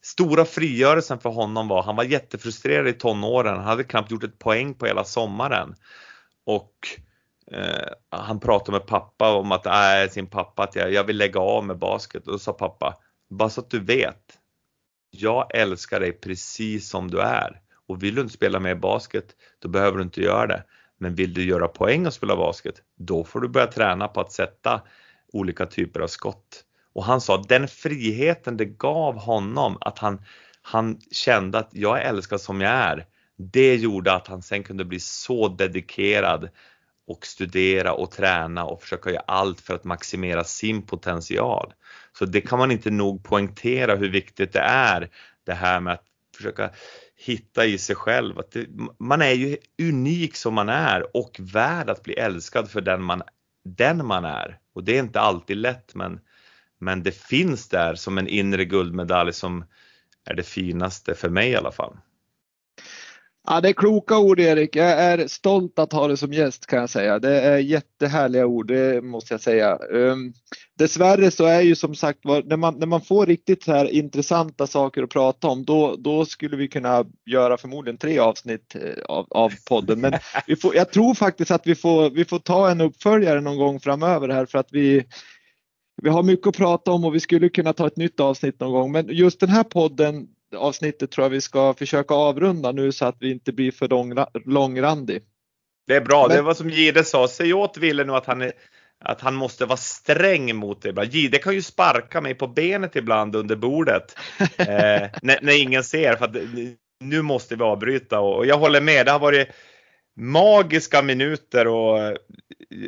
[0.01, 4.39] stora frigörelsen för honom var, han var jättefrustrerad i tonåren, han hade knappt gjort ett
[4.39, 5.75] poäng på hela sommaren.
[6.45, 6.71] Och
[7.51, 11.39] Eh, han pratade med pappa om att, äh, sin pappa, att jag, jag vill lägga
[11.39, 12.27] av med basket.
[12.27, 12.97] Och då sa pappa,
[13.29, 14.39] bara så att du vet,
[15.11, 17.61] jag älskar dig precis som du är.
[17.87, 20.63] Och vill du inte spela mer basket, då behöver du inte göra det.
[20.97, 24.31] Men vill du göra poäng och spela basket, då får du börja träna på att
[24.31, 24.81] sätta
[25.33, 26.63] olika typer av skott.
[26.93, 30.21] Och han sa den friheten det gav honom att han,
[30.61, 33.05] han kände att jag älskar som jag är.
[33.37, 36.49] Det gjorde att han sen kunde bli så dedikerad
[37.07, 41.73] och studera och träna och försöka göra allt för att maximera sin potential.
[42.17, 45.09] Så det kan man inte nog poängtera hur viktigt det är
[45.43, 46.05] det här med att
[46.37, 46.71] försöka
[47.15, 48.67] hitta i sig själv att det,
[48.99, 53.21] man är ju unik som man är och värd att bli älskad för den man,
[53.65, 54.59] den man är.
[54.73, 56.19] Och det är inte alltid lätt men,
[56.79, 59.65] men det finns där som en inre guldmedalj som
[60.25, 61.97] är det finaste för mig i alla fall.
[63.47, 64.75] Ja, det är kloka ord Erik.
[64.75, 67.19] Jag är stolt att ha dig som gäst kan jag säga.
[67.19, 69.77] Det är jättehärliga ord, det måste jag säga.
[69.91, 70.33] Um,
[70.77, 74.67] dessvärre så är ju som sagt när man, när man får riktigt så här intressanta
[74.67, 79.27] saker att prata om, då, då skulle vi kunna göra förmodligen tre avsnitt eh, av,
[79.29, 80.01] av podden.
[80.01, 80.13] Men
[80.47, 83.79] vi får, jag tror faktiskt att vi får, vi får ta en uppföljare någon gång
[83.79, 85.05] framöver här för att vi
[86.01, 88.71] vi har mycket att prata om och vi skulle kunna ta ett nytt avsnitt någon
[88.71, 88.91] gång.
[88.91, 93.15] Men just den här podden, avsnittet tror jag vi ska försöka avrunda nu så att
[93.19, 94.13] vi inte blir för lång,
[94.45, 95.23] långrandig.
[95.87, 98.41] Det är bra, Men, det var som Gide sa, säg åt Wille nu att han,
[98.41, 98.51] är,
[99.03, 100.93] att han måste vara sträng mot dig.
[101.09, 104.17] Gide kan ju sparka mig på benet ibland under bordet
[104.57, 106.35] eh, när, när, ingen ser för att
[106.99, 109.47] nu måste vi avbryta och jag håller med, det har varit
[110.19, 112.17] magiska minuter och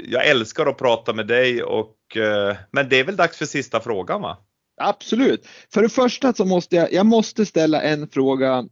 [0.06, 3.80] jag älskar att prata med dig och eh, men det är väl dags för sista
[3.80, 4.38] frågan va?
[4.78, 5.48] Absolut.
[5.74, 8.66] För det första så måste jag, jag måste ställa en fråga.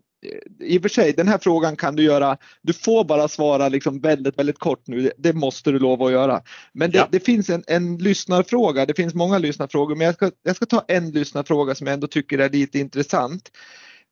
[0.60, 3.99] I och för sig, den här frågan kan du göra, du får bara svara liksom
[3.99, 5.11] väldigt, väldigt kort nu.
[5.18, 6.41] Det måste du lova att göra.
[6.73, 7.07] Men det, ja.
[7.11, 10.86] det finns en, en lyssnarfråga, det finns många lyssnarfrågor, men jag ska, jag ska ta
[10.88, 13.52] en lyssnarfråga som jag ändå tycker är lite intressant.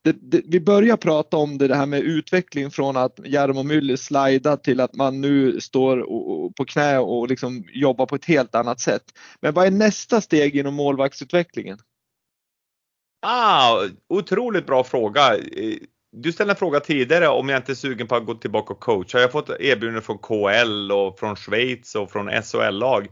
[0.04, 3.96] Det, det, vi börjar prata om det, det här med utveckling från att Jarmo Myller
[3.96, 8.24] slida till att man nu står och, och på knä och liksom jobbar på ett
[8.24, 9.02] helt annat sätt.
[9.40, 11.78] Men vad är nästa steg inom målvaktsutvecklingen?
[13.26, 15.36] Ah, otroligt bra fråga.
[16.12, 18.80] Du ställde en fråga tidigare om jag inte är sugen på att gå tillbaka och
[18.80, 19.18] coacha.
[19.18, 23.08] Jag har fått erbjudanden från KL och från Schweiz och från SHL-lag.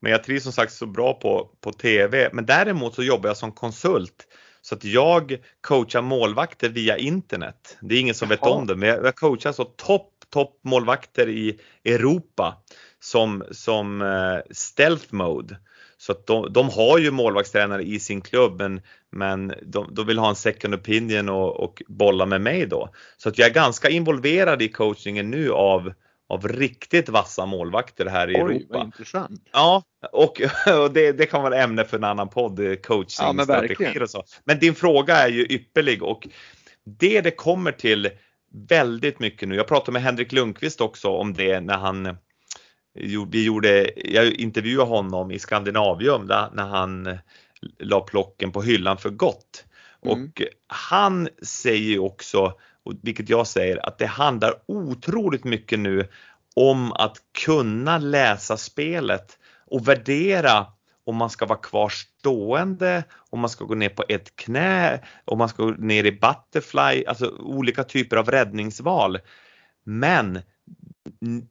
[0.00, 2.30] Men jag trivs som sagt så bra på, på TV.
[2.32, 4.26] Men däremot så jobbar jag som konsult
[4.68, 7.76] så att jag coachar målvakter via internet.
[7.80, 8.36] Det är ingen som Jaha.
[8.36, 12.62] vet om det, men jag coachar så topp, topp målvakter i Europa
[13.00, 15.56] som, som uh, stealth mode.
[15.98, 18.80] Så att de, de, har ju målvaktstränare i sin klubb men,
[19.10, 22.88] men de, de vill ha en second opinion och, och bolla med mig då.
[23.16, 25.92] Så att jag är ganska involverad i coachingen nu av
[26.28, 28.66] av riktigt vassa målvakter här i Oj, Europa.
[28.68, 29.40] Vad intressant.
[29.52, 29.82] Ja,
[30.12, 30.40] och,
[30.82, 34.24] och det, det, kan vara ämne för en annan podd, eh, coachingstrategier ja, och så.
[34.44, 36.28] Men din fråga är ju ypperlig och
[36.84, 38.10] det det kommer till
[38.68, 39.54] väldigt mycket nu.
[39.54, 42.16] Jag pratade med Henrik Lundqvist också om det när han
[43.30, 47.18] vi gjorde, jag intervjuade honom i Skandinavium där, när han
[47.78, 49.64] la plocken på hyllan för gott.
[50.04, 50.24] Mm.
[50.24, 52.54] Och han säger också
[52.86, 56.08] och vilket jag säger att det handlar otroligt mycket nu
[56.56, 60.66] om att kunna läsa spelet och värdera
[61.04, 65.38] om man ska vara kvar stående, om man ska gå ner på ett knä, om
[65.38, 69.18] man ska gå ner i butterfly, alltså olika typer av räddningsval.
[69.84, 70.40] Men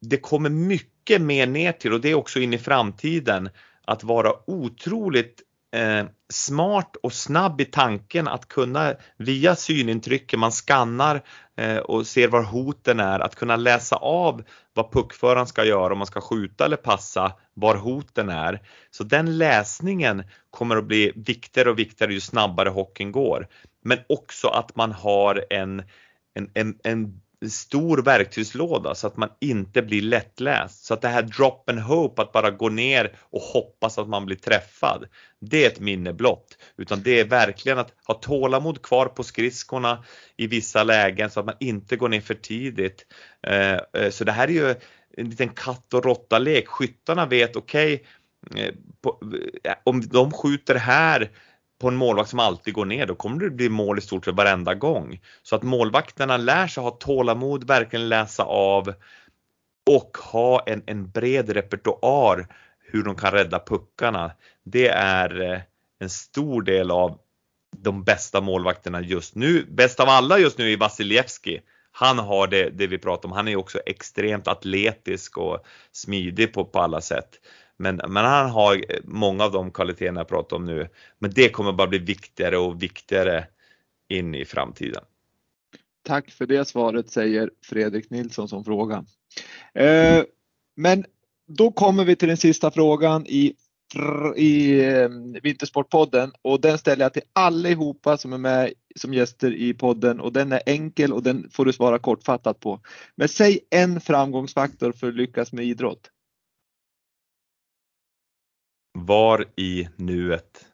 [0.02, 3.50] det kommer mycket mer ner till och det är också in i framtiden
[3.86, 5.42] att vara otroligt
[5.76, 11.22] eh, smart och snabb i tanken att kunna via synintrycken man skannar
[11.58, 14.44] eh, och ser var hoten är, att kunna läsa av
[14.74, 18.62] vad puckföraren ska göra om man ska skjuta eller passa, var hoten är.
[18.92, 23.48] Så den läsningen kommer att bli viktigare och viktigare ju snabbare hockeyn går.
[23.84, 25.84] Men också att man har en,
[26.34, 30.86] en, en, en stor verktygslåda så att man inte blir lättläst.
[30.86, 34.26] Så att det här drop and hope, att bara gå ner och hoppas att man
[34.26, 35.06] blir träffad,
[35.42, 36.58] det är ett minne blott.
[36.78, 40.04] Utan det är verkligen att ha tålamod kvar på skridskorna
[40.38, 43.06] i vissa lägen så att man inte går ner för tidigt.
[43.48, 44.76] Eh, eh, så det här är ju
[45.18, 46.68] en liten katt och råtta-lek.
[46.68, 48.06] Skyttarna vet, okej,
[48.56, 48.74] eh,
[49.04, 51.32] okay, om de skjuter här
[51.82, 54.36] på en målvakt som alltid går ner, då kommer det bli mål i stort sett
[54.36, 55.22] varenda gång.
[55.44, 58.94] Så att målvakterna lär sig ha tålamod, verkligen läsa av
[59.90, 62.48] och ha en, en bred repertoar
[62.80, 64.32] hur de kan rädda puckarna.
[64.64, 65.60] Det är eh,
[66.00, 67.20] en stor del av
[67.78, 69.66] de bästa målvakterna just nu.
[69.70, 71.62] Bäst av alla just nu är Vasilevski.
[71.92, 73.32] Han har det, det vi pratar om.
[73.32, 77.30] Han är också extremt atletisk och smidig på, på alla sätt.
[77.78, 80.88] Men, men han har eh, många av de kvaliteterna jag pratar om nu.
[81.20, 83.48] Men det kommer bara bli viktigare och viktigare
[84.10, 85.04] in i framtiden.
[86.04, 89.06] Tack för det svaret säger Fredrik Nilsson som fråga.
[89.74, 90.24] Eh,
[90.76, 91.06] men
[91.48, 93.54] då kommer vi till den sista frågan i,
[94.36, 95.10] i eh,
[95.44, 100.34] Vintersportpodden och den ställer jag till allihopa som är med som gäster i podden och
[100.34, 102.80] den är enkel och den får du svara kortfattat på.
[103.16, 106.12] Men säg en framgångsfaktor för att lyckas med idrott.
[108.98, 110.66] Var i nuet.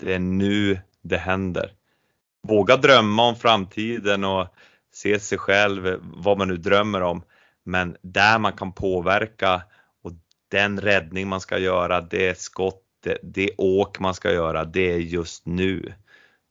[0.00, 1.72] Det är nu det händer.
[2.42, 4.46] Våga drömma om framtiden och
[4.92, 7.22] se sig själv, vad man nu drömmer om.
[7.62, 9.62] Men där man kan påverka
[10.02, 10.12] och
[10.48, 14.98] den räddning man ska göra, det skott, det, det åk man ska göra, det är
[14.98, 15.92] just nu.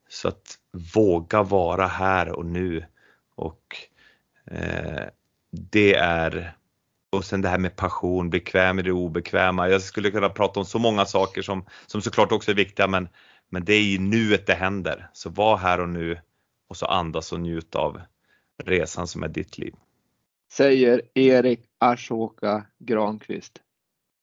[0.09, 0.57] Så att
[0.95, 2.85] våga vara här och nu
[3.35, 3.75] och
[4.51, 5.03] eh,
[5.51, 6.53] det är
[7.13, 9.69] och sen det här med passion, bekväm i det obekväma.
[9.69, 13.07] Jag skulle kunna prata om så många saker som, som såklart också är viktiga men,
[13.49, 15.09] men det är i nuet det händer.
[15.13, 16.19] Så var här och nu
[16.69, 18.01] och så andas och njut av
[18.63, 19.73] resan som är ditt liv.
[20.51, 23.59] Säger Erik Ashoka Granqvist.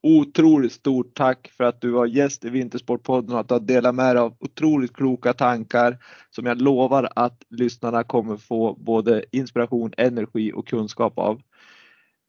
[0.03, 3.95] Otroligt stort tack för att du var gäst i Vintersportpodden och att du har delat
[3.95, 5.99] med dig av otroligt kloka tankar
[6.31, 11.43] som jag lovar att lyssnarna kommer få både inspiration, energi och kunskap av.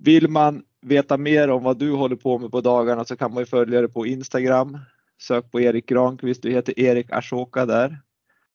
[0.04, 3.42] Vill man veta mer om vad du håller på med på dagarna så kan man
[3.42, 4.78] ju följa dig på Instagram.
[5.22, 8.00] Sök på Erik Granqvist, du heter Erik Ashoka där.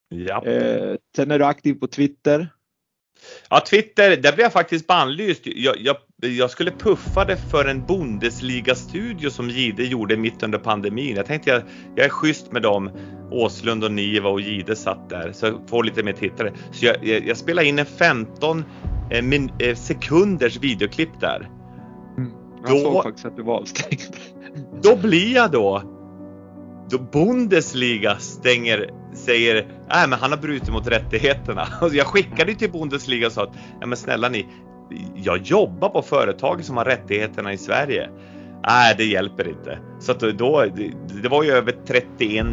[0.09, 0.45] Ja.
[0.45, 2.49] Eh, sen är du aktiv på Twitter.
[3.49, 5.41] Ja, Twitter, där blev jag faktiskt bannlyst.
[5.45, 11.15] Jag, jag, jag skulle puffa det för en Bundesliga-studio som Gide gjorde mitt under pandemin.
[11.15, 11.61] Jag tänkte jag,
[11.95, 12.89] jag är schysst med dem.
[13.31, 16.53] Åslund och Niva och Gide satt där så jag får lite mer tittare.
[16.71, 18.63] Så jag, jag, jag spelade in en 15
[19.11, 21.49] eh, min, eh, sekunders videoklipp där.
[22.17, 22.31] Mm.
[22.65, 24.01] Jag då, såg faktiskt att du var avstängd.
[24.83, 25.83] Då blir jag då
[26.89, 31.67] då Bundesliga stänger, säger nej men han har brutit mot rättigheterna.
[31.91, 34.47] Jag skickade till Bundesliga och sa att ja men snälla ni,
[35.15, 38.09] jag jobbar på företag som har rättigheterna i Sverige.
[38.67, 39.79] Nej, det hjälper inte.
[39.99, 42.45] Så att då, det, det var ju över 31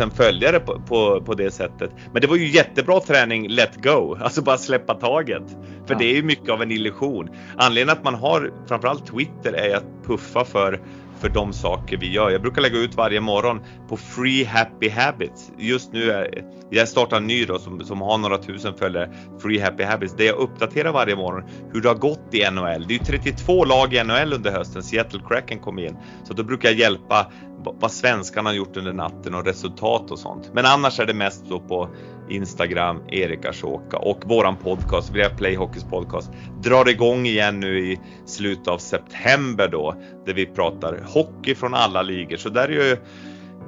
[0.00, 1.90] 000 följare på, på, på, det sättet.
[2.12, 5.42] Men det var ju jättebra träning let go, alltså bara släppa taget.
[5.86, 5.98] För ja.
[5.98, 7.28] det är ju mycket av en illusion.
[7.56, 10.80] Anledningen att man har framförallt Twitter är att puffa för
[11.22, 12.30] för de saker vi gör.
[12.30, 15.52] Jag brukar lägga ut varje morgon på Free Happy Habits.
[15.58, 19.12] Just nu är jag startar en ny då som, som har några tusen följare,
[19.42, 22.86] Free Happy Habits, där jag uppdaterar varje morgon hur det har gått i NHL.
[22.88, 25.96] Det är ju 32 lag i NHL under hösten, Seattle Kraken kom in.
[26.24, 27.32] Så då brukar jag hjälpa
[27.64, 30.50] vad svenskarna har gjort under natten och resultat och sånt.
[30.54, 31.88] Men annars är det mest så på
[32.30, 36.32] Instagram, Erik Ashoka och våran podcast, Play Hockeys podcast,
[36.62, 39.94] drar igång igen nu i slutet av september då,
[40.26, 42.36] där vi pratar hockey från alla ligor.
[42.36, 42.96] Så där är ju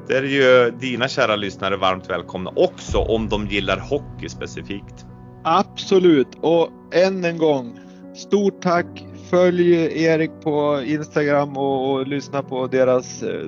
[0.08, 5.06] där är ju dina kära lyssnare varmt välkomna också om de gillar hockey specifikt.
[5.44, 7.80] Absolut och än en gång
[8.14, 9.06] stort tack.
[9.30, 13.46] Följ Erik på Instagram och, och lyssna på deras eh,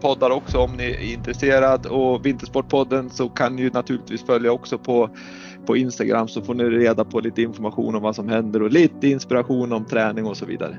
[0.00, 4.78] poddar också om ni är intresserad och Vintersportpodden så kan ni ju naturligtvis följa också
[4.78, 5.10] på,
[5.66, 9.08] på Instagram så får ni reda på lite information om vad som händer och lite
[9.08, 10.78] inspiration om träning och så vidare.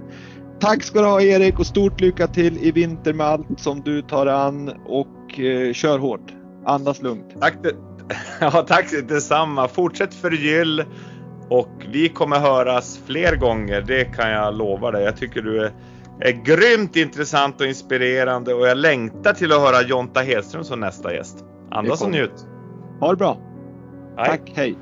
[0.60, 4.02] Tack ska du ha Erik och stort lycka till i vinter med allt som du
[4.02, 6.34] tar an och eh, kör hårt.
[6.65, 7.35] Andas lugnt.
[7.39, 7.56] Tack,
[8.41, 9.68] ja, tack detsamma.
[9.68, 10.84] Fortsätt förgyll
[11.49, 13.81] och vi kommer höras fler gånger.
[13.81, 15.03] Det kan jag lova dig.
[15.03, 15.72] Jag tycker du är,
[16.19, 21.14] är grymt intressant och inspirerande och jag längtar till att höra Jonta Hedström som nästa
[21.14, 21.45] gäst.
[21.72, 22.48] Andas och njut.
[22.99, 23.38] Ha det bra.
[24.15, 24.77] Tack, hej.